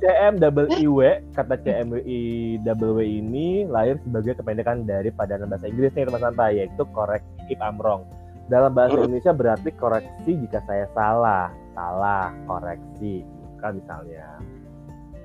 CM 0.00 0.40
double 0.40 0.68
IW 0.70 1.00
kata 1.34 1.60
CMWI 1.60 2.20
double 2.64 2.96
W 2.96 3.00
ini 3.04 3.68
lahir 3.68 4.00
sebagai 4.00 4.38
kependekan 4.38 4.88
dari 4.88 5.12
padanan 5.12 5.52
bahasa 5.52 5.68
Inggris 5.68 5.92
nih 5.92 6.08
teman 6.08 6.22
santai 6.22 6.56
yaitu 6.56 6.82
correct 6.94 7.24
if 7.48 7.60
I'm 7.60 7.76
wrong. 7.76 8.08
Dalam 8.50 8.74
bahasa. 8.74 8.98
Indonesia 8.98 9.30
berarti 9.30 9.70
koreksi 9.78 10.30
jika 10.42 10.58
saya 10.66 10.90
salah, 10.92 11.54
salah, 11.72 12.34
koreksi 12.50 13.22
kan 13.62 13.78
misalnya. 13.78 14.26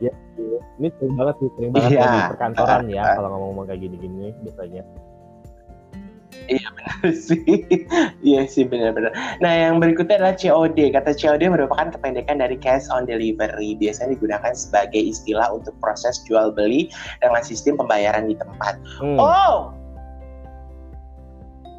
Ya, 0.04 0.12
ini 0.78 0.92
sering 1.00 1.16
banget 1.16 1.36
sih, 1.42 1.50
sering 1.56 1.72
banget 1.72 1.98
Iya. 1.98 2.04
di 2.06 2.22
perkantoran 2.36 2.86
ya 2.92 3.02
ah. 3.02 3.16
kalau 3.18 3.30
ngomong-ngomong 3.34 3.66
kayak 3.72 3.82
gini-gini 3.82 4.36
biasanya. 4.44 4.84
sih 7.26 7.42
iya 8.28 8.46
sih 8.46 8.68
benar-benar 8.70 9.10
nah 9.42 9.50
yang 9.54 9.82
berikutnya 9.82 10.22
adalah 10.22 10.36
COD 10.38 10.94
kata 10.94 11.18
COD 11.18 11.42
merupakan 11.50 11.90
kependekan 11.90 12.38
dari 12.38 12.58
cash 12.60 12.86
on 12.94 13.10
delivery 13.10 13.74
biasanya 13.78 14.14
digunakan 14.14 14.54
sebagai 14.54 15.00
istilah 15.00 15.50
untuk 15.50 15.74
proses 15.82 16.22
jual 16.30 16.54
beli 16.54 16.92
dengan 17.24 17.42
sistem 17.42 17.80
pembayaran 17.82 18.30
di 18.30 18.36
tempat 18.38 18.78
Hmm. 19.02 19.18
oh 19.20 19.74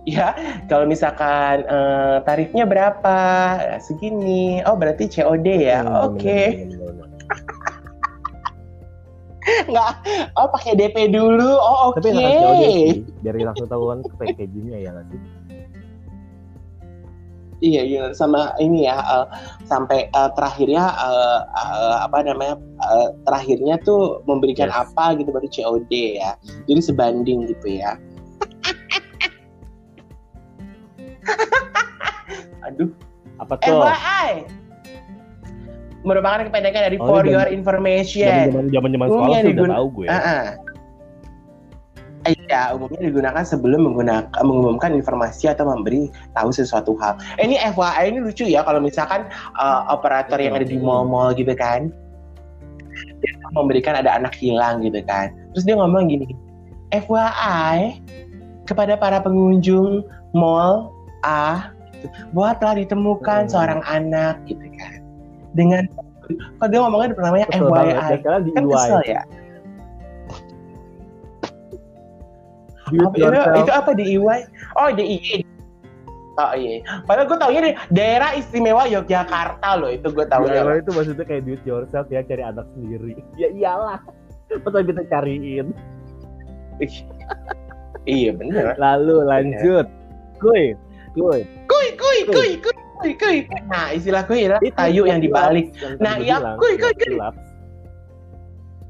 ya 0.07 0.33
kalau 0.71 0.87
misalkan 0.87 1.67
eh, 1.67 2.17
tarifnya 2.23 2.63
berapa 2.63 3.19
segini 3.83 4.63
oh 4.63 4.79
berarti 4.79 5.11
COD 5.11 5.47
ya 5.67 5.83
Hmm, 5.83 6.15
oke 6.15 6.39
bener. 6.63 6.95
nggak 9.47 9.91
oh 10.35 10.49
pakai 10.51 10.75
DP 10.75 11.11
dulu 11.11 11.59
oh 11.59 11.91
oke 11.91 11.99
Tapi 11.99 12.15
enakan 12.15 12.35
COD 12.39 12.65
sih, 12.67 12.91
biar 13.23 13.35
langsung 13.43 13.67
tahu 13.67 13.85
kan 13.91 13.99
packagingnya 14.15 14.79
ya 14.81 14.91
sih? 15.07 15.21
Iya, 17.57 17.83
iya 17.89 18.03
sama 18.13 18.53
ini 18.61 18.85
ya 18.85 19.01
eh, 19.01 19.27
sampai 19.65 20.13
eh, 20.13 20.31
terakhirnya 20.37 20.93
eh, 20.93 21.41
eh, 21.57 21.97
apa 22.05 22.21
namanya 22.21 22.61
eh, 22.85 23.09
terakhirnya 23.25 23.81
tuh 23.81 24.21
memberikan 24.29 24.69
Yes. 24.69 24.77
apa 24.85 25.17
gitu 25.17 25.33
baru 25.33 25.49
COD 25.49 25.93
ya. 26.21 26.37
Jadi 26.69 26.81
sebanding 26.85 27.49
gitu 27.49 27.81
ya. 27.81 27.97
Aduh, 32.71 32.91
Apa 33.39 33.55
tuh? 33.61 33.83
FYI 33.85 34.31
merupakan 36.07 36.47
kependekan 36.47 36.83
dari 36.87 36.99
Oh, 37.03 37.07
for 37.11 37.27
your 37.27 37.51
information. 37.51 38.55
Zaman 38.55 38.71
zaman 38.71 38.89
zaman 38.95 39.07
sekolah 39.11 39.27
Umumnya 39.27 39.39
sih 39.43 39.47
udah 39.47 39.55
digun- 39.59 39.75
tahu 39.75 39.87
gue. 39.91 40.07
Ah. 40.07 40.47
Iya, 42.27 42.75
umumnya 42.75 43.01
digunakan 43.07 43.45
sebelum 43.47 43.87
menggunakan 43.87 44.31
mengumumkan 44.43 44.91
informasi 44.99 45.47
atau 45.47 45.63
memberi 45.71 46.11
tahu 46.35 46.51
sesuatu 46.51 46.99
hal. 46.99 47.15
Eh, 47.39 47.47
ini 47.47 47.55
FYI 47.59 48.11
ini 48.11 48.19
lucu 48.19 48.43
ya 48.43 48.67
kalau 48.67 48.83
misalkan 48.83 49.31
uh, 49.55 49.87
operator 49.87 50.35
yang 50.43 50.59
ada 50.59 50.67
di 50.67 50.75
mall-mall 50.75 51.31
gitu 51.39 51.55
kan, 51.55 51.95
dia 53.23 53.33
memberikan 53.55 53.95
ada 53.95 54.11
anak 54.19 54.35
hilang 54.35 54.83
gitu 54.83 54.99
kan, 55.07 55.31
terus 55.55 55.71
dia 55.71 55.79
ngomong 55.79 56.11
gini, 56.11 56.27
FYI 56.91 58.03
kepada 58.67 58.99
para 58.99 59.23
pengunjung 59.23 60.03
mall 60.35 60.91
A 61.27 61.75
bahwa 62.31 62.51
telah 62.57 62.75
ditemukan 62.79 63.41
Hmm. 63.43 63.51
seorang 63.51 63.81
anak 63.83 64.39
gitu 64.47 64.63
kan 64.79 65.03
dengan 65.53 65.83
kalau 66.57 66.69
dia 66.69 66.81
ngomongnya 66.81 67.09
namanya 67.17 67.47
FYI 67.49 68.17
kan 68.21 68.41
EY. 68.45 68.63
kesel 68.65 69.01
ya 69.05 69.23
Apa- 72.87 73.19
itu, 73.19 73.27
itu 73.59 73.73
apa 73.73 73.91
di 73.93 74.05
EY 74.15 74.41
oh 74.77 74.91
di 74.93 75.05
IY 75.19 75.39
Oh 76.37 76.53
iya, 76.53 76.85
padahal 77.09 77.33
gue 77.33 77.39
taunya 77.41 77.61
di 77.63 77.73
daerah 77.89 78.37
istimewa 78.37 78.85
Yogyakarta 78.85 79.73
loh, 79.73 79.89
itu 79.89 80.05
gue 80.05 80.21
Ya, 80.21 80.29
taunya. 80.29 80.61
emang 80.61 80.85
itu 80.85 80.93
maksudnya 80.93 81.25
kayak 81.25 81.49
do 81.49 81.57
it 81.57 81.65
yourself 81.65 82.05
ya 82.13 82.21
cari 82.21 82.45
anak 82.45 82.69
sendiri. 82.77 83.17
Ya 83.41 83.49
iyalah. 83.49 84.05
Masa 84.53 84.85
kita 84.85 85.01
cariin. 85.09 85.73
iya 88.05 88.37
bener. 88.37 88.77
Lalu 88.77 89.17
lanjut. 89.25 89.89
Kuy. 90.37 90.77
Kuy. 91.17 91.41
Kuy, 91.65 91.89
kuy, 91.97 92.19
kuy, 92.29 92.51
kuy, 92.61 92.77
kuy, 93.01 93.13
kuy. 93.17 93.37
Nah, 93.73 93.89
istilah 93.97 94.23
kuy 94.29 94.45
adalah 94.45 94.61
kayu 94.77 95.09
yang 95.09 95.25
dibalik. 95.25 95.73
Yang 95.81 95.97
Nah, 95.97 96.15
iya, 96.21 96.37
kuy, 96.61 96.77
kuy, 96.77 96.93
kuy. 96.93 97.17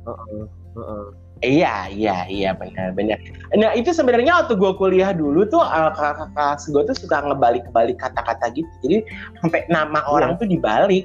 Heeh. 0.06 1.06
Iya, 1.44 1.92
iya, 1.92 2.24
iya 2.32 2.50
benar, 2.56 2.96
benar. 2.96 3.20
Nah 3.60 3.76
itu 3.76 3.92
sebenarnya 3.92 4.40
waktu 4.40 4.56
gue 4.56 4.72
kuliah 4.80 5.12
dulu 5.12 5.44
tuh 5.44 5.60
uh, 5.60 5.92
kakak 5.92 6.32
kelas 6.32 6.64
gue 6.64 6.82
tuh 6.88 6.96
suka 6.96 7.20
ngebalik-balik 7.28 8.00
kata-kata 8.00 8.56
gitu. 8.56 8.68
Jadi 8.80 9.04
sampai 9.44 9.68
nama 9.68 10.00
Iya. 10.00 10.08
orang 10.08 10.30
tuh 10.40 10.48
dibalik. 10.48 11.04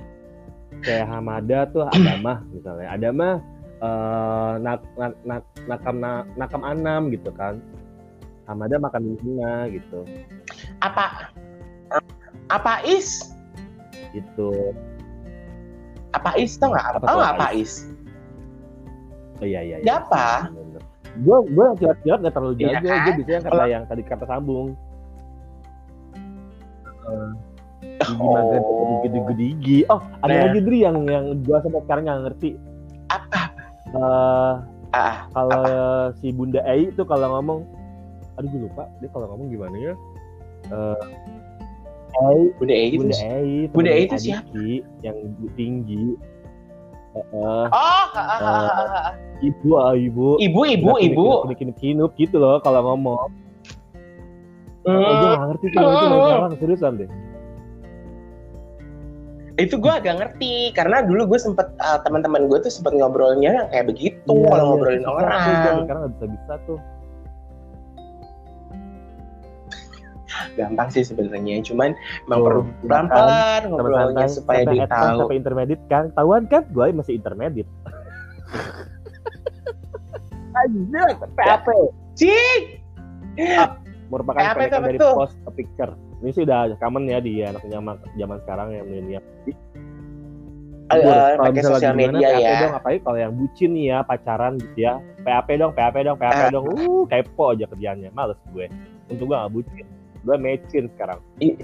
Kayak 0.87 1.11
Hamada 1.11 1.67
tuh 1.75 1.83
Adamah 1.83 2.39
misalnya. 2.55 2.87
Adamah 2.95 3.33
eh 3.81 4.53
nak, 4.63 4.79
nak, 4.95 5.13
nak, 5.27 5.43
nakam 5.67 5.95
na- 5.99 6.25
nakam 6.39 6.63
anam 6.63 7.11
gitu 7.11 7.27
kan. 7.35 7.59
Hamada 8.51 8.75
makan 8.75 9.01
di 9.07 9.15
sana 9.15 9.71
gitu. 9.71 9.99
Apa? 10.83 11.31
Apa 12.51 12.83
is? 12.83 13.31
Gitu. 14.11 14.51
Apa 16.11 16.35
is 16.35 16.59
tau 16.59 16.75
nggak? 16.75 16.83
Apa 16.83 16.97
Apa 16.99 17.07
tuh 17.07 17.15
nggak 17.15 17.33
apa 17.39 17.47
is? 17.55 17.71
Oh 19.39 19.47
iya 19.47 19.63
iya. 19.63 19.75
Siapa? 19.79 20.51
Gue 21.23 21.37
gue 21.47 21.65
kilat-kilat 21.79 22.19
gak 22.23 22.35
terlalu 22.35 22.53
Iya 22.59 22.67
jago. 22.75 22.87
kan? 22.87 22.99
Gue 22.99 23.13
biasanya 23.17 23.35
yang 23.39 23.45
kata 23.47 23.63
yang 23.67 23.83
tadi 23.87 24.01
kata 24.03 24.25
sambung. 24.27 24.67
Eh, 27.01 27.29
Gigi 27.81 28.19
Oh. 28.19 28.35
magang 28.35 28.63
gede 29.01 29.19
gede 29.31 29.77
Oh 29.89 30.01
ada 30.21 30.31
Nah. 30.31 30.41
lagi 30.51 30.59
Dri 30.61 30.77
yang 30.83 30.97
yang 31.07 31.25
gue 31.39 31.57
sampai 31.57 31.81
sekarang 31.87 32.03
nggak 32.03 32.19
ngerti. 32.27 32.49
Apa? 33.07 33.41
Eh 33.95 34.55
Ah, 34.91 35.23
kalau 35.31 35.63
si 36.19 36.35
Bunda 36.35 36.59
Ei 36.67 36.91
itu 36.91 37.07
kalau 37.07 37.39
ngomong, 37.39 37.63
aduh 38.39 38.47
gue 38.47 38.61
lupa 38.67 38.83
dia 39.03 39.09
kalau 39.11 39.25
ngomong 39.35 39.47
gimana 39.51 39.75
ya? 39.75 39.93
Eh 40.71 41.05
Ei, 42.11 42.51
Bunda 42.59 42.75
Egy 42.75 42.95
Bunda. 42.99 43.15
Ei, 43.23 43.53
Bunda 43.71 43.91
Ei 43.91 44.03
itu 44.03 44.17
siapa? 44.19 44.51
Yang 44.99 45.17
tinggi. 45.55 46.03
Eh, 47.11 47.19
Oh, 47.35 47.67
ah. 47.71 49.11
ibu, 49.43 49.69
ah, 49.75 49.91
ibu. 49.95 50.39
ibu, 50.39 50.61
ibu, 50.63 50.91
ibu. 50.95 51.27
Kinup, 51.43 51.55
kinup, 51.59 51.75
kinup 51.79 52.11
gitu 52.15 52.39
loh 52.39 52.59
kalau 52.63 52.83
ngomong. 52.87 53.31
Oh, 54.87 54.91
gue 54.91 55.29
gak 55.29 55.47
ngerti 55.53 55.65
tuh 55.71 55.81
itu 55.85 56.05
sekarang 56.09 56.53
seriusan 56.57 56.93
deh. 56.99 57.09
itu 59.59 59.77
gue 59.77 59.93
agak 59.93 60.15
ngerti 60.17 60.73
karena 60.73 61.05
dulu 61.05 61.35
gue 61.35 61.39
sempet 61.39 61.69
uh, 61.83 62.01
teman-teman 62.01 62.49
gue 62.49 62.57
tuh 62.65 62.71
sempet 62.73 62.97
ngobrolnya 62.97 63.61
yang 63.61 63.67
kayak 63.69 63.93
begitu 63.93 64.31
Iya, 64.33 64.47
kalau 64.49 64.63
iya, 64.63 64.69
ngobrolin 64.73 65.03
gua 65.05 65.13
orang. 65.21 65.41
Sekarang 65.85 66.01
gak 66.01 66.11
bisa 66.17 66.25
bisa 66.33 66.53
tuh. 66.65 66.79
Gampang 70.53 70.87
sih 70.87 71.01
sebenarnya, 71.01 71.63
cuman 71.63 71.95
emang 72.25 72.37
Tuh, 72.37 72.45
perlu 72.45 72.61
pelan-pelan 72.83 73.61
ngobrolnya 73.67 74.27
supaya 74.27 74.61
dia 74.65 74.83
tahu. 74.85 75.25
sampai 75.25 75.37
intermediate 75.37 75.83
kan. 75.87 76.11
Tahuan 76.11 76.43
kan 76.45 76.67
gue 76.67 76.85
masih 76.91 77.15
intermediate. 77.15 77.71
Anjir, 80.53 81.07
PAP. 81.33 81.65
Cik, 82.11 82.83
merupakan 84.09 84.35
PAP 84.37 84.55
pendekan 84.57 84.77
apa 84.77 84.87
dari 84.89 84.99
tuh? 84.99 85.13
post 85.15 85.35
a 85.41 85.51
picture. 85.51 85.91
Ini 86.19 86.29
sih 86.29 86.43
udah 86.43 86.75
common 86.77 87.07
ya 87.07 87.17
di 87.17 87.39
anak 87.39 87.63
zaman 87.63 87.95
zaman 88.13 88.37
sekarang 88.43 88.67
yang 88.71 88.85
milenial. 88.85 89.23
Eh, 90.91 90.99
eh, 90.99 90.99
kalau 90.99 91.47
pakai 91.47 91.63
sosial 91.63 91.95
gimana, 91.95 92.11
media 92.11 92.27
PAP 92.27 92.43
ya. 92.43 92.59
dong, 92.59 92.73
apalagi 92.75 92.99
kalau 92.99 93.17
yang 93.17 93.33
bucin 93.33 93.71
nih 93.71 93.85
ya, 93.87 93.97
pacaran 94.03 94.53
gitu 94.59 94.77
ya. 94.77 94.93
PAP 95.23 95.47
dong, 95.55 95.71
PAP 95.71 95.95
dong, 96.03 96.17
PAP 96.19 96.35
Ah. 96.35 96.49
dong. 96.51 96.65
Uh, 96.67 97.07
kepo 97.07 97.55
aja 97.55 97.65
kerjaannya. 97.65 98.11
Males 98.11 98.35
gue. 98.51 98.67
Untuk 99.07 99.23
gue 99.25 99.37
gak 99.37 99.49
bucin. 99.49 99.87
Gue 100.21 100.37
mecin 100.37 100.85
sekarang. 100.93 101.19
I- 101.39 101.57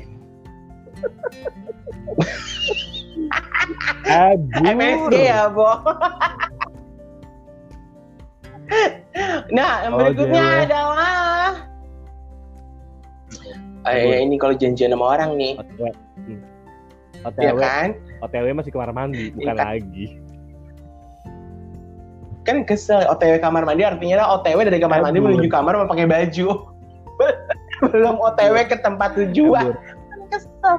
Aduh. 4.07 4.63
MSG 4.65 5.13
ya, 5.19 5.51
Bo. 5.51 5.67
nah, 9.51 9.73
yang 9.85 9.93
Oh, 9.93 9.99
berikutnya 10.01 10.43
jewe. 10.43 10.63
adalah 10.65 11.51
Eh, 13.87 14.19
ini 14.19 14.35
kalau 14.35 14.51
janjian 14.51 14.91
sama 14.91 15.15
orang 15.15 15.39
nih, 15.39 15.55
OTW. 15.55 15.83
Hmm. 16.19 16.39
ya 17.23 17.55
OTW, 17.55 17.55
kan? 17.55 17.89
OTW 18.19 18.45
masih 18.51 18.71
kamar 18.75 18.91
mandi, 18.91 19.31
bukan 19.31 19.55
Iya. 19.55 19.63
lagi. 19.63 20.05
Kan 22.43 22.67
kesel 22.67 23.07
OTW 23.07 23.39
kamar 23.39 23.63
mandi 23.63 23.87
artinya 23.87 24.15
lah 24.19 24.27
OTW 24.35 24.59
dari 24.67 24.79
kamar 24.79 24.99
mandi 24.99 25.23
menuju 25.23 25.47
kamar 25.47 25.79
mau 25.79 25.87
pakai 25.87 26.03
baju. 26.03 26.47
Belum 27.84 28.15
OTW 28.17 28.55
ke 28.65 28.78
tempat 28.78 29.13
tujuan. 29.15 29.71
Kabur. 29.71 29.78
Kan 30.07 30.19
kesel. 30.30 30.75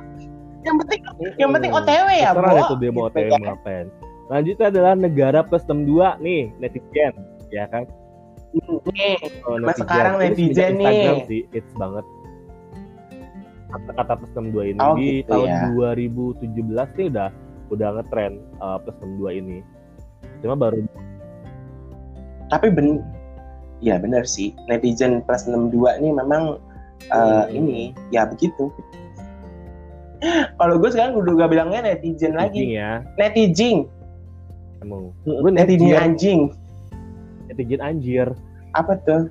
Yang 0.61 0.77
penting 0.83 1.01
yang 1.39 1.51
penting 1.53 1.71
OTW 1.71 2.07
ya, 2.11 2.31
Bo. 2.33 2.43
tuh 2.67 2.77
dia 2.77 2.91
mau 2.91 3.07
Gitu 3.07 3.15
OTW 3.15 3.29
kan. 3.29 3.39
mau 3.39 3.49
ngapain. 3.53 3.87
Lanjutnya 4.29 4.67
adalah 4.69 4.93
negara 4.93 5.41
plus 5.41 5.65
62 5.65 6.21
nih, 6.21 6.43
netizen. 6.59 7.15
Ya 7.49 7.65
kan? 7.67 7.89
Nih, 8.91 9.17
Oh, 9.45 9.57
Mas 9.57 9.77
sekarang 9.77 10.19
Ini 10.19 10.23
netizen 10.27 10.53
semenjak 10.75 10.75
Instagram 10.75 11.15
nih. 11.15 11.25
sih, 11.25 11.41
hits 11.51 11.73
banget. 11.75 12.05
Kata-kata 13.69 14.13
plus 14.17 14.33
62 14.33 14.65
ini 14.67 14.79
Oh, 14.79 14.95
di 14.95 15.09
gitu 15.19 15.29
tahun 15.31 15.49
ya. 15.49 15.61
2017 15.73 16.97
nih 16.97 17.07
udah 17.09 17.29
udah 17.69 17.89
ngetren 17.95 18.33
uh, 18.59 18.77
plus 18.79 18.97
62 18.99 19.41
ini. 19.41 19.59
Cuma 20.39 20.55
baru 20.55 20.81
tapi 22.49 22.73
ben 22.73 23.05
ya 23.79 24.01
benar 24.01 24.25
sih 24.25 24.57
netizen 24.67 25.21
plus 25.21 25.45
62 25.45 25.69
nih 26.01 26.17
memang 26.17 26.57
eh, 27.01 27.15
Hmm. 27.15 27.47
ini 27.55 27.79
ya 28.11 28.27
begitu 28.27 28.69
kalau 30.59 30.75
gue 30.77 30.91
sekarang 30.91 31.15
udah 31.15 31.33
gak 31.39 31.51
bilangnya 31.51 31.95
netizen 31.95 32.35
lagi 32.35 32.75
ya. 32.75 33.07
netizen 33.15 33.87
Emang. 34.79 35.11
Gue 35.23 35.51
netizen 35.51 35.95
anjing 35.95 36.41
netizen 37.47 37.81
anjir. 37.81 38.29
apa 38.75 38.95
tuh 39.03 39.27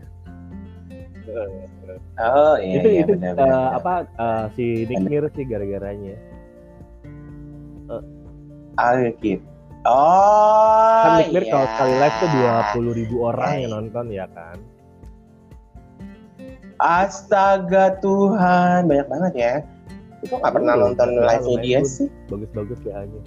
oh 2.18 2.56
iya 2.58 2.76
itu 2.80 2.88
iya 2.90 3.02
itu 3.04 3.12
benar 3.16 3.32
uh, 3.32 3.38
benar 3.38 3.70
apa 3.78 3.94
uh, 4.18 4.44
si 4.56 4.88
Nick 4.88 5.04
Mir 5.04 5.24
sih 5.32 5.44
gara-garanya. 5.44 6.16
ah 8.78 8.94
gitu 9.22 9.44
oh 9.84 11.04
kan 11.04 11.12
Nick 11.22 11.30
Mir 11.32 11.44
iya. 11.46 11.52
kalau 11.54 11.68
sekali 11.70 11.94
live 11.96 12.16
tuh 12.18 12.30
20 12.84 13.00
ribu 13.00 13.16
orang 13.24 13.52
Iya. 13.52 13.60
yang 13.64 13.72
nonton 13.74 14.06
ya 14.10 14.26
kan. 14.32 14.58
Astaga 16.80 17.98
Tuhan. 18.00 18.86
Banyak 18.86 19.08
banget 19.08 19.34
ya. 19.36 19.54
Itu 20.22 20.38
nggak 20.38 20.54
pernah 20.54 20.74
Oh, 20.74 20.82
nonton 20.90 21.08
lumayan, 21.14 21.26
live 21.30 21.42
nya 21.42 21.48
lumayan. 21.48 21.66
dia 21.66 21.80
sih. 21.86 22.08
Bagus-bagus 22.28 22.80
ya 22.84 22.94
hanya. 23.02 23.22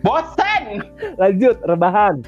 bosan 0.00 0.84
Lanjut 1.16 1.56
rebahan. 1.64 2.20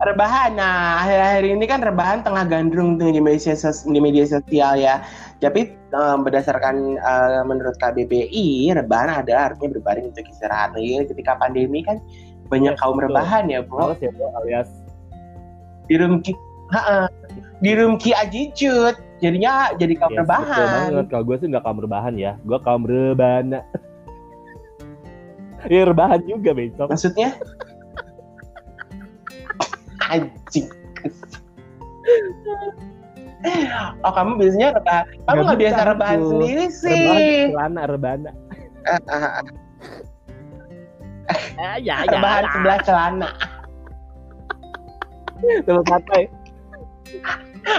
rebahan. 0.00 0.56
Nah 0.56 1.04
akhir-akhir 1.04 1.44
ini 1.44 1.64
kan 1.66 1.80
rebahan 1.82 2.22
tengah 2.22 2.46
gandrung 2.46 2.96
tuh 2.96 3.12
di 3.12 3.20
media 3.20 3.52
sos- 3.52 3.84
di 3.84 3.98
media 4.00 4.24
sosial 4.24 4.78
ya. 4.78 5.02
Tapi 5.38 5.70
eh, 5.74 6.16
berdasarkan 6.18 6.96
eh, 6.96 7.42
menurut 7.44 7.76
KBBI 7.76 8.70
rebahan 8.74 9.22
adalah 9.22 9.52
artinya 9.52 9.76
berbaring 9.76 10.10
untuk 10.14 10.24
istirahat. 10.26 10.72
Lagi 10.74 11.04
ketika 11.10 11.34
pandemi 11.36 11.82
kan 11.82 11.98
banyak 12.50 12.74
Yes, 12.74 12.80
kaum 12.82 12.98
rebahan 12.98 13.46
ya 13.46 13.62
bro 13.62 13.94
Males 13.94 14.02
ya 14.02 14.10
bro 14.10 14.26
alias 14.42 14.66
di 15.86 15.94
room 15.94 16.18
Ha-ha. 16.70 17.10
di 17.60 17.70
room 17.74 17.98
ki 17.98 18.14
ajicut 18.14 18.94
jadinya 19.20 19.74
jadi 19.76 19.94
kaum 20.00 20.10
yes, 20.14 20.24
betul 20.24 20.30
rebahan 20.30 20.70
banget. 20.88 21.06
Kalau 21.10 21.24
gue 21.28 21.36
sih 21.36 21.46
nggak 21.50 21.64
kaum 21.66 21.78
rebahan 21.82 22.14
ya. 22.16 22.32
Gue 22.46 22.58
kaum 22.62 22.82
rebana. 22.84 23.60
Iya 25.68 25.92
rebahan 25.92 26.24
juga 26.24 26.56
besok. 26.56 26.88
maksudnya 26.88 27.36
anjing 30.14 30.72
Oh 34.00 34.12
kamu 34.12 34.40
biasanya 34.40 34.68
rebahan, 34.76 35.04
kamu 35.24 35.40
Nggak 35.44 35.58
biasa 35.60 35.80
rebahan 35.84 36.16
tuh. 36.16 36.28
sendiri 36.32 36.64
Rebahan 36.64 37.20
sih. 37.20 37.44
celana 37.52 37.82
rebana. 37.84 38.30
Ah. 38.88 39.40
Ah, 41.60 41.78
ya, 41.78 42.02
rebahan 42.10 42.42
sebelah 42.50 42.78
celana 42.82 43.28
Sama 45.62 45.82
santai. 45.86 46.26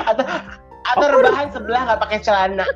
Atau 0.07 0.25
atau 0.81 1.05
rebahan 1.07 1.47
sebelah 1.53 1.81
nggak 1.87 2.01
pakai 2.01 2.19
celana. 2.23 2.65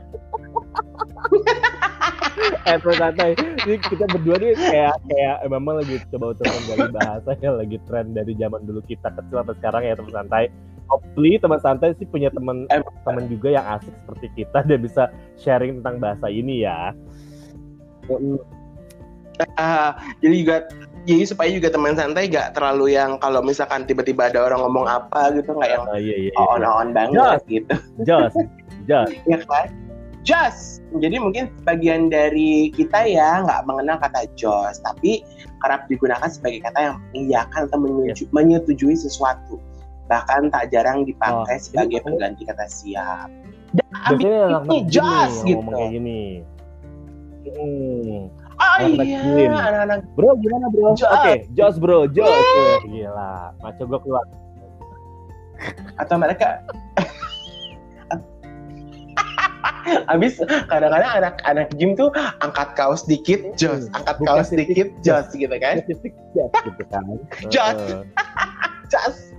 Eh 2.68 2.78
terus 2.82 2.99
santai 2.99 3.32
ini 3.63 3.80
kita 3.80 4.05
berdua 4.11 4.36
nih 4.38 4.53
kayak 4.59 4.95
kayak 5.07 5.36
eh, 5.41 5.49
memang 5.49 5.80
lagi 5.80 5.95
coba 6.11 6.36
untuk 6.36 6.45
menggali 6.45 6.88
bahasa 6.91 7.32
yang 7.39 7.55
lagi 7.55 7.78
tren 7.88 8.11
dari 8.11 8.34
zaman 8.36 8.61
dulu 8.68 8.84
kita 8.86 9.07
kecil 9.16 9.39
sampai 9.41 9.55
sekarang 9.61 9.82
ya 9.88 9.93
teman 9.95 10.13
santai. 10.13 10.43
Hopefully 10.91 11.39
teman 11.39 11.59
santai 11.63 11.95
sih 11.97 12.05
punya 12.05 12.30
teman 12.30 12.68
Eh. 12.70 12.84
teman 13.07 13.26
juga 13.32 13.55
yang 13.55 13.66
asik 13.80 13.93
seperti 14.03 14.28
kita 14.36 14.59
dan 14.68 14.80
bisa 14.84 15.03
sharing 15.39 15.80
tentang 15.82 15.97
bahasa 16.03 16.28
ini 16.28 16.68
ya. 16.68 16.91
Ah, 19.55 19.95
jadi 20.20 20.36
juga 20.43 20.57
jadi 21.06 21.24
supaya 21.24 21.49
juga 21.53 21.70
teman 21.70 21.93
santai 21.93 22.26
gak 22.28 22.58
terlalu 22.58 22.97
yang 22.97 23.22
kalau 23.22 23.39
misalkan 23.39 23.86
tiba-tiba 23.86 24.34
ada 24.34 24.41
orang 24.49 24.66
ngomong 24.66 24.86
apa 24.89 25.30
gitu 25.38 25.53
nggak 25.53 25.70
yang 25.70 25.86
Ah, 25.86 26.01
iya 26.01 26.16
iya 26.28 26.32
on 26.36 26.66
on 26.66 26.89
banget 26.91 27.41
gitu. 27.45 27.74
Jos. 28.03 28.34
Jos. 28.89 29.10
Ya 29.30 29.38
kan? 29.45 29.70
Just, 30.26 30.82
jadi 30.97 31.22
mungkin 31.22 31.53
bagian 31.62 32.10
dari 32.10 32.74
kita 32.74 33.06
ya 33.06 33.45
nggak 33.45 33.62
mengenal 33.70 34.01
kata 34.01 34.26
jos, 34.34 34.82
tapi 34.82 35.22
kerap 35.62 35.86
digunakan 35.86 36.26
sebagai 36.26 36.66
kata 36.66 36.80
yang 36.82 36.97
mengiyakan 37.14 37.70
atau 37.70 37.78
menyetuju- 37.78 38.30
menyetujui 38.34 38.97
sesuatu. 38.97 39.62
Bahkan 40.10 40.49
tak 40.49 40.74
jarang 40.74 41.06
dipakai 41.06 41.58
Oh, 41.58 41.62
sebagai 41.62 42.01
pengganti 42.01 42.41
kata 42.41 42.66
siap. 42.66 43.30
Dan 43.78 43.86
abis 44.10 44.26
ini 44.26 44.34
yang 44.89 45.30
gitu. 45.45 45.62
ngomong 45.62 45.74
kayak 45.78 45.91
gini. 45.93 46.22
Hmm. 47.45 48.22
Oh 48.56 48.68
anak-anak 48.80 49.08
iya, 49.08 49.20
gym. 49.22 49.51
anak-anak 49.51 49.99
Bro, 50.16 50.39
gimana 50.39 50.66
bro? 50.72 50.95
Oke, 50.95 51.34
Jos 51.56 51.76
bro, 51.76 52.08
Jos. 52.08 52.28
Wah, 52.28 52.80
Gila, 52.88 53.34
maco 53.60 53.84
gue 53.84 53.99
keluar. 54.03 54.26
atau 55.95 56.20
mereka 56.20 56.60
Abis 60.10 60.41
kadang-kadang 60.70 61.12
anak-anak 61.22 61.70
gym 61.78 61.93
tuh 61.93 62.10
angkat 62.41 62.74
kaos 62.74 63.06
dikit, 63.06 63.53
jos, 63.53 63.86
Hmm, 63.89 63.97
angkat 64.01 64.16
bukan 64.18 64.34
kaos 64.41 64.49
dikit, 64.49 64.88
jos 65.06 65.30
gitu 65.34 65.56
kan. 65.62 65.82
Jos 66.34 66.53
gitu 66.66 66.84
kan. 66.89 67.06
Jos. 67.53 67.80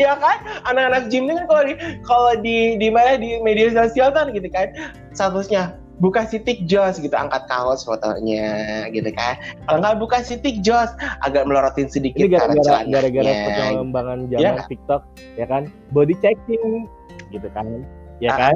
Ya 0.00 0.16
kan 0.16 0.40
anak-anak 0.64 1.12
gym 1.12 1.28
ini 1.28 1.36
kan 1.36 1.44
kalau 1.44 1.62
di 1.68 1.74
kalau 2.08 2.32
di 2.40 2.56
di 2.80 2.88
mana 2.88 3.20
di 3.20 3.36
media 3.44 3.68
sosial 3.68 4.08
kan 4.16 4.32
gitu 4.32 4.48
kan 4.48 4.72
statusnya 5.12 5.76
buka 5.98 6.22
sitik 6.26 6.62
jos 6.70 7.02
gitu 7.02 7.10
angkat 7.10 7.42
kaos 7.50 7.82
fotonya 7.82 8.86
gitu 8.94 9.10
kan 9.14 9.34
kalau 9.66 9.78
nggak 9.82 9.98
buka 9.98 10.18
sitik 10.22 10.62
jos 10.62 10.90
agak 11.26 11.42
melorotin 11.42 11.90
sedikit 11.90 12.30
Ini 12.30 12.38
gara-gara 12.38 12.86
gara-gara 12.86 13.32
perkembangan 13.50 14.18
zaman 14.30 14.42
nggak? 14.54 14.68
TikTok, 14.70 15.02
ya 15.34 15.46
kan? 15.50 15.62
Body 15.90 16.14
checking, 16.22 16.86
gitu 17.34 17.48
kan? 17.50 17.82
Ya 18.22 18.34
Ah, 18.34 18.38
kan? 18.50 18.54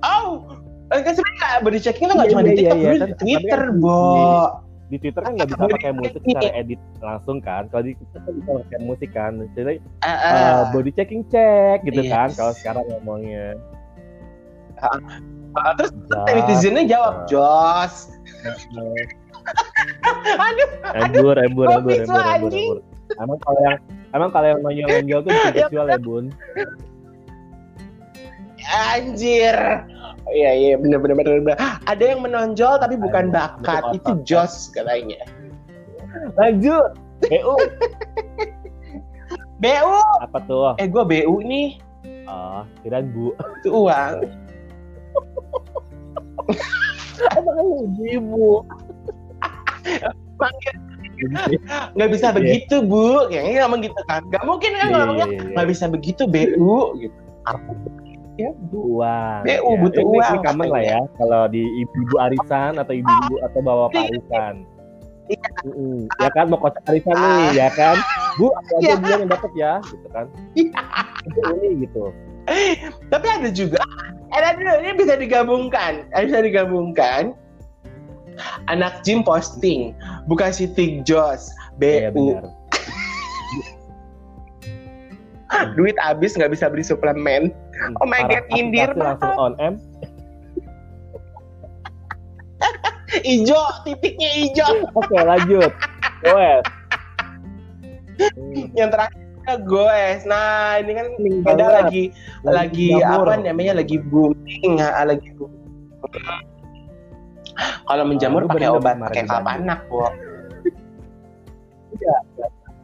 oh 0.00 0.28
eh, 0.90 1.00
kan 1.04 1.12
sebenarnya 1.12 1.60
body 1.60 1.78
checking 1.80 2.08
itu 2.08 2.14
nggak 2.16 2.28
Iya, 2.28 2.32
cuma 2.34 2.42
di 2.42 2.48
iya, 2.48 2.56
TikTok 2.56 2.76
iya, 2.76 2.88
kan? 2.88 2.96
di 2.96 3.14
Twitter 3.20 3.60
Tapi 3.60 3.68
kan 3.68 3.80
bo 3.84 3.98
Di 4.90 4.96
Twitter 4.98 5.22
kan 5.22 5.32
nggak 5.38 5.48
bisa 5.54 5.62
pakai 5.70 5.92
musik 5.94 6.20
secara 6.26 6.50
edit 6.56 6.80
langsung 6.98 7.36
kan? 7.38 7.62
Kalau 7.70 7.82
di 7.86 7.92
TikTok 7.94 8.20
kan 8.26 8.32
bisa 8.34 8.50
pakai 8.64 8.78
musik 8.82 9.10
kan? 9.14 9.32
Jadi 9.54 9.74
Ah, 10.02 10.08
uh, 10.08 10.24
ah. 10.26 10.58
body 10.74 10.90
checking 10.96 11.22
check 11.30 11.84
gitu 11.86 12.00
Yes. 12.02 12.10
kan? 12.10 12.28
Kalau 12.34 12.52
sekarang 12.58 12.84
ngomongnya. 12.90 13.54
Ah, 15.52 15.74
terus 15.74 15.90
Jos. 16.06 16.26
netizennya 16.28 16.84
jawab 16.86 17.14
jos 17.26 17.94
aduh 20.38 20.68
embur 20.94 21.36
embur 21.36 21.66
embur 21.68 21.96
embur 21.96 22.22
embur 22.22 22.52
embur 22.52 22.78
emang 23.18 23.38
kalau 23.40 23.60
yang 23.60 23.76
emang 24.12 24.30
kalau 24.30 24.46
yang 24.46 24.60
nonjol 24.62 24.86
nonjol 24.88 25.20
tuh 25.20 25.30
bikin 25.32 25.54
Ya, 25.58 25.66
visual 25.66 25.86
ya 25.88 25.98
bun 25.98 26.24
Anjir. 28.70 29.56
Iya 30.30 30.50
iya 30.52 30.74
bener 30.76 31.00
bener 31.00 31.16
bener 31.16 31.32
bener. 31.42 31.58
Ada 31.88 32.04
yang 32.06 32.20
menonjol 32.22 32.78
tapi 32.78 32.94
bukan 32.94 33.26
Ada, 33.26 33.34
bakat, 33.58 33.82
betul, 33.88 33.96
itu 33.96 34.12
jos 34.28 34.70
katanya. 34.70 35.18
lanjut 36.36 36.92
BU 37.20 37.54
BU. 39.60 39.98
apa 40.20 40.38
tuh 40.44 40.76
Eh 40.76 40.86
gua 40.86 41.02
BU 41.02 41.40
nih. 41.42 41.80
oh 42.28 42.62
kirain 42.80 43.10
bu 43.10 43.34
Itu 43.58 43.88
uang. 43.88 44.28
Emang 47.36 47.58
ibu 48.00 48.64
Panggil 50.40 50.74
nggak 52.00 52.10
bisa 52.16 52.32
begitu 52.32 52.80
bu, 52.80 53.28
kayaknya 53.28 53.68
ngomong 53.68 53.84
gitu 53.84 54.00
kan? 54.08 54.24
Gak 54.32 54.40
mungkin 54.48 54.72
kan 54.72 54.88
Iya, 54.88 54.96
ngomongnya 54.96 55.26
iya, 55.28 55.36
iya. 55.36 55.50
nggak 55.52 55.68
bisa 55.68 55.84
begitu 55.92 56.22
BU 56.24 56.96
gitu. 56.96 57.18
Apa? 57.44 57.70
Ya 58.40 58.50
bu. 58.72 58.96
uang 58.96 59.40
BU 59.44 59.52
ya. 59.68 59.78
butuh 59.84 60.00
ini, 60.00 60.16
uang 60.16 60.32
ini 60.32 60.38
common 60.48 60.66
lah 60.72 60.80
ya 60.80 61.00
kalau 61.20 61.42
di 61.52 61.60
ibu-ibu 61.84 62.16
arisan 62.24 62.80
atau 62.80 62.96
ibu-ibu 62.96 63.34
atau 63.44 63.60
bawa 63.60 63.92
arisan 63.92 64.64
Iya. 65.28 65.46
Mm-mm. 65.62 66.08
ya 66.18 66.28
kan 66.32 66.48
mau 66.48 66.56
kocak 66.56 66.82
arisan 66.88 67.12
nih 67.14 67.44
ya 67.54 67.68
kan 67.70 68.00
bu 68.40 68.48
aku 68.50 68.72
aja 68.80 68.96
Iya. 68.96 69.14
yang 69.20 69.28
dapat 69.28 69.50
ya 69.52 69.72
gitu 69.84 70.06
kan 70.08 70.26
Iya. 70.56 70.80
ini 71.52 71.84
gitu 71.84 72.04
Tapi 73.12 73.26
ada 73.30 73.46
juga, 73.52 73.78
eh 74.30 74.54
dulu 74.54 74.72
ini 74.82 74.92
bisa 74.94 75.14
digabungkan, 75.18 76.06
Eh, 76.14 76.26
bisa 76.30 76.40
digabungkan. 76.42 77.34
Anak 78.72 79.04
gym 79.04 79.20
posting, 79.20 79.92
bukan 80.24 80.48
si 80.48 80.64
Tik 80.70 81.04
Jos, 81.04 81.52
Iya 81.82 82.08
BU. 82.08 82.40
benar. 82.40 82.44
Duit 85.76 85.98
habis 86.00 86.38
nggak 86.38 86.54
bisa 86.54 86.70
beli 86.70 86.80
suplemen. 86.80 87.52
Oh 88.00 88.08
my 88.08 88.24
God, 88.24 88.46
Indir, 88.54 88.94
langsung 88.96 89.34
on 89.36 89.52
M. 89.60 89.74
Ijo 93.26 93.58
titiknya 93.82 94.30
ijo. 94.38 94.86
Oke 94.94 95.18
lanjut. 95.18 95.72
Goes. 96.22 96.64
yang 98.76 98.92
terakhir 98.92 99.19
goes 99.66 100.22
nah 100.28 100.78
ini 100.78 100.92
kan 100.94 101.06
beda 101.42 101.66
lagi 101.82 102.14
lagi 102.46 102.94
jamur. 102.94 103.26
apa 103.28 103.42
namanya 103.42 103.80
lagi 103.82 103.96
booming 103.98 104.78
ah, 104.78 105.04
lagi 105.04 105.28
booming. 105.34 105.58
kalau 107.84 108.04
menjamur 108.06 108.46
lu 108.46 108.48
pakai 108.48 108.70
obat 108.70 108.94
pakai 109.00 109.24
di 109.24 109.28
kalpanak 109.28 109.80
bu 109.90 110.08
Iya. 111.90 112.16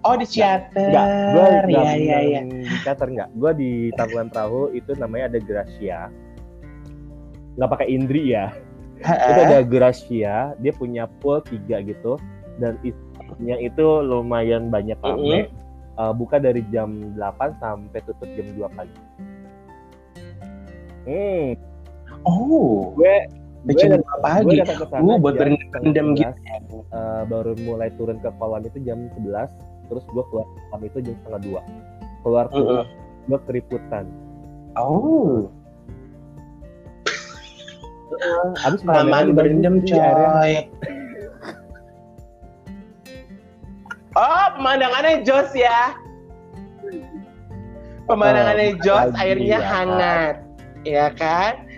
oh 0.03 0.15
di 0.19 0.27
ciater 0.27 0.91
Enggak, 0.91 1.07
gue 1.33 1.47
ya 1.73 1.93
ya 1.95 2.19
ya 2.21 2.41
di 2.43 2.77
Qatar 2.83 3.09
enggak. 3.11 3.31
Gue 3.39 3.51
di 3.55 3.71
Tangkuban 3.95 4.29
Perahu 4.31 4.75
itu 4.75 4.93
namanya 4.99 5.31
ada 5.35 5.39
Gracia. 5.43 6.11
Nggak 7.57 7.71
pakai 7.71 7.89
Indri 7.91 8.35
ya. 8.35 8.53
Itu 9.03 9.41
ada 9.47 9.61
Gracia, 9.63 10.53
dia 10.59 10.73
punya 10.75 11.07
pool 11.23 11.39
tiga 11.47 11.81
gitu 11.87 12.19
dan 12.57 12.81
isinya 12.81 13.57
itu 13.61 13.85
lumayan 14.01 14.73
banyak 14.73 14.97
rame. 15.05 15.53
Eh, 15.97 16.13
buka 16.13 16.37
dari 16.37 16.61
jam 16.69 17.17
8 17.17 17.57
sampai 17.57 18.01
tutup 18.05 18.29
jam 18.37 18.47
2 18.53 18.69
pagi. 18.77 19.01
Hmm, 21.07 21.55
oh 22.27 22.93
gue 22.99 23.15
jam 23.79 23.95
gue 23.95 24.03
berapa 24.03 24.19
pagi 24.21 24.59
Gue 24.59 25.07
Uh, 25.07 25.17
buat 25.23 25.39
jam 25.39 25.55
berendam 25.71 26.07
gitu. 26.19 26.35
11, 26.35 26.83
eh, 26.91 27.23
baru 27.31 27.53
mulai 27.63 27.89
turun 27.95 28.19
ke 28.19 28.31
kolam 28.37 28.63
itu 28.67 28.79
jam 28.83 29.07
11 29.15 29.49
terus 29.87 30.03
gue 30.11 30.25
keluar 30.29 30.47
kolam 30.51 30.83
itu 30.83 30.99
jam 30.99 31.15
setengah 31.23 31.41
dua 31.47 31.61
keluar 32.27 32.47
Mm-mm. 32.51 32.83
gue 33.31 33.39
keriputan 33.47 34.05
oh 34.75 35.47
abis 38.67 38.81
Kelamaan 38.83 39.35
berendam 39.35 39.83
coy. 39.83 40.67
Oh, 44.17 44.47
pemandangannya 44.57 45.21
jos 45.29 45.53
ya. 45.53 45.93
Pemandangannya 48.09 48.73
Oh, 48.73 48.81
jos, 48.81 49.09
airnya 49.21 49.61
ya 49.61 49.69
hangat. 49.69 50.37
Ya 50.89 51.07
kan? 51.13 51.69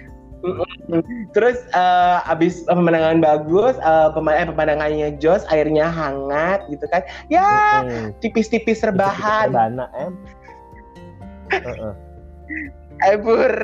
Terus 1.35 1.59
eh, 1.75 2.19
abis 2.31 2.63
pemandangan 2.71 3.19
bagus, 3.19 3.75
eh, 3.83 4.09
pema- 4.15 4.39
eh, 4.39 4.47
pemandangannya 4.47 5.09
jos, 5.19 5.43
airnya 5.51 5.91
hangat 5.91 6.63
gitu 6.71 6.87
kan. 6.95 7.03
Ya, 7.27 7.83
tipis-tipis 8.23 8.87
rebahan. 8.87 9.51
Rebana 9.51 9.91
em 9.99 10.15
Heeh. 11.51 11.93
Ebur. 13.09 13.55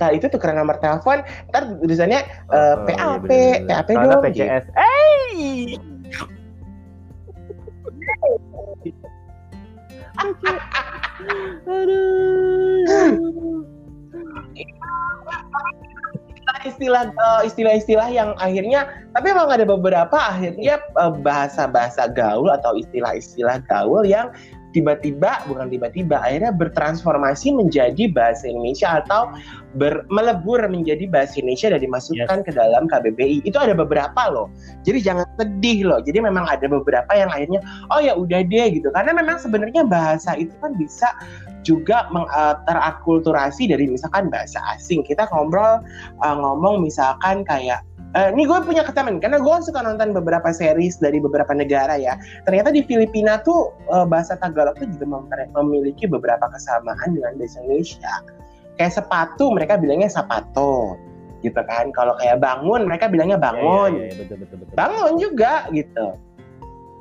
Nah 0.00 0.08
itu 0.10 0.26
tukeran 0.32 0.56
nomor 0.56 0.80
telepon, 0.80 1.20
ntar 1.52 1.62
tulisannya 1.78 2.24
eh, 2.26 2.74
Heeh, 2.74 2.96
PAP, 2.96 3.30
iya. 3.30 3.84
PAP 3.86 3.88
dong. 4.02 4.22
PCS 4.24 4.64
gitu. 4.66 5.87
Eh 10.18 10.58
aduh. 11.68 13.62
Istilah 16.66 17.12
eh, 17.12 17.40
istilah-istilah 17.46 18.08
yang 18.10 18.34
akhirnya 18.42 18.90
tapi 19.14 19.30
memang 19.30 19.50
ada 19.52 19.64
beberapa 19.68 20.16
akhirnya 20.18 20.82
eh, 20.82 21.12
bahasa-bahasa 21.22 22.10
gaul 22.12 22.50
atau 22.50 22.74
istilah-istilah 22.76 23.62
gaul 23.70 24.02
yang 24.02 24.32
tiba-tiba 24.72 25.48
bukan 25.48 25.72
tiba-tiba 25.72 26.20
akhirnya 26.20 26.52
bertransformasi 26.52 27.56
menjadi 27.56 28.10
bahasa 28.12 28.48
Indonesia 28.52 29.00
atau 29.00 29.32
ber, 29.80 30.04
melebur 30.12 30.60
menjadi 30.68 31.08
bahasa 31.08 31.40
Indonesia 31.40 31.72
dan 31.72 31.80
dimasukkan 31.80 32.38
yes. 32.42 32.46
ke 32.46 32.52
dalam 32.52 32.84
KBBI 32.88 33.48
itu 33.48 33.56
ada 33.56 33.72
beberapa 33.72 34.28
loh. 34.28 34.52
Jadi 34.84 34.98
jangan 35.00 35.26
sedih 35.40 35.88
loh. 35.88 36.00
Jadi 36.04 36.18
memang 36.20 36.44
ada 36.44 36.68
beberapa 36.68 37.12
yang 37.16 37.32
akhirnya 37.32 37.60
oh 37.92 38.00
ya 38.00 38.12
udah 38.12 38.44
deh 38.44 38.68
gitu. 38.76 38.88
Karena 38.92 39.16
memang 39.16 39.40
sebenarnya 39.40 39.88
bahasa 39.88 40.36
itu 40.36 40.52
kan 40.60 40.76
bisa 40.76 41.08
juga 41.66 42.08
meng, 42.14 42.24
uh, 42.32 42.56
terakulturasi 42.64 43.68
dari 43.68 43.88
misalkan 43.88 44.28
bahasa 44.32 44.60
asing. 44.76 45.04
Kita 45.04 45.28
ngobrol 45.32 45.80
uh, 46.24 46.36
ngomong 46.36 46.84
misalkan 46.84 47.44
kayak 47.44 47.84
Uh, 48.16 48.32
ini 48.32 48.48
gue 48.48 48.56
punya 48.64 48.80
ketemen 48.88 49.20
karena 49.20 49.36
gue 49.36 49.56
suka 49.60 49.84
nonton 49.84 50.16
beberapa 50.16 50.48
series 50.48 50.96
dari 50.96 51.20
beberapa 51.20 51.52
negara 51.52 52.00
ya. 52.00 52.16
Ternyata 52.48 52.72
di 52.72 52.80
Filipina 52.80 53.36
tuh 53.44 53.76
uh, 53.92 54.08
bahasa 54.08 54.32
Tagalog 54.40 54.80
tuh 54.80 54.88
juga 54.88 55.20
memiliki 55.60 56.08
beberapa 56.08 56.48
kesamaan 56.48 57.12
dengan 57.12 57.36
bahasa 57.36 57.60
Indonesia. 57.60 58.14
Kayak 58.80 58.96
sepatu 58.96 59.52
mereka 59.52 59.76
bilangnya 59.76 60.08
sapato 60.08 60.96
gitu 61.44 61.60
kan. 61.68 61.92
Kalau 61.92 62.16
kayak 62.16 62.40
bangun 62.40 62.88
mereka 62.88 63.12
bilangnya 63.12 63.36
bangun. 63.36 64.00
Ya, 64.00 64.08
ya, 64.08 64.08
ya, 64.08 64.16
betul, 64.24 64.36
betul, 64.40 64.56
betul. 64.64 64.74
Bangun 64.74 65.12
juga 65.20 65.52
gitu. 65.76 66.06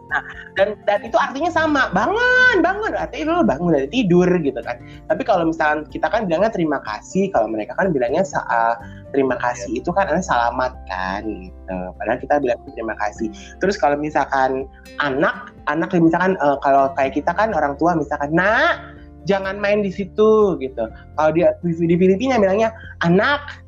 Nah, 0.07 0.21
dan 0.55 0.79
dan 0.87 1.03
itu 1.03 1.17
artinya 1.19 1.51
sama, 1.51 1.91
bangun, 1.91 2.63
bangun, 2.63 2.95
artinya 2.95 3.39
lu 3.39 3.43
bangun 3.43 3.75
dari 3.75 3.87
tidur 3.91 4.27
gitu 4.39 4.59
kan. 4.63 4.79
Tapi 5.11 5.21
kalau 5.27 5.51
misalnya 5.51 5.83
kita 5.91 6.07
kan 6.07 6.25
bilangnya 6.25 6.51
terima 6.51 6.79
kasih, 6.87 7.27
kalau 7.35 7.51
mereka 7.51 7.75
kan 7.75 7.91
bilangnya 7.91 8.23
uh, 8.47 8.75
terima 9.11 9.35
kasih 9.39 9.67
yeah. 9.75 9.79
itu 9.83 9.89
kan 9.91 10.07
adalah 10.07 10.23
selamat 10.23 10.73
kan 10.87 11.21
gitu. 11.27 11.77
Padahal 11.99 12.19
kita 12.23 12.35
bilang 12.39 12.59
terima 12.71 12.95
kasih. 12.95 13.27
Terus 13.59 13.75
kalau 13.75 13.99
misalkan 13.99 14.65
anak, 15.03 15.51
anak 15.67 15.91
misalkan 15.91 16.39
uh, 16.39 16.55
kalau 16.63 16.91
kayak 16.95 17.15
kita 17.15 17.35
kan 17.35 17.51
orang 17.51 17.75
tua 17.75 17.95
misalkan, 17.99 18.31
"Nak, 18.31 18.95
jangan 19.27 19.59
main 19.59 19.83
di 19.83 19.91
situ" 19.91 20.55
gitu. 20.63 20.87
Kalau 21.19 21.29
di, 21.35 21.43
di 21.63 21.95
Filipina 21.99 22.39
bilangnya, 22.39 22.71
"Anak, 23.03 23.66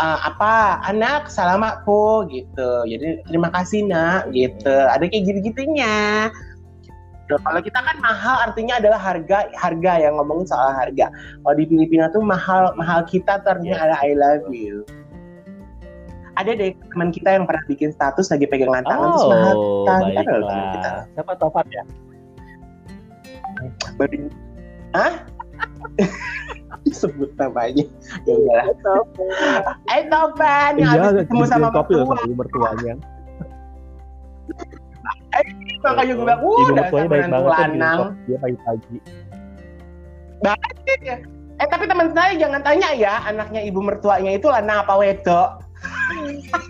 uh, 0.00 0.18
apa 0.24 0.80
anak? 0.88 1.28
Salamat 1.28 1.84
po 1.84 2.24
gitu. 2.32 2.88
Jadi 2.88 3.20
terima 3.28 3.52
kasih 3.52 3.84
nak 3.84 4.32
gitu. 4.32 4.72
Ada 4.72 5.04
kayak 5.04 5.22
gitu 5.28 5.38
gitunya 5.52 6.32
gitu. 7.30 7.46
kalau 7.46 7.60
kita 7.62 7.78
kan 7.78 7.96
mahal 8.02 8.36
artinya 8.42 8.74
adalah 8.82 8.98
harga 8.98 9.46
harga 9.54 9.92
yang 10.02 10.18
ngomongin 10.18 10.46
soal 10.50 10.74
harga. 10.74 11.06
Kalau 11.14 11.54
di 11.54 11.64
Filipina 11.70 12.10
tuh 12.10 12.26
mahal 12.26 12.74
mahal 12.74 13.06
kita 13.06 13.38
ternyata 13.46 13.86
ada 13.86 13.96
I 14.02 14.18
love 14.18 14.50
you. 14.50 14.82
Ada 16.38 16.56
deh 16.56 16.72
teman 16.94 17.12
kita 17.12 17.36
yang 17.36 17.44
pernah 17.44 17.62
bikin 17.68 17.92
status 17.92 18.32
lagi 18.32 18.46
pegangan 18.48 18.82
tangan 18.86 19.06
oh, 19.06 19.12
terus 19.12 19.28
mahal 19.28 19.54
kita. 20.10 20.22
Teman 20.26 20.66
kita. 20.74 20.90
siapa 21.14 21.32
Tofat 21.38 21.66
ya? 21.70 21.84
Hah? 24.96 25.12
disebut 26.90 27.30
namanya. 27.38 27.84
Ya 28.26 28.34
udahlah. 28.34 28.66
Eh 29.94 30.02
Topan. 30.10 30.72
Yang 30.76 30.90
habis 30.90 31.12
ketemu 31.24 31.44
sama 31.46 31.68
mertua. 31.70 32.04
sama 32.04 32.34
mertuanya. 32.34 32.94
Eh 35.30 35.44
makanya 35.80 36.12
gue 36.12 36.26
bilang 36.26 36.40
uh 36.42 36.68
dasar 36.74 37.04
menantu 37.06 37.48
lanang. 37.48 37.98
Dia 38.26 38.36
pagi-pagi. 38.42 38.96
Banget 40.40 40.76
ya 41.06 41.16
eh 41.60 41.68
tapi 41.68 41.84
teman 41.84 42.08
saya 42.16 42.32
jangan 42.40 42.64
tanya 42.64 42.88
ya 42.96 43.20
anaknya 43.28 43.60
ibu 43.68 43.84
mertuanya 43.84 44.32
itu 44.32 44.48
lanang 44.48 44.80
apa 44.80 44.96
wedok? 44.96 45.60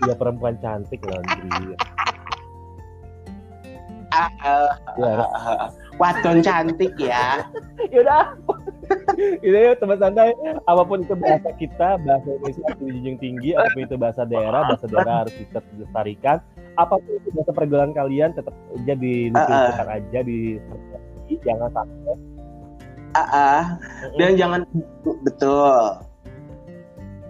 Ya 0.03 0.13
perempuan 0.19 0.59
cantik 0.59 0.99
loh 1.07 1.23
uh, 4.11 4.31
uh, 4.43 4.69
uh, 4.99 5.27
uh, 5.31 5.65
wadon 5.95 6.43
cantik 6.43 6.93
ya. 6.99 7.47
Yaudah 7.93 8.35
itu 9.45 9.55
ya 9.55 9.73
teman 9.77 9.97
santai. 9.97 10.33
Apa 10.67 10.81
pun 10.83 11.05
itu 11.05 11.15
bahasa 11.17 11.49
kita 11.55 11.99
bahasa 12.01 12.27
Indonesia 12.27 12.61
harus 12.67 12.79
dijunjung 12.81 13.17
tinggi 13.21 13.49
apa 13.55 13.69
pun 13.73 13.81
itu 13.85 13.95
bahasa 13.97 14.21
daerah 14.27 14.61
bahasa 14.67 14.85
daerah 14.89 15.15
harus 15.25 15.33
kita 15.35 15.59
lestarikan. 15.77 16.37
Apa 16.75 16.95
pun 16.99 17.11
itu 17.17 17.29
bahasa 17.33 17.51
pergaulan 17.53 17.91
kalian 17.93 18.31
tetap 18.33 18.55
aja 18.75 18.93
di 18.95 19.29
uh, 19.31 19.39
uh. 19.39 19.87
aja 19.87 20.19
di 20.23 20.59
jangan 21.45 21.69
sampai. 21.71 22.15
Uh, 23.11 23.19
uh. 23.19 23.63
dan 24.15 24.39
jangan 24.39 24.63
betul 25.03 25.99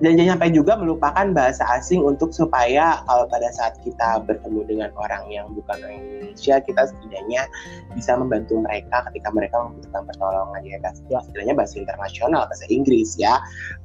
dan 0.02 0.18
jangan 0.18 0.42
sampai 0.42 0.50
juga 0.50 0.74
melupakan 0.82 1.26
bahasa 1.30 1.62
asing 1.78 2.02
untuk 2.02 2.34
supaya 2.34 3.06
kalau 3.06 3.30
pada 3.30 3.54
saat 3.54 3.78
kita 3.86 4.26
bertemu 4.26 4.66
dengan 4.66 4.90
orang 4.98 5.30
yang 5.30 5.46
bukan 5.54 5.78
orang 5.78 6.02
Indonesia 6.02 6.58
kita 6.58 6.90
setidaknya 6.90 7.46
bisa 7.94 8.18
membantu 8.18 8.58
mereka 8.66 9.06
ketika 9.10 9.30
mereka 9.30 9.62
membutuhkan 9.62 10.02
pertolongan 10.10 10.62
ya 10.66 10.78
kan? 10.82 10.94
Setidaknya 10.98 11.54
bahasa 11.54 11.76
internasional 11.78 12.50
bahasa 12.50 12.66
Inggris 12.74 13.14
ya. 13.22 13.38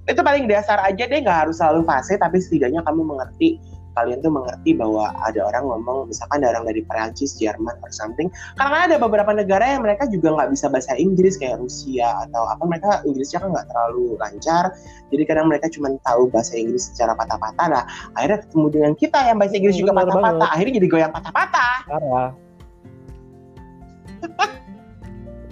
Itu 0.08 0.24
paling 0.24 0.48
dasar 0.48 0.80
aja 0.80 1.04
deh 1.04 1.20
nggak 1.20 1.46
harus 1.46 1.60
selalu 1.60 1.84
fase 1.84 2.16
tapi 2.16 2.40
setidaknya 2.40 2.80
kamu 2.88 3.04
mengerti 3.04 3.60
kalian 3.96 4.20
tuh 4.20 4.28
mengerti 4.28 4.76
bahwa 4.76 5.10
ada 5.24 5.40
orang 5.40 5.64
ngomong 5.64 6.12
misalkan 6.12 6.44
ada 6.44 6.52
orang 6.52 6.68
dari 6.68 6.84
Perancis, 6.84 7.34
Jerman 7.40 7.74
or 7.80 7.90
something. 7.90 8.28
Karena 8.60 8.86
ada 8.86 8.96
beberapa 9.00 9.32
negara 9.32 9.64
yang 9.64 9.82
mereka 9.82 10.04
juga 10.06 10.36
nggak 10.36 10.52
bisa 10.52 10.68
bahasa 10.68 10.92
Inggris 11.00 11.40
kayak 11.40 11.58
Rusia 11.58 12.28
atau 12.28 12.44
apa 12.44 12.62
mereka 12.68 13.00
Inggrisnya 13.08 13.40
kan 13.40 13.48
nggak 13.56 13.66
terlalu 13.72 14.20
lancar. 14.20 14.64
Jadi 15.08 15.22
kadang 15.24 15.46
mereka 15.48 15.66
cuma 15.72 15.90
tahu 16.04 16.28
bahasa 16.28 16.54
Inggris 16.54 16.92
secara 16.92 17.16
patah-patah. 17.16 17.66
Lah 17.72 17.84
akhirnya 18.14 18.44
ketemu 18.44 18.66
dengan 18.68 18.92
kita 18.94 19.18
yang 19.24 19.36
bahasa 19.40 19.54
Inggris 19.56 19.76
juga 19.80 19.92
patah-patah. 19.96 20.48
akhirnya 20.52 20.74
jadi 20.78 20.88
goyang 20.92 21.12
patah-patah 21.14 21.74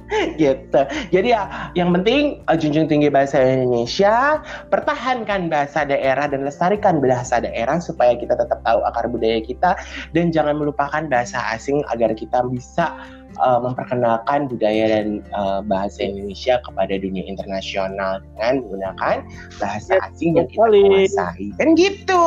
gitu. 0.40 0.80
Jadi 1.10 1.28
ya 1.32 1.72
yang 1.72 1.92
penting 1.94 2.44
uh, 2.48 2.56
junjung 2.56 2.86
tinggi 2.88 3.08
bahasa 3.08 3.40
Indonesia, 3.40 4.40
pertahankan 4.68 5.48
bahasa 5.48 5.88
daerah 5.88 6.28
dan 6.28 6.44
lestarikan 6.44 7.00
bahasa 7.00 7.40
daerah 7.40 7.80
supaya 7.80 8.16
kita 8.16 8.36
tetap 8.36 8.60
tahu 8.62 8.84
akar 8.84 9.08
budaya 9.08 9.40
kita 9.40 9.76
dan 10.12 10.28
jangan 10.30 10.60
melupakan 10.60 11.04
bahasa 11.08 11.40
asing 11.56 11.80
agar 11.92 12.12
kita 12.12 12.44
bisa 12.52 12.92
uh, 13.40 13.58
memperkenalkan 13.60 14.46
budaya 14.46 15.00
dan 15.00 15.24
uh, 15.32 15.64
bahasa 15.64 16.04
Indonesia 16.04 16.60
kepada 16.62 16.94
dunia 17.00 17.24
internasional 17.24 18.20
dengan 18.34 18.62
menggunakan 18.64 19.16
bahasa 19.58 19.98
asing 20.12 20.36
yang 20.36 20.46
kita 20.52 20.68
kuasai. 20.68 21.48
Kan 21.56 21.74
gitu. 21.74 22.24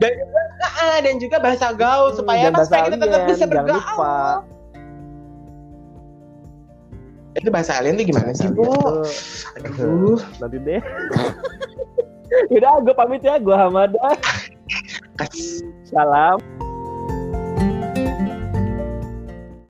Dan 0.00 0.12
juga, 0.16 0.42
dan 1.04 1.14
juga 1.20 1.36
bahasa 1.40 1.66
gaul 1.76 2.16
supaya 2.16 2.48
hmm, 2.48 2.58
supaya 2.64 2.82
kita 2.88 2.98
tetap 3.00 3.22
bisa 3.28 3.44
bergaul 3.46 4.59
itu 7.40 7.48
bahasa 7.48 7.80
alien 7.80 7.96
tuh 7.96 8.06
gimana 8.06 8.30
sih, 8.36 8.48
Bu? 8.52 8.68
Aduh. 9.56 10.20
Nanti 10.38 10.60
deh. 10.60 10.80
Udah, 12.54 12.84
gue 12.84 12.94
pamit 12.94 13.24
ya. 13.24 13.40
Gue 13.40 13.56
Hamada. 13.56 14.14
Salam. 15.88 16.38